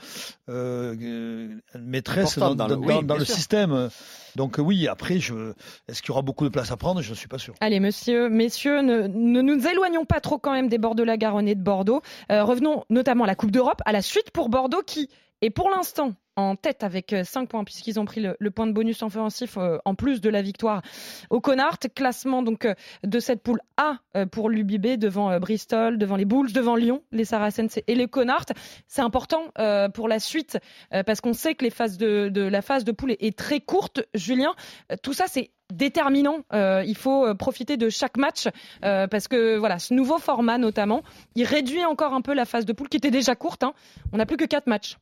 euh, 0.47 0.95
euh, 1.01 1.49
maîtresse 1.79 2.37
dans, 2.37 2.49
le- 2.49 2.55
dans- 2.55 2.75
oui, 2.77 2.93
dans 2.93 3.01
bien 3.01 3.17
le 3.17 3.25
sûr. 3.25 3.33
système. 3.35 3.89
Donc 4.35 4.57
oui, 4.59 4.87
après, 4.87 5.19
je, 5.19 5.53
est-ce 5.87 6.01
qu'il 6.03 6.09
y 6.09 6.11
aura 6.11 6.21
beaucoup 6.21 6.43
de 6.43 6.49
place 6.49 6.71
à 6.71 6.77
prendre? 6.77 7.01
Je 7.01 7.09
ne 7.09 7.15
suis 7.15 7.27
pas 7.27 7.39
sûr. 7.39 7.55
Allez, 7.61 7.79
monsieur, 7.79 8.29
messieurs, 8.29 8.81
ne, 8.81 9.07
ne 9.07 9.41
nous 9.41 9.67
éloignons 9.67 10.05
pas 10.05 10.19
trop 10.21 10.37
quand 10.37 10.51
même 10.53 10.69
des 10.69 10.77
bords 10.77 10.95
de 10.95 11.03
la 11.03 11.17
Garonne 11.17 11.47
et 11.47 11.55
de 11.55 11.63
Bordeaux. 11.63 12.01
Euh, 12.31 12.43
revenons 12.43 12.83
notamment 12.91 13.23
à 13.23 13.27
la 13.27 13.35
Coupe 13.35 13.51
d'Europe, 13.51 13.81
à 13.85 13.91
la 13.91 14.03
suite 14.03 14.29
pour 14.29 14.49
Bordeaux 14.49 14.83
qui 14.85 15.09
est 15.41 15.49
pour 15.49 15.69
l'instant 15.71 16.13
en 16.39 16.55
tête 16.55 16.83
avec 16.83 17.15
5 17.23 17.49
points 17.49 17.63
puisqu'ils 17.63 17.99
ont 17.99 18.05
pris 18.05 18.21
le, 18.21 18.51
point 18.51 18.67
de 18.67 18.71
bonus 18.71 19.03
offensif 19.03 19.57
euh, 19.57 19.77
en 19.85 19.95
plus 19.95 20.21
de 20.21 20.29
la 20.29 20.41
victoire 20.41 20.81
au 21.29 21.39
Connard. 21.39 21.77
Classement 21.95 22.41
donc 22.43 22.65
euh, 22.65 22.73
de 23.03 23.19
cette 23.19 23.43
poule 23.43 23.61
A 23.77 23.97
euh, 24.15 24.25
pour 24.25 24.49
l'UBB 24.49 24.97
devant 24.97 25.31
euh, 25.31 25.39
Bristol, 25.39 25.97
devant 25.97 26.15
les 26.15 26.25
Bulls, 26.25 26.51
devant 26.51 26.75
Lyon, 26.75 27.03
les 27.11 27.25
Saracens 27.25 27.79
et 27.85 27.95
les 27.95 28.07
Connards. 28.07 28.45
C'est 28.87 29.01
important 29.01 29.43
euh, 29.59 29.89
pour 29.89 30.07
la 30.07 30.19
suite 30.19 30.57
euh, 30.93 31.03
parce 31.03 31.21
qu'on 31.21 31.33
sait 31.33 31.55
que 31.55 31.65
la 31.65 32.61
phase 32.61 32.83
de 32.83 32.91
poule 32.91 33.11
est, 33.19 33.37
très 33.37 33.59
courte. 33.59 34.01
Julien, 34.13 34.53
euh, 34.91 34.95
tout 35.01 35.13
ça 35.13 35.25
c'est 35.27 35.51
déterminant. 35.73 36.39
Euh, 36.53 36.83
il 36.85 36.95
faut 36.95 37.25
euh, 37.25 37.35
profiter 37.35 37.77
de 37.77 37.89
chaque 37.89 38.17
match 38.17 38.47
euh, 38.83 39.07
parce 39.07 39.27
que 39.27 39.57
voilà, 39.57 39.79
ce 39.79 39.93
nouveau 39.93 40.17
format 40.17 40.57
notamment, 40.57 41.03
il 41.35 41.45
réduit 41.45 41.85
encore 41.85 42.13
un 42.13 42.21
peu 42.21 42.33
la 42.33 42.45
phase 42.45 42.65
de 42.65 42.73
poule 42.73 42.89
qui 42.89 42.97
était 42.97 43.11
déjà 43.11 43.35
courte. 43.35 43.63
hein. 43.63 43.73
On 44.11 44.17
n'a 44.17 44.25
plus 44.25 44.37
que 44.37 44.45
quatre 44.45 44.67
matchs. 44.67 44.97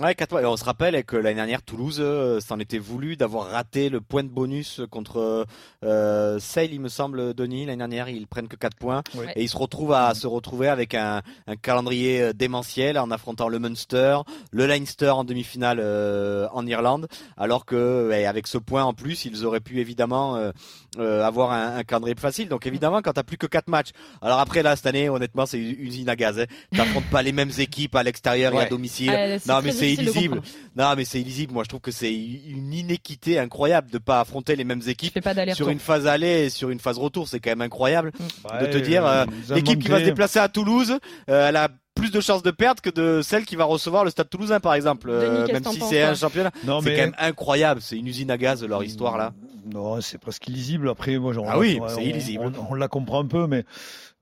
Ouais, 0.00 0.14
quatre 0.14 0.30
mois. 0.30 0.42
Et 0.42 0.46
on 0.46 0.56
se 0.56 0.64
rappelle 0.64 1.02
que 1.04 1.16
l'année 1.16 1.34
dernière, 1.34 1.60
Toulouse 1.62 1.98
euh, 1.98 2.38
s'en 2.40 2.60
était 2.60 2.78
voulu 2.78 3.16
d'avoir 3.16 3.48
raté 3.50 3.88
le 3.88 4.00
point 4.00 4.22
de 4.22 4.28
bonus 4.28 4.80
contre 4.90 5.44
euh, 5.84 6.38
Sale, 6.38 6.72
il 6.72 6.80
me 6.80 6.88
semble, 6.88 7.34
Denis. 7.34 7.66
L'année 7.66 7.78
dernière, 7.78 8.08
ils 8.08 8.28
prennent 8.28 8.46
que 8.46 8.54
4 8.54 8.76
points. 8.76 9.02
Oui. 9.16 9.24
Et 9.34 9.42
ils 9.42 9.48
se 9.48 9.56
retrouvent 9.56 9.94
à 9.94 10.14
se 10.14 10.28
retrouver 10.28 10.68
avec 10.68 10.94
un, 10.94 11.22
un 11.48 11.56
calendrier 11.56 12.22
euh, 12.22 12.32
démentiel 12.32 12.96
en 12.96 13.10
affrontant 13.10 13.48
le 13.48 13.58
Munster, 13.58 14.18
le 14.52 14.66
Leinster 14.66 15.10
en 15.10 15.24
demi-finale 15.24 15.78
euh, 15.80 16.46
en 16.52 16.64
Irlande. 16.64 17.08
Alors 17.36 17.64
que, 17.64 18.08
ouais, 18.08 18.24
avec 18.24 18.46
ce 18.46 18.58
point 18.58 18.84
en 18.84 18.94
plus, 18.94 19.24
ils 19.24 19.44
auraient 19.44 19.58
pu 19.58 19.80
évidemment 19.80 20.36
euh, 20.36 20.52
euh, 20.98 21.24
avoir 21.24 21.50
un, 21.50 21.76
un 21.78 21.82
calendrier 21.82 22.14
plus 22.14 22.22
facile. 22.22 22.48
Donc 22.48 22.66
évidemment, 22.68 23.02
quand 23.02 23.14
t'as 23.14 23.24
plus 23.24 23.36
que 23.38 23.46
4 23.48 23.66
matchs. 23.66 23.90
Alors 24.22 24.38
après, 24.38 24.62
là, 24.62 24.76
cette 24.76 24.86
année, 24.86 25.08
honnêtement, 25.08 25.44
c'est 25.44 25.58
une 25.58 25.74
usine 25.80 26.08
à 26.08 26.14
gaz. 26.14 26.38
Hein. 26.38 26.44
T'affrontes 26.76 27.10
pas 27.10 27.22
les 27.22 27.32
mêmes 27.32 27.50
équipes 27.58 27.96
à 27.96 28.04
l'extérieur 28.04 28.52
et 28.52 28.56
à 28.56 28.58
Ouais. 28.60 28.68
domicile. 28.68 29.10
Non, 29.46 29.54
très 29.58 29.62
mais 29.62 29.72
c'est 29.72 29.87
de 29.96 30.02
illisible. 30.02 30.40
Non, 30.76 30.94
mais 30.96 31.04
c'est 31.04 31.20
illisible. 31.20 31.52
Moi, 31.52 31.64
je 31.64 31.68
trouve 31.68 31.80
que 31.80 31.90
c'est 31.90 32.12
une 32.14 32.72
inéquité 32.72 33.38
incroyable 33.38 33.90
de 33.90 33.98
pas 33.98 34.20
affronter 34.20 34.56
les 34.56 34.64
mêmes 34.64 34.82
équipes 34.86 35.12
sur 35.54 35.66
une 35.72 35.78
phase 35.80 36.06
aller 36.06 36.44
et 36.46 36.50
sur 36.50 36.70
une 36.70 36.80
phase 36.80 36.98
retour. 36.98 37.28
C'est 37.28 37.40
quand 37.40 37.50
même 37.50 37.62
incroyable 37.62 38.12
de 38.60 38.66
te 38.66 38.78
dire 38.78 39.04
euh, 39.06 39.24
l'équipe 39.54 39.80
qui 39.82 39.88
va 39.88 39.98
se 39.98 40.04
déplacer 40.10 40.38
à 40.38 40.48
Toulouse, 40.48 40.98
euh, 41.30 41.48
elle 41.48 41.56
a 41.56 41.68
plus 41.94 42.10
de 42.12 42.20
chances 42.20 42.44
de 42.44 42.52
perdre 42.52 42.80
que 42.80 42.90
de 42.90 43.22
celle 43.22 43.44
qui 43.44 43.56
va 43.56 43.64
recevoir 43.64 44.04
le 44.04 44.10
Stade 44.10 44.30
Toulousain, 44.30 44.60
par 44.60 44.74
exemple. 44.74 45.08
Euh, 45.10 45.46
même 45.48 45.64
si 45.64 45.80
c'est 45.80 46.02
un 46.02 46.14
championnat, 46.14 46.52
Non, 46.64 46.80
c'est 46.80 46.90
mais 46.90 46.96
quand 46.96 47.02
même 47.02 47.14
incroyable. 47.18 47.80
C'est 47.82 47.96
une 47.96 48.06
usine 48.06 48.30
à 48.30 48.38
gaz 48.38 48.64
leur 48.64 48.84
histoire 48.84 49.18
là. 49.18 49.32
Non, 49.72 50.00
c'est 50.00 50.18
presque 50.18 50.46
illisible. 50.46 50.88
Après, 50.88 51.18
moi, 51.18 51.32
j'en- 51.32 51.44
Ah 51.46 51.58
oui, 51.58 51.78
on- 51.82 51.88
c'est 51.88 52.04
illisible. 52.04 52.44
On, 52.56 52.70
on 52.70 52.74
la 52.74 52.86
comprend 52.86 53.20
un 53.20 53.26
peu, 53.26 53.48
mais 53.48 53.64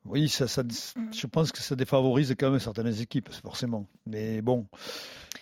oui, 0.06 0.28
ça, 0.30 0.48
ça, 0.48 0.62
je 1.12 1.26
pense 1.26 1.52
que 1.52 1.58
ça 1.60 1.76
défavorise 1.76 2.34
quand 2.38 2.50
même 2.50 2.60
certaines 2.60 2.98
équipes, 3.00 3.28
forcément. 3.42 3.86
Mais 4.06 4.40
bon, 4.40 4.66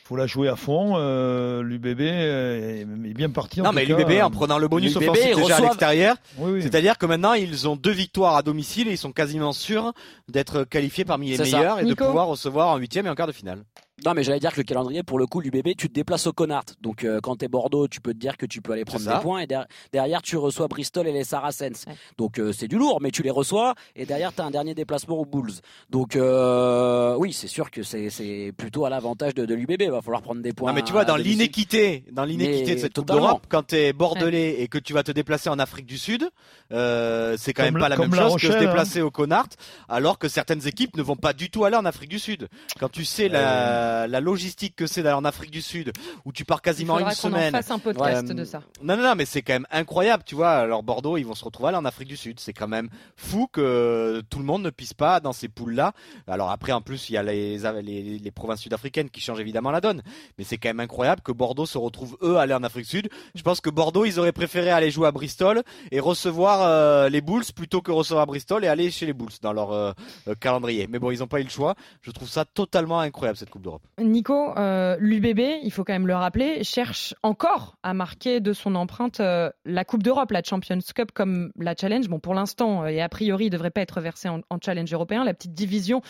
faut 0.07 0.17
la 0.17 0.27
jouer 0.27 0.49
à 0.49 0.57
fond. 0.57 0.93
Euh, 0.97 1.63
L'UBB 1.63 2.01
est, 2.03 2.81
est 2.83 3.15
bien 3.15 3.31
parti. 3.31 3.61
en 3.61 3.65
Non, 3.65 3.73
mais 3.73 3.87
l'UBB 3.87 4.21
en 4.23 4.31
prenant 4.31 4.59
le 4.59 4.69
bonus 4.69 4.95
offensif 4.97 5.35
déjà 5.35 5.57
à 5.57 5.61
l'extérieur, 5.61 6.17
Oui, 6.39 6.53
oui. 6.53 6.63
c'est-à-dire 6.63 6.99
que 6.99 7.07
maintenant 7.07 7.33
ils 7.33 7.67
ont 7.67 7.75
deux 7.77 7.91
victoires 7.91 8.37
à 8.37 8.43
domicile 8.43 8.89
et 8.89 8.93
ils 8.93 8.99
sont 8.99 9.13
quasiment 9.13 9.53
sûrs 9.53 9.93
d'être 10.29 10.65
qualifiés 10.65 11.05
parmi 11.07 11.31
les 11.31 11.37
ça. 11.39 11.45
meilleurs 11.45 11.79
et 11.81 11.85
Nico 11.85 12.05
de 12.05 12.09
pouvoir 12.09 12.27
recevoir 12.27 12.69
en 12.69 12.77
huitième 12.77 13.07
et 13.07 13.09
en 13.09 13.15
quart 13.15 13.27
de 13.27 13.33
finale. 13.33 13.65
Non, 14.05 14.13
mais 14.13 14.25
j'allais 14.25 14.41
dire 14.41 14.51
que 14.53 14.57
le 14.59 14.65
calendrier, 14.65 15.03
pour 15.05 15.19
le 15.21 15.27
coup, 15.27 15.41
l'UBB, 15.41 15.77
tu 15.79 15.89
te 15.89 15.95
déplaces 15.95 16.27
au 16.27 16.33
Connard. 16.33 16.65
Donc, 16.81 17.05
euh, 17.05 17.21
quand 17.23 17.37
t'es 17.37 17.47
Bordeaux, 17.49 17.87
tu 17.87 18.01
peux 18.01 18.13
te 18.13 18.19
dire 18.19 18.37
que 18.37 18.45
tu 18.45 18.61
peux 18.61 18.73
aller 18.73 18.85
prendre 18.85 19.05
des 19.05 19.23
points. 19.23 19.39
Et 19.41 19.47
der- 19.47 19.67
derrière, 19.93 20.21
tu 20.21 20.37
reçois 20.37 20.67
Bristol 20.67 21.07
et 21.07 21.13
les 21.13 21.23
Saracens. 21.23 21.85
Ouais. 21.87 21.95
Donc, 22.19 22.41
euh, 22.41 22.53
c'est 22.53 22.67
du 22.67 22.77
lourd, 22.77 22.99
mais 23.01 23.13
tu 23.13 23.23
les 23.23 23.31
reçois. 23.31 23.75
Et 23.95 24.05
derrière, 24.05 24.33
t'as 24.33 24.45
un 24.45 24.51
dernier 24.51 24.75
déplacement 24.75 25.17
aux 25.17 25.25
Bulls. 25.25 25.53
Donc, 25.91 26.17
euh, 26.17 27.15
oui, 27.19 27.33
c'est 27.33 27.47
sûr 27.47 27.71
que 27.71 27.83
c'est 27.85 28.11
c'est 28.11 28.53
plutôt 28.57 28.85
à 28.85 28.91
l'avantage 28.91 29.35
de, 29.35 29.47
de 29.47 29.55
l'UBB. 29.55 29.83
Il 29.83 29.91
va 29.91 30.03
falloir 30.03 30.23
prendre 30.23 30.43
des 30.43 30.53
points. 30.53 30.71
Non 30.71 30.75
mais 30.75 30.83
tu 30.83 30.93
vois 30.93 31.05
dans 31.05 31.17
l'inéquité, 31.17 32.05
dans 32.11 32.25
l'inéquité 32.25 32.75
de 32.75 32.81
cette 32.81 32.95
Coupe 32.95 33.07
d'Europe, 33.07 33.47
quand 33.49 33.63
t'es 33.63 33.93
bordelais 33.93 34.61
et 34.61 34.67
que 34.69 34.79
tu 34.79 34.93
vas 34.93 35.03
te 35.05 35.13
déplacer 35.13 35.49
en 35.51 35.59
Afrique 35.61 35.87
du 35.87 35.99
Sud, 35.99 36.29
euh, 36.73 37.37
c'est 37.39 37.53
quand 37.53 37.63
Comme 37.65 37.75
même 37.75 37.81
pas 37.83 37.89
la- 37.89 37.97
la 37.97 38.03
même 38.03 38.11
chose 38.15 38.35
que 38.35 38.41
se 38.41 38.47
Rochelle, 38.49 38.63
hein. 38.65 38.67
déplacer 38.67 39.03
au 39.03 39.11
Connard, 39.11 39.47
alors 39.89 40.19
que 40.19 40.29
certaines 40.29 40.67
équipes 40.67 40.97
ne 40.97 41.03
vont 41.03 41.17
pas 41.17 41.33
du 41.33 41.49
tout 41.51 41.65
aller 41.65 41.77
en 41.77 41.85
Afrique 41.85 42.11
du 42.11 42.19
Sud. 42.19 42.49
Quand 42.81 42.89
tu 42.89 43.05
sais 43.05 43.29
la, 43.29 43.84
la 44.09 44.21
logistique 44.21 44.77
que 44.77 44.87
c'est 44.87 45.03
d'aller 45.03 45.15
en 45.17 45.25
Afrique 45.25 45.51
du 45.51 45.63
Sud, 45.63 45.93
où 46.25 46.33
tu 46.33 46.45
pars 46.45 46.63
quasiment 46.63 46.99
une 46.99 47.11
semaine. 47.11 47.53
fasse 47.53 47.71
un 47.71 47.79
podcast 47.79 48.29
Ouais. 48.29 48.35
de 48.35 48.45
ça. 48.45 48.63
Non, 48.83 48.97
non, 48.97 49.03
non, 49.03 49.15
mais 49.17 49.25
c'est 49.25 49.43
quand 49.43 49.53
même 49.55 49.67
incroyable, 49.71 50.23
tu 50.27 50.35
vois. 50.35 50.51
Alors 50.51 50.83
Bordeaux, 50.83 51.17
ils 51.17 51.25
vont 51.25 51.35
se 51.35 51.45
retrouver 51.45 51.69
aller 51.69 51.79
en 51.79 51.85
Afrique 51.85 52.09
du 52.09 52.17
Sud. 52.17 52.41
C'est 52.41 52.53
quand 52.53 52.69
même 52.69 52.89
fou 53.17 53.47
que 53.51 54.23
tout 54.31 54.39
le 54.39 54.45
monde 54.45 54.63
ne 54.63 54.71
puisse 54.71 54.95
pas 54.95 55.21
dans 55.21 55.33
ces 55.33 55.49
poules-là. 55.49 55.93
Alors 56.27 56.51
après, 56.51 56.73
en 56.73 56.81
plus, 56.81 57.09
il 57.11 57.15
y 57.15 57.17
a 57.17 57.23
les, 57.23 57.59
les, 57.83 58.19
les 58.19 58.31
provinces 58.31 58.61
sud-africaines 58.61 59.11
qui 59.11 59.21
changent 59.21 59.41
évidemment 59.41 59.71
la 59.71 59.81
donne. 59.81 60.03
Mais 60.39 60.45
c'est 60.45 60.59
quand 60.59 60.69
même 60.69 60.81
incroyable 60.81 61.21
que 61.23 61.33
Bordeaux 61.33 61.67
se 61.67 61.79
retrouve 61.79 62.17
eux 62.23 62.37
aller 62.37 62.55
en 62.55 62.63
Afrique 62.63 62.85
du 62.85 62.91
Sud. 62.91 63.09
Je 63.35 63.43
pense 63.43 63.61
que 63.61 63.71
Bordeaux, 63.71 64.05
ils 64.05 64.19
auraient 64.19 64.33
préféré 64.33 64.71
aller 64.71 64.91
jouer 64.91 65.07
à 65.09 65.13
Bristol 65.13 65.63
et 65.91 66.01
recevoir 66.01 66.63
euh, 66.63 67.09
les 67.09 67.21
Bulls 67.21 67.45
plutôt 67.55 67.81
que 67.81 67.93
recevoir 67.93 68.27
Bristol 68.27 68.65
et 68.65 68.69
aller 68.69 68.91
chez 68.91 69.07
les 69.07 69.13
Bulls 69.13 69.31
dans 69.43 69.53
leur 69.53 69.73
euh, 69.73 69.93
euh, 70.29 70.35
calendrier. 70.35 70.87
Mais 70.89 70.99
bon, 70.99 71.11
ils 71.11 71.19
n'ont 71.21 71.27
pas 71.27 71.41
eu 71.41 71.45
le 71.45 71.51
choix. 71.51 71.75
Je 72.03 72.11
trouve 72.11 72.29
ça 72.29 72.45
totalement 72.45 73.01
incroyable 73.01 73.37
cette 73.39 73.51
Coupe 73.51 73.63
d'Europe. 73.63 73.74
Nico, 73.99 74.57
euh, 74.57 74.97
l'UBB, 74.99 75.41
il 75.63 75.71
faut 75.71 75.85
quand 75.85 75.93
même 75.93 76.07
le 76.07 76.15
rappeler, 76.15 76.65
cherche 76.65 77.15
encore 77.23 77.77
à 77.83 77.95
marquer 77.95 78.41
de 78.41 78.53
son 78.53 78.75
empreinte 78.75 79.21
euh, 79.21 79.51
la 79.65 79.85
Coupe 79.85 80.03
d'Europe, 80.03 80.31
la 80.31 80.43
Champions 80.43 80.79
Cup 80.95 81.13
comme 81.13 81.53
la 81.59 81.75
Challenge. 81.79 82.09
Bon, 82.09 82.19
pour 82.19 82.35
l'instant, 82.35 82.85
euh, 82.85 82.89
et 82.89 83.01
a 83.01 83.09
priori, 83.09 83.45
il 83.45 83.49
ne 83.49 83.53
devrait 83.53 83.71
pas 83.71 83.81
être 83.81 84.01
versé 84.01 84.29
en, 84.29 84.41
en 84.51 84.59
Challenge 84.63 84.93
européen, 84.93 85.25
la 85.25 85.35
petite 85.35 85.55
division 85.55 86.03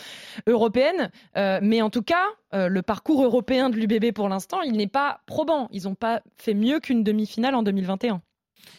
européenne. 0.47 1.09
Mais 1.35 1.81
en 1.81 1.89
tout 1.89 2.01
cas, 2.01 2.23
le 2.53 2.81
parcours 2.81 3.23
européen 3.23 3.69
de 3.69 3.75
l'UBB 3.75 4.13
pour 4.13 4.29
l'instant, 4.29 4.61
il 4.61 4.73
n'est 4.73 4.87
pas 4.87 5.19
probant. 5.25 5.67
Ils 5.71 5.83
n'ont 5.83 5.95
pas 5.95 6.21
fait 6.37 6.53
mieux 6.53 6.79
qu'une 6.79 7.03
demi-finale 7.03 7.55
en 7.55 7.63
2021. 7.63 8.21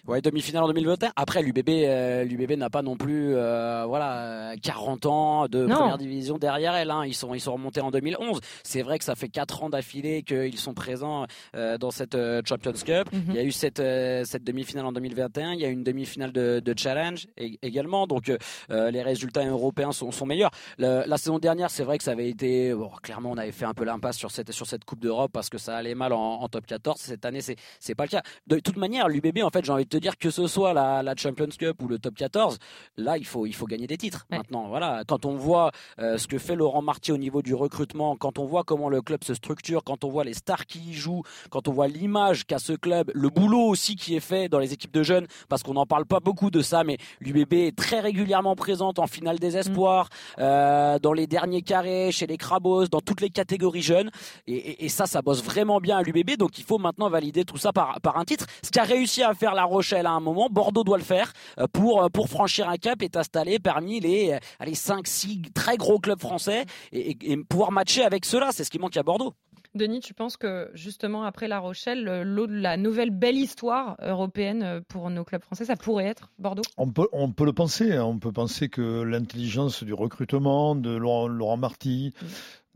Ouais, 0.07 0.20
demi-finale 0.20 0.64
en 0.64 0.68
2021. 0.68 1.12
Après, 1.16 1.42
l'UBB, 1.42 1.68
euh, 1.68 2.25
l'UBB 2.25 2.53
n'a 2.53 2.70
pas 2.70 2.83
non 2.83 2.96
plus, 2.96 3.35
euh, 3.35 3.85
voilà, 3.87 4.53
euh, 4.53 4.57
40 4.62 5.07
ans 5.07 5.49
de 5.49 5.66
Non. 5.66 5.77
première 5.77 5.99
division 5.99 6.38
derrière 6.38 6.75
elle. 6.75 6.90
Hein. 6.90 7.05
Ils 7.07 7.14
sont, 7.14 7.35
ils 7.35 7.40
sont 7.40 7.53
remontés 7.53 7.81
en 7.81 7.90
2011. 7.90 8.40
C'est 8.62 8.83
vrai 8.83 8.99
que 8.99 9.05
ça 9.05 9.14
fait 9.14 9.29
4 9.29 9.62
ans 9.62 9.70
d'affilée 9.70 10.22
qu'ils 10.22 10.59
sont 10.59 10.75
présents 10.75 11.27
euh, 11.55 11.79
dans 11.79 11.90
cette 11.90 12.14
euh, 12.14 12.42
Champions 12.46 12.72
Cup. 12.72 13.12
Mhm. 13.12 13.22
Il 13.29 13.35
y 13.35 13.38
a 13.38 13.44
eu 13.44 13.53
cette, 13.53 13.81
euh, 13.81 14.25
cette 14.25 14.44
demi-finale 14.44 14.87
en 14.87 14.92
2021. 14.92 15.53
Il 15.55 15.61
y 15.61 15.64
a 15.64 15.68
eu 15.68 15.72
une 15.72 15.85
demi-finale 15.85 16.33
de, 16.33 16.61
de 16.64 16.75
challenge 16.79 17.27
également. 17.62 18.07
Donc, 18.07 18.31
euh, 18.70 18.90
les 18.90 19.03
résultats 19.03 19.44
européens 19.46 19.92
sont, 19.92 20.11
sont 20.11 20.27
meilleurs. 20.27 20.51
Le- 20.79 21.05
la 21.07 21.16
saison 21.18 21.38
dernière, 21.38 21.70
c'est 21.70 21.85
vrai 21.85 21.99
que 21.99 22.05
ça 22.05 22.12
avait 22.12 22.29
été, 22.29 22.72
bon, 22.75 22.90
clairement, 23.03 23.31
on 23.31 23.37
avait 23.38 23.53
fait 23.53 23.64
un 23.64 23.75
peu 23.75 23.85
l'impasse 23.85 24.16
sur 24.16 24.31
cette, 24.31 24.53
sur 24.53 24.66
cette 24.66 24.85
Coupe 24.85 25.01
d'Europe 25.01 25.31
parce 25.33 25.49
que 25.51 25.59
ça 25.59 25.77
allait 25.77 25.94
mal 25.94 26.12
en, 26.12 26.40
en 26.42 26.49
top 26.49 26.66
14. 26.66 26.99
Cette 27.01 27.25
année, 27.25 27.40
c'est, 27.40 27.57
c'est 27.81 27.94
pas 27.94 28.05
le 28.05 28.09
cas. 28.11 28.22
De 28.46 28.59
toute 28.59 28.77
manière, 28.77 29.09
l'UBB, 29.09 29.38
en 29.42 29.51
fait, 29.51 29.64
j'ai 29.64 29.72
envie 29.77 29.85
de 29.85 29.89
te 29.91 29.97
dire 29.97 30.17
que 30.19 30.31
ce 30.31 30.47
soit 30.47 30.73
la, 30.75 31.03
la 31.03 31.15
Champions 31.17 31.49
Cup 31.59 31.81
ou 31.83 31.89
le 31.89 31.99
top 31.99 32.15
14, 32.17 32.59
là, 32.97 33.17
il 33.19 33.25
faut, 33.27 33.47
il 33.47 33.55
faut 33.55 33.67
gagner 33.67 33.87
des 33.87 33.97
titres. 33.97 34.27
Ouais. 34.31 34.39
Maintenant, 34.39 34.69
voilà, 34.69 35.03
quand 35.07 35.25
on 35.25 35.37
voit 35.37 35.71
euh, 35.99 36.19
ce 36.19 36.27
que 36.29 36.39
fait 36.39 36.55
Laurent 36.57 36.83
Martier 36.83 37.15
au 37.15 37.19
niveau 37.19 37.43
du 37.43 37.55
recrutement, 37.55 38.17
quand 38.17 38.39
on 38.39 38.45
voit 38.45 38.65
comment 38.65 38.89
le 38.89 39.03
club 39.03 39.23
se 39.25 39.35
structure, 39.35 39.85
quand 39.85 40.05
on 40.05 40.09
voit 40.11 40.25
les 40.25 40.35
stars 40.35 40.67
qui 40.67 40.81
y 40.91 40.93
jouent, 40.93 41.23
quand 41.51 41.69
on 41.69 41.73
voit 41.73 41.89
l'image 41.89 42.45
qu'a 42.47 42.59
ce 42.59 42.73
club, 42.73 43.11
le 43.15 43.29
boulot 43.31 43.61
aussi 43.69 43.97
qui 43.97 44.17
est 44.17 44.21
fait 44.21 44.49
dans 44.49 44.59
les 44.59 44.73
équipes 44.73 44.93
de 44.93 45.03
jeunes, 45.03 45.27
parce 45.49 45.62
qu'on 45.62 45.75
n'en 45.75 45.87
parle 45.87 46.07
pas 46.07 46.21
beaucoup 46.21 46.51
de 46.51 46.61
ça, 46.62 46.85
mais 46.85 46.99
l'UBB 47.21 47.53
est 47.55 47.77
très 47.77 48.01
régulièrement 48.01 48.57
présente 48.57 48.99
en 48.99 49.07
finale 49.07 49.39
des 49.39 49.57
espoirs, 49.57 50.09
euh, 50.39 50.99
dans 50.99 51.12
les 51.12 51.27
derniers 51.27 51.62
carrés, 51.62 52.11
chez 52.12 52.27
les 52.27 52.37
Crabos, 52.37 52.87
dans 52.87 53.01
toutes 53.01 53.21
les 53.21 53.31
catégories 53.31 53.83
jeunes. 53.83 54.11
Et, 54.47 54.55
et- 54.55 54.85
et 54.87 54.89
ça, 54.89 55.07
ça 55.07 55.23
bosse 55.23 55.43
vraiment 55.43 55.81
bien 55.81 55.99
à 55.99 56.03
l'UBB. 56.03 56.37
Donc 56.37 56.59
il 56.59 56.65
faut 56.65 56.79
maintenant 56.79 57.09
valider 57.09 57.45
tout 57.45 57.57
ça 57.57 57.73
par, 57.73 58.01
par 58.01 58.17
un 58.19 58.25
titre. 58.25 58.47
Ce 58.62 58.71
qu'a 58.71 58.85
réussi 58.85 59.23
à 59.23 59.35
faire 59.35 59.55
La 59.57 59.64
Rochelle 59.64 60.07
à 60.07 60.12
un 60.12 60.21
moment, 60.21 60.49
Bordeaux 60.51 60.85
doit 60.85 60.99
le 60.99 61.03
faire 61.05 61.33
euh, 61.59 61.66
pour, 61.73 62.05
euh, 62.05 62.09
pour 62.09 62.29
franchir 62.29 62.69
un 62.69 62.77
cap 62.77 63.03
et 63.03 63.09
t'installer 63.09 63.59
parmi 63.59 63.99
les, 63.99 64.35
euh, 64.35 64.38
allez, 64.61 64.75
5-6 64.75 65.53
très 65.53 65.77
gros 65.77 65.99
clubs 65.99 66.21
français 66.21 66.64
et, 66.92 67.11
et- 67.11 67.33
et 67.33 67.37
pouvoir 67.38 67.73
matcher 67.73 68.05
avec 68.05 68.25
ceux-là. 68.25 68.51
C'est 68.53 68.62
ce 68.62 68.71
qui 68.71 68.79
manque 68.79 68.97
à 68.97 69.03
Bordeaux. 69.03 69.35
Denis, 69.75 70.01
tu 70.01 70.14
penses 70.14 70.38
que 70.38 70.71
justement 70.73 71.25
après 71.25 71.49
La 71.49 71.59
Rochelle, 71.59 72.03
la 72.05 72.77
nouvelle 72.79 73.11
belle 73.11 73.37
histoire 73.37 73.97
européenne 74.01 74.81
pour 74.88 75.11
nos 75.11 75.23
clubs 75.23 75.42
français, 75.42 75.66
ça 75.66 75.77
pourrait 75.77 76.07
être 76.07 76.31
Bordeaux? 76.38 76.62
On 76.79 76.90
peut, 76.90 77.09
on 77.12 77.31
peut 77.31 77.45
le 77.45 77.53
penser. 77.53 77.92
Hein. 77.92 78.05
On 78.05 78.19
peut 78.19 78.33
penser 78.33 78.71
que 78.71 79.03
l'intelligence 79.03 79.83
du 79.85 79.92
recrutement 79.92 80.77
de 80.77 80.97
Laurent, 80.97 81.27
Laurent 81.29 81.59
Marty, 81.59 82.14
mm 82.23 82.27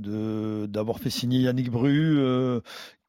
d'avoir 0.03 0.99
fait 0.99 1.11
signer 1.11 1.41
Yannick 1.41 1.71
Bru, 1.71 2.19
euh, 2.19 2.61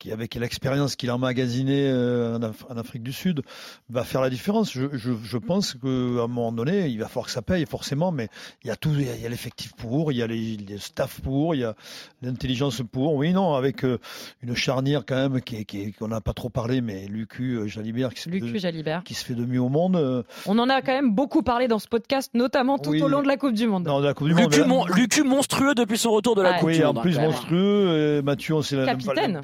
qui 0.01 0.11
avec 0.11 0.33
l'expérience 0.33 0.95
qu'il 0.95 1.11
a 1.11 1.15
emmagasinée 1.15 1.87
euh, 1.87 2.39
en, 2.69 2.77
Afrique 2.77 3.03
du 3.03 3.13
Sud, 3.13 3.43
va 3.89 4.03
faire 4.03 4.21
la 4.21 4.31
différence. 4.31 4.71
Je, 4.73 4.87
je, 4.93 5.11
je 5.23 5.37
pense 5.37 5.75
qu'à 5.75 5.87
un 5.87 6.27
moment 6.27 6.51
donné, 6.51 6.87
il 6.87 6.97
va 6.97 7.07
falloir 7.07 7.27
que 7.27 7.31
ça 7.31 7.43
paye 7.43 7.65
forcément, 7.67 8.11
mais 8.11 8.27
il 8.63 8.67
y 8.67 8.71
a 8.71 8.75
tout, 8.75 8.89
il 8.97 9.21
y 9.21 9.25
a, 9.25 9.29
l'effectif 9.29 9.73
pour, 9.73 10.11
il 10.11 10.17
y 10.17 10.23
a 10.23 10.27
les, 10.27 10.57
les 10.57 10.79
staffs 10.79 11.21
pour, 11.21 11.53
il 11.53 11.59
y 11.59 11.63
a 11.63 11.75
l'intelligence 12.23 12.81
pour. 12.91 13.13
Oui, 13.13 13.31
non, 13.31 13.53
avec 13.53 13.85
euh, 13.85 13.99
une 14.41 14.55
charnière 14.55 15.03
quand 15.05 15.15
même 15.15 15.41
qui, 15.41 15.65
qui 15.65 15.93
qu'on 15.93 16.07
n'a 16.07 16.19
pas 16.19 16.33
trop 16.33 16.49
parlé, 16.49 16.81
mais 16.81 17.05
Lucu 17.05 17.57
euh, 17.57 17.67
Jalibert, 17.67 18.15
qui, 18.15 18.27
Lucu, 18.29 18.57
Jalibert. 18.57 19.03
qui 19.03 19.13
se 19.13 19.23
fait 19.23 19.35
de 19.35 19.45
mieux 19.45 19.61
au 19.61 19.69
monde. 19.69 20.25
On 20.47 20.57
en 20.57 20.67
a 20.69 20.81
quand 20.81 20.93
même 20.93 21.13
beaucoup 21.13 21.43
parlé 21.43 21.67
dans 21.67 21.79
ce 21.79 21.87
podcast, 21.87 22.31
notamment 22.33 22.79
tout 22.79 22.95
au 22.95 23.07
long 23.07 23.21
de 23.21 23.27
la 23.27 23.37
Coupe 23.37 23.53
du 23.53 23.67
Monde. 23.67 23.85
Non, 23.85 23.99
de 23.99 24.05
la 24.05 24.15
Coupe 24.15 24.29
du 24.29 24.33
Lucu, 24.33 24.63
Monde. 24.63 24.89
Lucu 24.95 25.21
monstrueux 25.21 25.75
depuis 25.75 25.99
son 25.99 26.09
retour 26.11 26.35
de 26.35 26.41
la 26.41 26.57
Coupe 26.57 26.71
du 26.71 26.81
Monde. 26.81 26.97
en 26.97 27.01
plus 27.01 27.19
monstrueux. 27.19 28.23
Mathieu, 28.23 28.63
c'est 28.63 28.77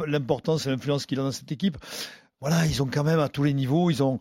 l'importance 0.07 0.46
et 0.55 0.69
l'influence 0.69 1.05
qu'il 1.05 1.19
a 1.19 1.23
dans 1.23 1.31
cette 1.31 1.51
équipe. 1.51 1.77
Voilà, 2.39 2.67
ils 2.67 2.83
ont 2.83 2.89
quand 2.91 3.03
même 3.03 3.19
à 3.19 3.29
tous 3.29 3.43
les 3.43 3.53
niveaux, 3.53 3.89
ils 3.89 4.03
ont 4.03 4.19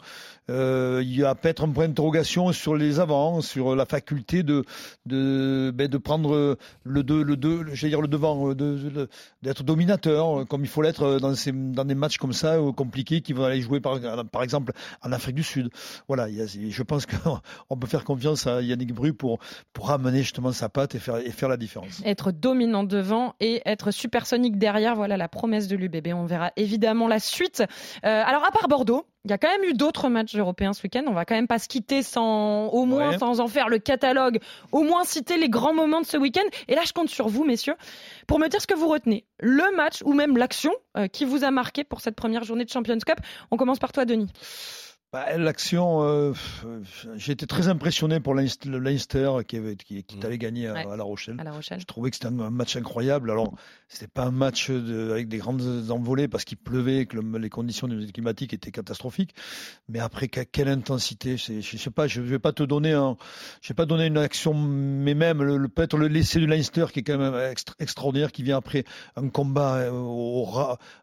euh, 0.49 1.01
il 1.03 1.17
y 1.17 1.25
a 1.25 1.35
peut-être 1.35 1.65
un 1.65 1.69
point 1.69 1.89
d'interrogation 1.89 2.53
sur 2.53 2.77
les 2.77 3.01
avants, 3.01 3.41
sur 3.41 3.75
la 3.75 3.85
faculté 3.85 4.43
de 4.43 4.65
de, 5.05 5.73
ben, 5.75 5.91
prendre 5.99 6.57
le 6.85 7.03
le 7.03 7.37
dire 7.37 8.01
le 8.01 8.09
devant, 8.09 8.55
de, 8.55 9.09
d'être 9.43 9.65
dominateur, 9.65 10.47
comme 10.47 10.63
il 10.63 10.69
faut 10.69 10.83
l'être 10.83 11.19
dans, 11.19 11.35
dans 11.53 11.85
des 11.85 11.95
matchs 11.95 12.19
comme 12.19 12.33
ça 12.33 12.55
euh, 12.55 12.73
compliqués 12.73 13.21
qui 13.21 13.33
vont 13.33 13.45
aller 13.45 13.61
jouer 13.61 13.81
par, 13.81 14.01
par 14.31 14.43
exemple 14.43 14.73
en 15.03 15.13
Afrique 15.13 15.35
du 15.35 15.43
Sud. 15.43 15.71
Voilà, 16.09 16.29
je 16.31 16.83
pense 16.83 17.07
qu'on 17.07 17.77
peut 17.81 17.87
faire 17.87 18.05
confiance 18.05 18.47
à 18.47 18.63
Yannick 18.63 18.95
Bru 18.95 19.13
pour 19.13 19.41
pour 19.73 19.95
justement 20.13 20.53
sa 20.53 20.69
patte 20.69 20.95
et 20.95 20.99
faire 20.99 21.19
et 21.19 21.33
faire 21.33 21.49
la 21.49 21.57
différence. 21.57 22.01
Être 22.05 22.31
dominant 22.31 22.85
devant 22.85 23.35
et 23.41 23.63
être 23.67 23.91
supersonique 23.91 24.59
derrière, 24.59 24.95
voilà 24.95 25.17
la 25.17 25.29
promesse 25.29 25.69
de 25.69 25.77
l'UBB. 25.77 26.09
On 26.15 26.25
verra 26.25 26.53
évidemment 26.57 27.09
la 27.09 27.19
suite. 27.19 27.65
Euh, 28.07 28.23
alors 28.25 28.45
à 28.45 28.53
part 28.53 28.69
Bordeaux, 28.69 29.05
il 29.25 29.31
y 29.31 29.35
a 29.35 29.39
quand 29.39 29.49
même 29.49 29.65
eu 29.65 29.73
d'autres 29.73 30.09
matchs 30.09 30.37
européens 30.37 30.73
ce 30.73 30.83
week-end. 30.85 31.03
On 31.09 31.13
va 31.13 31.25
quand 31.25 31.35
même 31.35 31.49
pas 31.49 31.59
se 31.59 31.67
quitter 31.67 32.03
sans, 32.03 32.69
au 32.69 32.85
moins, 32.85 33.19
sans 33.19 33.41
en 33.41 33.49
faire 33.49 33.69
le 33.69 33.79
catalogue, 33.79 34.39
au 34.71 34.83
moins 34.85 35.03
citer 35.03 35.37
les 35.37 35.49
grands 35.49 35.75
moments 35.75 36.01
de 36.01 36.07
ce 36.07 36.17
week-end. 36.17 36.45
Et 36.69 36.77
là, 36.77 36.83
je 36.87 36.93
compte 36.93 37.09
sur 37.09 37.29
vous, 37.29 37.45
messieurs, 37.45 37.75
pour 38.29 38.39
me 38.39 38.47
dire 38.47 38.61
ce 38.61 38.69
que 38.69 38.75
vous 38.75 38.89
retenez. 38.89 39.25
Le 39.41 39.75
match 39.77 40.03
ou 40.05 40.13
même 40.13 40.37
l'action 40.37 40.73
euh, 40.97 41.09
qui 41.09 41.25
vous 41.25 41.43
a 41.43 41.51
marqué 41.51 41.83
pour 41.83 42.01
cette 42.01 42.15
première 42.15 42.45
journée 42.45 42.65
de 42.65 42.71
Champions 42.71 42.99
Cup. 43.05 43.19
On 43.51 43.57
commence 43.57 43.81
par 43.81 43.91
toi, 43.91 44.05
Denis. 44.05 44.31
Bah, 45.17 45.35
l'action, 45.39 46.03
euh, 46.03 46.35
j'ai 47.17 47.33
été 47.33 47.47
très 47.47 47.69
impressionné 47.69 48.21
pour 48.21 48.35
le 48.35 48.79
Leinster 48.79 49.31
qui, 49.49 49.57
avait, 49.57 49.75
qui, 49.75 50.05
qui 50.05 50.19
mm. 50.19 50.27
allait 50.27 50.37
gagner 50.37 50.67
à, 50.67 50.95
la 50.95 51.05
Rochelle. 51.05 51.43
Je 51.79 51.85
trouvais 51.87 52.11
que 52.11 52.17
c'était 52.17 52.29
un, 52.29 52.51
match 52.51 52.77
incroyable. 52.77 53.31
Alors, 53.31 53.55
c'était 53.89 54.09
pas 54.09 54.25
un 54.25 54.31
match 54.31 54.69
avec 54.69 55.29
des 55.29 55.39
grandes 55.39 55.91
envolées 55.91 56.29
parce 56.29 56.45
qu'il 56.45 56.59
pleuvait, 56.59 57.07
que 57.07 57.17
les 57.17 57.49
conditions 57.49 57.89
climatiques 58.13 58.53
étaient 58.53 58.71
catastrophiques. 58.71 59.35
Mais 59.89 60.01
après, 60.01 60.29
quelle 60.29 60.69
intensité 60.69 61.39
Je 61.39 61.77
sais 61.79 61.91
pas, 61.91 62.07
je 62.07 62.21
vais 62.21 62.39
pas 62.39 62.53
te 62.53 62.63
donner 62.63 62.93
un, 62.93 63.17
je 63.63 63.69
vais 63.69 63.75
pas 63.75 63.87
donner 63.87 64.09
une 64.09 64.19
action, 64.19 64.53
mais 64.53 65.15
même 65.15 65.43
le, 65.43 65.67
peut-être 65.69 65.97
le 65.97 66.09
laisser 66.09 66.41
du 66.41 66.47
Leinster 66.47 66.85
qui 66.93 67.01
est 67.01 67.05
quand 67.05 67.17
même 67.17 67.55
extraordinaire, 67.79 68.33
qui 68.33 68.43
vient 68.43 68.59
après 68.59 68.85
un 69.17 69.31
combat 69.31 69.77
euh, 69.77 69.93
au, 69.93 70.47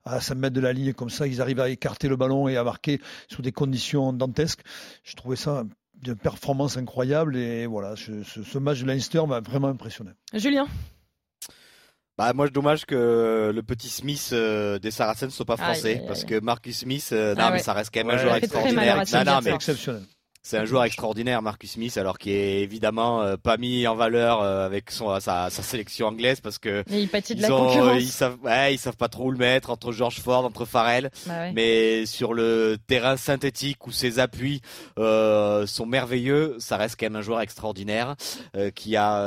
à 0.06 0.22
5 0.22 0.36
mètres 0.36 0.56
de 0.56 0.62
la 0.62 0.72
ligne 0.72 0.94
comme 0.94 1.10
ça, 1.10 1.26
ils 1.26 1.42
arrivent 1.42 1.62
à 1.62 1.70
écarter 1.70 2.08
le 2.08 2.16
ballon 2.16 2.48
et 2.48 2.58
à 2.58 2.64
marquer 2.64 3.02
sous 3.28 3.42
des 3.42 3.52
conditions 3.52 4.03
dantesque. 4.12 4.62
Je 5.04 5.16
trouvais 5.16 5.38
ça 5.38 5.64
une 6.06 6.16
performance 6.16 6.78
incroyable 6.78 7.38
et 7.38 7.66
voilà, 7.66 7.96
ce, 7.96 8.58
match 8.58 8.82
de 8.82 8.88
Leinster 8.88 9.22
m'a 9.28 9.40
vraiment 9.40 9.70
impressionné. 9.70 10.12
Julien? 10.34 10.68
Bah 12.18 12.32
moi 12.34 12.48
dommage 12.48 12.86
que 12.86 13.52
le 13.54 13.64
petit 13.64 13.90
Smith 13.90 14.30
euh, 14.34 14.78
des 14.78 14.92
Saracens 14.92 15.32
ne 15.32 15.36
soit 15.36 15.46
pas 15.46 15.58
français 15.58 16.04
parce 16.06 16.26
que 16.26 16.40
Marcus 16.40 16.80
Smith 16.80 17.10
euh, 17.12 17.34
non 17.34 17.46
ah 17.46 17.52
mais 17.52 17.58
ça 17.58 17.74
reste 17.74 17.92
quand 17.92 18.06
même 18.06 18.16
un 18.16 18.22
joueur 18.22 18.36
extraordinaire. 18.36 19.02
exceptionnel. 19.48 20.04
C'est 20.46 20.58
un 20.58 20.66
joueur 20.66 20.84
extraordinaire, 20.84 21.42
Marcus 21.42 21.72
Smith, 21.72 21.96
alors 21.98 22.18
qui 22.18 22.32
est 22.32 22.60
évidemment 22.60 23.22
euh, 23.22 23.38
pas 23.38 23.56
mis 23.56 23.88
en 23.88 23.96
valeur 23.96 24.42
euh, 24.42 24.66
avec 24.66 24.92
son, 24.92 25.18
sa, 25.22 25.50
sa, 25.50 25.64
sélection 25.64 26.08
anglaise 26.08 26.42
parce 26.42 26.58
que 26.58 26.84
il 26.90 27.10
ils, 27.10 27.36
de 27.38 27.42
la 27.42 27.54
ont, 27.54 27.96
ils 27.96 28.10
savent, 28.10 28.36
ouais, 28.44 28.74
ils 28.74 28.78
savent 28.78 28.98
pas 28.98 29.08
trop 29.08 29.28
où 29.28 29.32
le 29.32 29.38
mettre 29.38 29.70
entre 29.70 29.94
George 29.94 30.20
Ford, 30.20 30.44
entre 30.44 30.66
Farrell. 30.66 31.12
Bah 31.26 31.54
Mais 31.54 32.06
sur 32.06 32.34
le 32.34 32.78
terrain 32.88 33.16
synthétique 33.16 33.88
où 33.88 33.94
ses 33.94 34.20
appuis 34.20 34.60
euh, 35.00 35.66
sont 35.66 35.86
merveilleux, 35.86 36.58
ça 36.60 36.76
reste 36.76 37.00
quand 37.00 37.06
même 37.06 37.16
un 37.16 37.22
joueur 37.22 37.40
extraordinaire 37.40 38.18
euh, 38.58 38.70
qui 38.70 38.98
a 38.98 39.24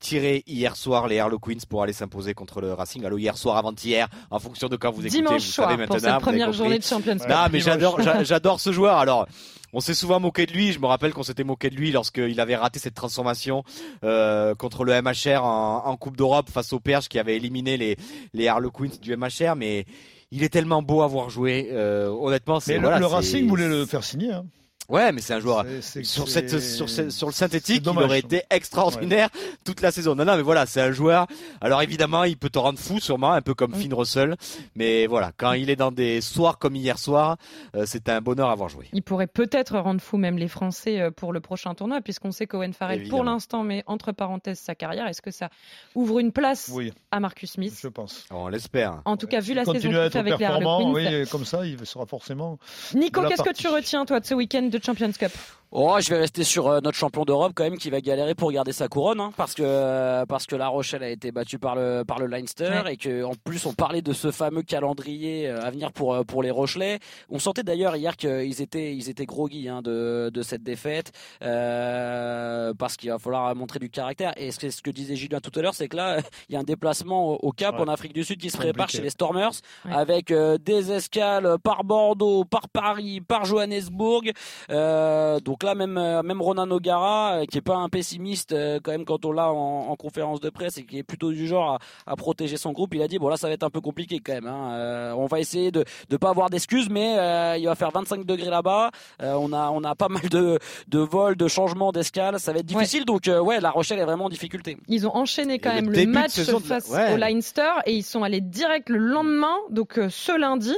tiré 0.00 0.42
hier 0.48 0.74
soir 0.74 1.06
les 1.06 1.20
Harlequins 1.20 1.62
pour 1.68 1.84
aller 1.84 1.92
s'imposer 1.92 2.34
contre 2.34 2.60
le 2.60 2.72
Racing. 2.72 3.04
Alors 3.04 3.20
hier 3.20 3.36
soir, 3.36 3.58
avant-hier, 3.58 4.08
en 4.32 4.40
fonction 4.40 4.66
de 4.66 4.74
quand 4.74 4.90
vous 4.90 5.06
écoutez, 5.06 5.22
Dimanche 5.22 5.34
vous 5.34 5.52
soir, 5.52 5.68
savez 5.68 5.78
maintenant. 5.78 5.98
Pour 5.98 6.04
cette 6.04 6.18
première 6.20 6.52
journée 6.52 6.80
de 6.80 6.84
Champions 6.84 7.14
League. 7.14 7.28
Non, 7.28 7.46
mais 7.52 7.60
j'adore, 7.60 8.00
j'adore 8.24 8.58
ce 8.58 8.72
joueur. 8.72 8.98
Alors. 8.98 9.28
On 9.72 9.80
s'est 9.80 9.94
souvent 9.94 10.20
moqué 10.20 10.46
de 10.46 10.52
lui. 10.52 10.72
Je 10.72 10.78
me 10.78 10.86
rappelle 10.86 11.12
qu'on 11.12 11.22
s'était 11.22 11.44
moqué 11.44 11.70
de 11.70 11.76
lui 11.76 11.92
lorsqu'il 11.92 12.38
avait 12.40 12.56
raté 12.56 12.78
cette 12.78 12.94
transformation 12.94 13.64
euh, 14.04 14.54
contre 14.54 14.84
le 14.84 15.00
MHR 15.00 15.44
en, 15.44 15.96
Coupe 15.96 16.16
d'Europe 16.16 16.50
face 16.50 16.72
au 16.72 16.80
Perche 16.80 17.08
qui 17.08 17.18
avait 17.18 17.36
éliminé 17.36 17.76
les, 17.76 17.96
les 18.34 18.48
Harlequins 18.48 18.90
du 19.00 19.16
MHR. 19.16 19.56
Mais 19.56 19.86
il 20.30 20.42
est 20.42 20.48
tellement 20.48 20.82
beau 20.82 21.02
à 21.02 21.06
voir 21.06 21.30
jouer. 21.30 21.68
Euh, 21.72 22.08
honnêtement, 22.08 22.60
c'est 22.60 22.78
le, 22.78 22.98
le 22.98 23.06
Racing 23.06 23.48
voulait 23.48 23.68
le 23.68 23.86
faire 23.86 24.04
signer. 24.04 24.32
Hein. 24.32 24.44
Ouais, 24.88 25.12
mais 25.12 25.20
c'est 25.20 25.34
un 25.34 25.40
joueur 25.40 25.64
sur 26.02 26.28
cette 26.28 26.58
sur, 26.58 26.88
sur 26.88 27.26
le 27.26 27.32
synthétique, 27.32 27.82
il 27.84 27.98
aurait 27.98 28.18
été 28.18 28.42
extraordinaire 28.50 29.28
toute 29.64 29.80
la 29.80 29.90
saison. 29.90 30.14
Non, 30.14 30.24
non, 30.24 30.36
mais 30.36 30.42
voilà, 30.42 30.66
c'est 30.66 30.80
un 30.80 30.92
joueur. 30.92 31.26
Alors 31.60 31.82
évidemment, 31.82 32.24
il 32.24 32.36
peut 32.36 32.50
te 32.50 32.58
rendre 32.58 32.78
fou, 32.78 33.00
sûrement, 33.00 33.32
un 33.32 33.42
peu 33.42 33.54
comme 33.54 33.74
Finn 33.74 33.94
Russell. 33.94 34.36
Mais 34.74 35.06
voilà, 35.06 35.32
quand 35.36 35.52
il 35.52 35.70
est 35.70 35.76
dans 35.76 35.92
des 35.92 36.20
soirs 36.20 36.58
comme 36.58 36.76
hier 36.76 36.98
soir, 36.98 37.36
euh, 37.76 37.84
c'est 37.86 38.08
un 38.08 38.20
bonheur 38.20 38.50
à 38.50 38.54
voir 38.54 38.68
jouer. 38.68 38.88
Il 38.92 39.02
pourrait 39.02 39.26
peut-être 39.26 39.78
rendre 39.78 40.00
fou 40.00 40.16
même 40.16 40.36
les 40.36 40.48
Français 40.48 41.00
euh, 41.00 41.10
pour 41.10 41.32
le 41.32 41.40
prochain 41.40 41.74
tournoi, 41.74 42.00
puisqu'on 42.00 42.32
sait 42.32 42.46
qu'Owen 42.46 42.72
Farrell, 42.72 43.08
pour 43.08 43.24
l'instant, 43.24 43.62
met 43.62 43.84
entre 43.86 44.12
parenthèses 44.12 44.58
sa 44.58 44.74
carrière. 44.74 45.06
Est-ce 45.06 45.22
que 45.22 45.30
ça 45.30 45.48
ouvre 45.94 46.18
une 46.18 46.32
place 46.32 46.70
à 47.10 47.20
Marcus 47.20 47.52
Smith? 47.52 47.78
Je 47.80 47.88
pense. 47.88 48.26
On 48.30 48.48
l'espère. 48.48 49.00
En 49.04 49.16
tout 49.16 49.26
cas, 49.26 49.40
vu 49.40 49.54
la 49.54 49.64
saison 49.64 49.78
qu'il 49.78 50.10
fait 50.10 50.16
avec 50.16 50.38
les 50.38 50.44
Harlequins, 50.44 50.90
oui, 50.92 51.28
comme 51.30 51.44
ça, 51.44 51.64
il 51.64 51.84
sera 51.86 52.06
forcément. 52.06 52.58
Nico, 52.94 53.22
qu'est-ce 53.22 53.42
que 53.42 53.54
tu 53.54 53.68
retiens 53.68 54.04
toi 54.04 54.20
de 54.20 54.26
ce 54.26 54.34
week-end 54.34 54.68
de 54.72 54.78
Champions 54.80 55.18
Cup 55.18 55.32
Oh, 55.74 55.96
je 56.00 56.10
vais 56.10 56.18
rester 56.18 56.44
sur 56.44 56.68
euh, 56.68 56.80
notre 56.82 56.98
champion 56.98 57.24
d'Europe 57.24 57.52
quand 57.54 57.64
même 57.64 57.78
qui 57.78 57.88
va 57.88 58.02
galérer 58.02 58.34
pour 58.34 58.52
garder 58.52 58.72
sa 58.72 58.88
couronne 58.88 59.20
hein, 59.20 59.32
parce 59.38 59.54
que 59.54 59.62
euh, 59.64 60.26
parce 60.26 60.46
que 60.46 60.54
La 60.54 60.68
Rochelle 60.68 61.02
a 61.02 61.08
été 61.08 61.32
battue 61.32 61.58
par 61.58 61.76
le 61.76 62.04
par 62.06 62.18
le 62.18 62.26
Leinster 62.26 62.82
et 62.90 62.98
que 62.98 63.24
en 63.24 63.32
plus 63.42 63.64
on 63.64 63.72
parlait 63.72 64.02
de 64.02 64.12
ce 64.12 64.30
fameux 64.30 64.60
calendrier 64.60 65.48
euh, 65.48 65.62
à 65.62 65.70
venir 65.70 65.90
pour 65.90 66.26
pour 66.26 66.42
les 66.42 66.50
Rochelais. 66.50 66.98
On 67.30 67.38
sentait 67.38 67.62
d'ailleurs 67.62 67.96
hier 67.96 68.18
qu'ils 68.18 68.60
étaient 68.60 68.94
ils 68.94 69.08
étaient 69.08 69.24
groggy 69.24 69.70
hein, 69.70 69.80
de 69.80 70.30
de 70.30 70.42
cette 70.42 70.62
défaite 70.62 71.10
parce 71.40 72.98
qu'il 72.98 73.08
va 73.08 73.18
falloir 73.18 73.56
montrer 73.56 73.78
du 73.78 73.88
caractère 73.88 74.34
et 74.36 74.50
ce 74.50 74.82
que, 74.82 74.90
disait 74.90 75.16
Julien 75.16 75.40
tout 75.40 75.58
à 75.58 75.62
l'heure 75.62 75.74
c'est 75.74 75.88
que 75.88 75.96
là 75.96 76.18
il 76.50 76.52
y 76.52 76.56
a 76.56 76.60
un 76.60 76.64
déplacement 76.64 77.42
au, 77.42 77.50
Cap 77.52 77.80
en 77.80 77.88
Afrique 77.88 78.12
du 78.12 78.24
Sud 78.24 78.38
qui 78.38 78.50
se 78.50 78.58
prépare 78.58 78.90
chez 78.90 79.00
les 79.00 79.10
Stormers 79.10 79.52
avec 79.90 80.32
des 80.32 80.92
escales 80.92 81.56
par 81.62 81.84
Bordeaux, 81.84 82.44
par 82.44 82.68
Paris, 82.68 83.22
par 83.22 83.46
Johannesburg. 83.46 84.32
donc 84.68 85.61
là, 85.62 85.74
même, 85.74 85.98
euh, 85.98 86.22
même 86.22 86.40
Ronan 86.40 86.70
O'Gara, 86.70 87.34
euh, 87.34 87.44
qui 87.46 87.58
est 87.58 87.62
pas 87.62 87.76
un 87.76 87.88
pessimiste 87.88 88.52
euh, 88.52 88.80
quand 88.82 88.92
même 88.92 89.04
quand 89.04 89.24
on 89.24 89.32
l'a 89.32 89.50
en, 89.52 89.94
conférence 89.96 90.40
de 90.40 90.50
presse 90.50 90.78
et 90.78 90.84
qui 90.84 90.98
est 90.98 91.02
plutôt 91.02 91.30
du 91.30 91.46
genre 91.46 91.78
à, 92.06 92.16
protéger 92.16 92.56
son 92.56 92.72
groupe, 92.72 92.94
il 92.94 93.02
a 93.02 93.08
dit 93.08 93.18
bon 93.18 93.28
là 93.28 93.36
ça 93.36 93.46
va 93.46 93.54
être 93.54 93.62
un 93.62 93.70
peu 93.70 93.80
compliqué 93.80 94.20
quand 94.24 94.32
même. 94.32 94.46
Hein. 94.46 95.14
on 95.16 95.26
va 95.26 95.38
essayer 95.38 95.70
de 95.70 95.84
ne 96.10 96.16
pas 96.16 96.30
avoir 96.30 96.50
d'excuses, 96.50 96.88
mais 96.88 97.12
il 97.60 97.66
va 97.66 97.74
faire 97.74 97.90
25 97.90 98.24
degrés 98.24 98.50
là-bas. 98.50 98.90
on 99.20 99.52
a 99.52 99.70
on 99.70 99.84
a 99.84 99.94
pas 99.94 100.08
mal 100.08 100.28
de 100.28 100.58
de 100.88 100.98
vols, 100.98 101.36
de 101.36 101.46
changements 101.46 101.92
d'escale, 101.92 102.40
ça 102.40 102.52
va 102.52 102.60
être 102.60 102.66
difficile. 102.66 103.04
Donc 103.04 103.28
ouais, 103.28 103.60
La 103.60 103.70
Rochelle 103.70 103.98
est 103.98 104.04
vraiment 104.04 104.24
en 104.24 104.28
difficulté. 104.28 104.76
Ils 104.88 105.06
ont 105.06 105.14
enchaîné 105.14 105.58
quand 105.58 105.74
même 105.74 105.90
le, 105.90 106.06
match 106.06 106.40
face 106.40 106.90
au 106.90 107.16
Leinster 107.16 107.70
et 107.86 107.94
ils 107.94 108.02
sont 108.02 108.22
allés 108.22 108.40
direct 108.40 108.88
le 108.88 108.98
lendemain, 108.98 109.56
donc 109.70 110.00
ce 110.08 110.38
lundi, 110.38 110.74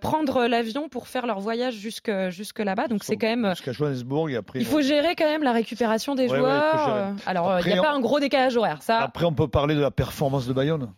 prendre 0.00 0.46
l'avion 0.46 0.88
pour 0.88 1.08
faire 1.08 1.26
leur 1.26 1.40
voyage 1.40 1.74
jusque 1.74 2.10
jusque 2.30 2.58
là-bas. 2.58 2.88
Donc 2.88 3.04
c'est 3.04 3.16
quand 3.16 3.28
même 3.28 3.54
il 4.54 4.64
faut 4.64 4.80
gérer 4.80 5.14
quand 5.14 5.26
même 5.26 5.42
la 5.42 5.52
récupération 5.52 6.14
des 6.14 6.28
joueurs. 6.28 6.88
Euh, 6.88 7.12
alors, 7.26 7.60
il 7.60 7.72
n'y 7.72 7.78
a 7.78 7.82
pas 7.82 7.92
un 7.92 8.00
gros 8.00 8.20
décalage 8.20 8.56
horaire. 8.56 8.82
Ça... 8.82 8.98
Après, 8.98 9.24
on 9.24 9.32
peut 9.32 9.48
parler 9.48 9.74
de 9.74 9.80
la 9.80 9.90
performance 9.90 10.46
de 10.46 10.52
Bayonne. 10.52 10.92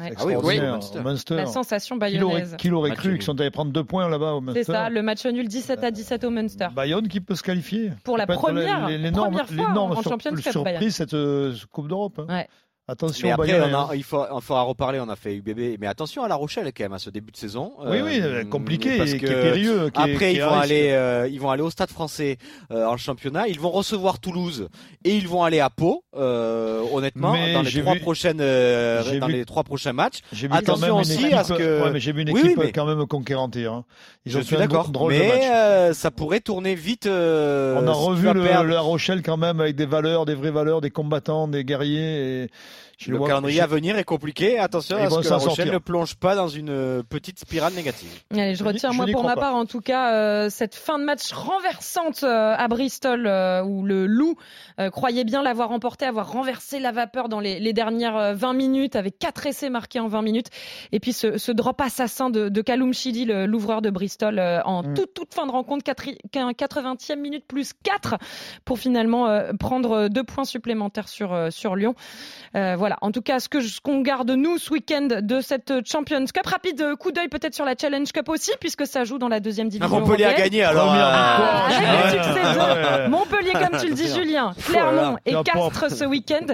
Ah 0.00 0.10
oui, 0.24 0.60
Munster. 1.02 1.34
La 1.34 1.46
sensation 1.46 1.96
bayonnaise. 1.96 2.54
Qui 2.56 2.68
l'aurait 2.68 2.92
cru 2.92 3.14
qu'ils 3.14 3.22
sont 3.22 3.40
allés 3.40 3.50
prendre 3.50 3.72
deux 3.72 3.82
points 3.82 4.08
là-bas 4.08 4.34
au 4.34 4.40
Munster 4.40 4.62
C'est 4.62 4.72
ça, 4.72 4.90
le 4.90 5.02
match 5.02 5.26
nul 5.26 5.48
17 5.48 5.82
à 5.82 5.90
17 5.90 6.22
au 6.22 6.30
Munster. 6.30 6.68
Bayonne 6.72 7.08
qui 7.08 7.20
peut 7.20 7.34
se 7.34 7.42
qualifier. 7.42 7.90
Pour 8.04 8.16
la 8.16 8.26
première, 8.26 8.82
première 9.12 9.48
fois 9.48 9.68
en 9.70 10.02
Champions 10.02 10.34
Cup. 10.34 10.52
surprise 10.52 10.94
cette 10.94 11.14
euh, 11.14 11.54
Coupe 11.72 11.88
d'Europe. 11.88 12.20
Hein. 12.28 12.44
Attention, 12.90 13.30
après, 13.32 13.48
Bayern, 13.48 13.74
on 13.74 13.90
a, 13.90 13.94
il 13.96 14.02
faut, 14.02 14.24
il 14.34 14.40
faudra 14.40 14.62
reparler. 14.62 14.98
On 14.98 15.10
a 15.10 15.14
fait 15.16 15.34
UBB, 15.36 15.76
mais 15.78 15.86
attention 15.86 16.22
à 16.24 16.28
La 16.28 16.36
Rochelle 16.36 16.72
quand 16.74 16.84
même 16.84 16.94
à 16.94 16.98
ce 16.98 17.10
début 17.10 17.30
de 17.32 17.36
saison. 17.36 17.72
Oui, 17.84 17.98
oui, 18.02 18.18
Euh, 18.22 18.44
compliqué, 18.44 18.96
parce 18.96 19.10
et 19.12 19.18
qui 19.18 19.26
que 19.26 19.30
est 19.30 19.42
périlleux. 19.42 19.90
qui 19.90 20.00
Après, 20.00 20.32
ils 20.32 20.40
vont 20.40 20.54
aller, 20.58 20.88
euh, 20.92 21.28
ils 21.30 21.38
vont 21.38 21.50
aller 21.50 21.62
au 21.62 21.68
Stade 21.68 21.90
Français 21.90 22.38
euh, 22.72 22.86
en 22.86 22.96
championnat. 22.96 23.46
Ils 23.46 23.60
vont 23.60 23.68
recevoir 23.70 24.18
Toulouse 24.20 24.68
et 25.04 25.14
ils 25.14 25.28
vont 25.28 25.42
aller 25.44 25.60
à 25.60 25.68
Pau. 25.70 26.02
euh, 26.16 26.82
honnêtement, 26.92 27.32
Mais 27.34 27.52
dans 27.52 27.62
les 27.62 27.70
trois 27.80 27.92
vu- 27.94 28.00
prochaines, 28.00 28.40
euh, 28.40 29.18
dans 29.20 29.26
vu- 29.26 29.34
les 29.34 29.44
trois 29.44 29.62
prochains 29.64 29.92
matchs. 29.92 30.20
J'ai 30.32 30.48
vu 30.48 30.54
Attention 30.54 30.96
aussi 30.96 31.14
une 31.14 31.20
équipe, 31.26 31.34
à 31.34 31.44
ce 31.44 31.52
que- 31.52 31.82
ouais, 31.84 31.90
mais 31.92 32.00
j'ai 32.00 32.12
vu 32.12 32.22
une 32.22 32.28
équipe 32.30 32.42
oui, 32.44 32.54
mais- 32.58 32.72
quand 32.72 32.86
même 32.86 33.06
conquérante 33.06 33.56
hein. 33.58 33.84
Ils 34.24 34.32
Je 34.32 34.38
ont 34.38 34.40
suis 34.42 34.56
fait 34.56 34.62
un 34.62 34.66
d'accord, 34.66 34.90
mais 35.08 35.48
euh, 35.52 35.92
ça 35.92 36.10
pourrait 36.10 36.40
tourner 36.40 36.74
vite. 36.74 37.06
euh, 37.06 37.78
On 37.80 37.86
a 37.86 37.92
revu 37.92 38.32
le. 38.32 38.42
La 38.42 38.80
Rochelle 38.80 39.22
quand 39.22 39.36
même 39.36 39.60
avec 39.60 39.76
des 39.76 39.86
valeurs, 39.86 40.24
des 40.24 40.34
vraies 40.34 40.50
valeurs, 40.50 40.80
des 40.80 40.90
combattants, 40.90 41.46
des 41.48 41.64
guerriers. 41.64 42.42
Et 42.44 42.48
je 42.98 43.10
Le 43.12 43.16
vois- 43.18 43.28
calendrier 43.28 43.58
je- 43.58 43.62
à 43.62 43.66
venir 43.66 43.96
est 43.96 44.04
compliqué. 44.04 44.58
Attention 44.58 44.96
à 44.96 45.08
ce 45.08 45.20
que 45.20 45.28
La 45.28 45.36
Rochelle 45.36 45.40
sortir. 45.56 45.72
ne 45.72 45.78
plonge 45.78 46.16
pas 46.16 46.34
dans 46.34 46.48
une 46.48 46.68
euh, 46.70 47.02
petite 47.08 47.38
spirale 47.38 47.72
négative. 47.72 48.10
Allez, 48.32 48.54
je 48.54 48.58
Je 48.64 48.64
je 48.78 48.86
moi 48.96 49.06
pour 49.12 49.22
ma 49.24 49.34
pas. 49.36 49.40
part 49.40 49.54
en 49.54 49.64
tout 49.66 49.80
cas 49.80 50.12
euh, 50.12 50.50
cette 50.50 50.74
fin 50.74 50.98
de 50.98 51.04
match 51.04 51.32
renversante 51.32 52.24
euh, 52.24 52.54
à 52.58 52.66
Bristol 52.68 53.26
euh, 53.26 53.62
où 53.62 53.84
le 53.84 54.06
Loup 54.06 54.34
euh, 54.80 54.90
croyait 54.90 55.24
bien 55.24 55.42
l'avoir 55.42 55.70
emporté, 55.70 56.04
avoir 56.06 56.30
renversé 56.30 56.80
la 56.80 56.90
vapeur 56.92 57.28
dans 57.28 57.40
les, 57.40 57.60
les 57.60 57.72
dernières 57.72 58.16
euh, 58.16 58.34
20 58.34 58.52
minutes 58.52 58.96
avec 58.96 59.18
quatre 59.18 59.46
essais 59.46 59.70
marqués 59.70 60.00
en 60.00 60.08
20 60.08 60.22
minutes 60.22 60.48
et 60.92 60.98
puis 61.00 61.12
ce, 61.12 61.38
ce 61.38 61.52
drop 61.52 61.80
assassin 61.80 62.30
de, 62.30 62.48
de 62.48 62.62
Callum 62.62 62.92
Chidi, 62.92 63.24
l'ouvreur 63.26 63.80
de 63.80 63.90
Bristol 63.90 64.38
euh, 64.38 64.60
en 64.64 64.82
Mm. 64.82 64.94
toute, 64.94 65.14
toute 65.14 65.34
fin 65.34 65.46
de 65.46 65.52
rencontre, 65.52 65.84
80e 65.84 67.16
minute 67.20 67.44
plus 67.46 67.72
4 67.82 68.16
pour 68.64 68.78
finalement 68.78 69.28
euh, 69.28 69.52
prendre 69.58 70.08
deux 70.08 70.24
points 70.24 70.44
supplémentaires 70.44 71.08
sur, 71.08 71.32
euh, 71.32 71.50
sur 71.50 71.76
Lyon. 71.76 71.94
Euh, 72.54 72.76
voilà, 72.88 72.96
en 73.02 73.12
tout 73.12 73.20
cas 73.20 73.38
ce 73.38 73.50
que 73.50 73.60
ce 73.60 73.82
qu'on 73.82 74.00
garde 74.00 74.30
nous 74.30 74.56
ce 74.56 74.72
week-end 74.72 75.08
de 75.20 75.40
cette 75.42 75.86
Champions 75.86 76.24
Cup, 76.24 76.46
rapide 76.46 76.80
euh, 76.80 76.96
coup 76.96 77.12
d'œil 77.12 77.28
peut-être 77.28 77.54
sur 77.54 77.66
la 77.66 77.74
Challenge 77.78 78.10
Cup 78.10 78.26
aussi 78.30 78.50
puisque 78.60 78.86
ça 78.86 79.04
joue 79.04 79.18
dans 79.18 79.28
la 79.28 79.40
deuxième 79.40 79.68
division. 79.68 80.00
Montpellier 80.00 80.24
a 80.24 80.32
gagné 80.32 80.62
alors. 80.62 80.94
Euh, 80.94 80.98
Ah, 80.98 81.66
avec 81.66 82.14
le 82.14 82.22
succès 82.22 82.40
de. 82.40 83.08
Montpellier, 83.10 83.52
comme 83.52 83.78
tu 83.78 83.88
le 83.88 83.94
dis, 83.94 84.08
Julien, 84.08 84.54
Clermont 84.64 85.18
et. 85.26 85.34
Castres 85.44 85.90
ce 85.90 86.04
week-end, 86.04 86.46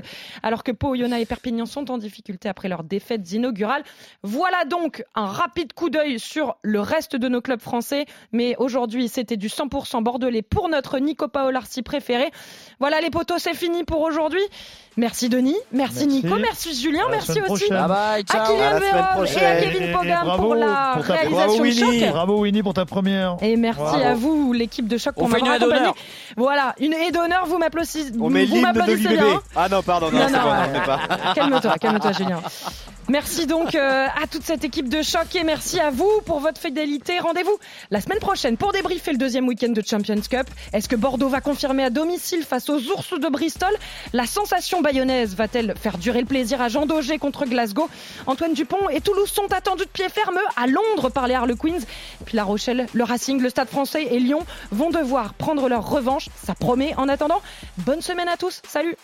alors 0.42 0.64
que 0.64 0.72
Pau, 0.72 0.88
Oyonnax 0.88 1.22
et 1.22 1.26
Perpignan 1.26 1.66
sont 1.66 1.88
en 1.88 1.98
difficulté 1.98 2.48
après 2.48 2.68
leurs 2.68 2.82
défaites 2.82 3.30
inaugurales. 3.30 3.84
Voilà 4.24 4.64
donc 4.64 5.04
un 5.14 5.26
rapide 5.26 5.72
coup 5.72 5.88
d'œil 5.88 6.18
sur 6.18 6.56
le 6.62 6.80
reste 6.80 7.14
de 7.14 7.28
nos 7.28 7.42
clubs 7.42 7.60
français. 7.60 8.06
Mais 8.32 8.56
aujourd'hui, 8.58 9.06
c'était 9.06 9.36
du 9.36 9.46
100% 9.46 10.02
bordelais 10.02 10.42
pour 10.42 10.68
notre 10.68 10.98
Nico 10.98 11.28
Paolarsi 11.28 11.82
préféré. 11.82 12.32
Voilà 12.80 13.00
les 13.00 13.10
potos, 13.10 13.40
c'est 13.40 13.54
fini 13.54 13.84
pour 13.84 14.00
aujourd'hui. 14.00 14.42
Merci 14.96 15.28
Denis, 15.28 15.56
merci, 15.72 16.06
Merci. 16.06 16.06
Nico, 16.06 16.36
merci 16.38 16.80
Julien, 16.80 17.02
merci 17.10 17.40
aussi. 17.48 17.68
Bye 17.68 18.22
ciao. 18.24 18.40
À 18.42 18.46
Kylian 18.46 18.78
Véron 18.78 19.24
et 19.24 19.44
à. 19.44 19.60
Kevin 19.60 19.92
Pogam 19.92 20.24
bravo 20.24 20.42
pour 20.44 20.54
la 20.54 20.92
pour 20.94 21.06
ta- 21.06 21.12
réalisation 21.14 21.36
Bravo, 21.36 21.56
de 21.56 21.62
Winnie. 21.62 22.00
choc. 22.00 22.10
Bravo 22.12 22.40
Winnie 22.42 22.62
pour 22.62 22.74
ta 22.74 22.84
première. 22.86 23.36
Et 23.42 23.56
merci 23.56 23.80
Bravo. 23.82 24.02
à 24.04 24.14
vous, 24.14 24.52
l'équipe 24.52 24.86
de 24.86 24.96
choc, 24.96 25.14
On 25.16 25.22
pour 25.22 25.28
m'avoir 25.30 25.52
accompagné. 25.54 25.90
Voilà, 26.36 26.74
une 26.78 26.92
haie 26.92 27.10
d'honneur, 27.10 27.44
vous 27.46 27.58
m'applaudissez. 27.58 28.04
On 28.20 28.30
met 28.30 28.44
vous 28.44 28.60
m'applaudissez 28.60 29.08
bien. 29.08 29.40
Ah 29.56 29.68
non, 29.68 29.82
pardon, 29.82 30.10
non, 30.12 30.18
Non, 30.18 30.26
c'est 30.28 30.32
non, 30.36 30.42
bon, 30.42 30.50
ouais. 30.50 30.56
on 30.70 30.74
fait 30.74 30.86
pas. 30.86 31.32
Calme-toi, 31.34 31.74
calme-toi, 31.80 32.12
Julien. 32.12 32.40
Merci 33.06 33.46
donc 33.46 33.74
euh, 33.74 34.06
à 34.06 34.26
toute 34.26 34.44
cette 34.44 34.64
équipe 34.64 34.88
de 34.88 35.02
choc 35.02 35.26
et 35.34 35.44
merci 35.44 35.78
à 35.78 35.90
vous 35.90 36.10
pour 36.24 36.40
votre 36.40 36.58
fidélité. 36.58 37.18
Rendez-vous 37.18 37.54
la 37.90 38.00
semaine 38.00 38.18
prochaine 38.18 38.56
pour 38.56 38.72
débriefer 38.72 39.12
le 39.12 39.18
deuxième 39.18 39.46
week-end 39.46 39.68
de 39.68 39.82
Champions 39.86 40.14
Cup. 40.30 40.46
Est-ce 40.72 40.88
que 40.88 40.96
Bordeaux 40.96 41.28
va 41.28 41.42
confirmer 41.42 41.84
à 41.84 41.90
domicile 41.90 42.44
face 42.44 42.70
aux 42.70 42.78
ours 42.78 43.10
de 43.20 43.28
Bristol? 43.28 43.68
La 44.14 44.24
sensation 44.24 44.80
bayonnaise 44.84 45.34
va-t-elle 45.34 45.74
faire 45.80 45.96
durer 45.96 46.20
le 46.20 46.26
plaisir 46.26 46.60
à 46.60 46.68
Jean 46.68 46.84
Daugé 46.84 47.16
contre 47.16 47.46
Glasgow 47.46 47.88
Antoine 48.26 48.52
Dupont 48.52 48.90
et 48.90 49.00
Toulouse 49.00 49.30
sont 49.30 49.50
attendus 49.50 49.86
de 49.86 49.88
pied 49.88 50.10
ferme 50.10 50.38
à 50.56 50.66
Londres 50.66 51.08
par 51.08 51.26
les 51.26 51.32
Harlequins. 51.32 51.78
Puis 52.26 52.36
La 52.36 52.44
Rochelle, 52.44 52.86
le 52.92 53.02
Racing, 53.02 53.40
le 53.40 53.48
Stade 53.48 53.68
français 53.68 54.06
et 54.10 54.20
Lyon 54.20 54.44
vont 54.72 54.90
devoir 54.90 55.32
prendre 55.32 55.70
leur 55.70 55.88
revanche. 55.88 56.28
Ça 56.36 56.54
promet. 56.54 56.94
En 56.98 57.08
attendant, 57.08 57.40
bonne 57.78 58.02
semaine 58.02 58.28
à 58.28 58.36
tous. 58.36 58.60
Salut 58.68 58.94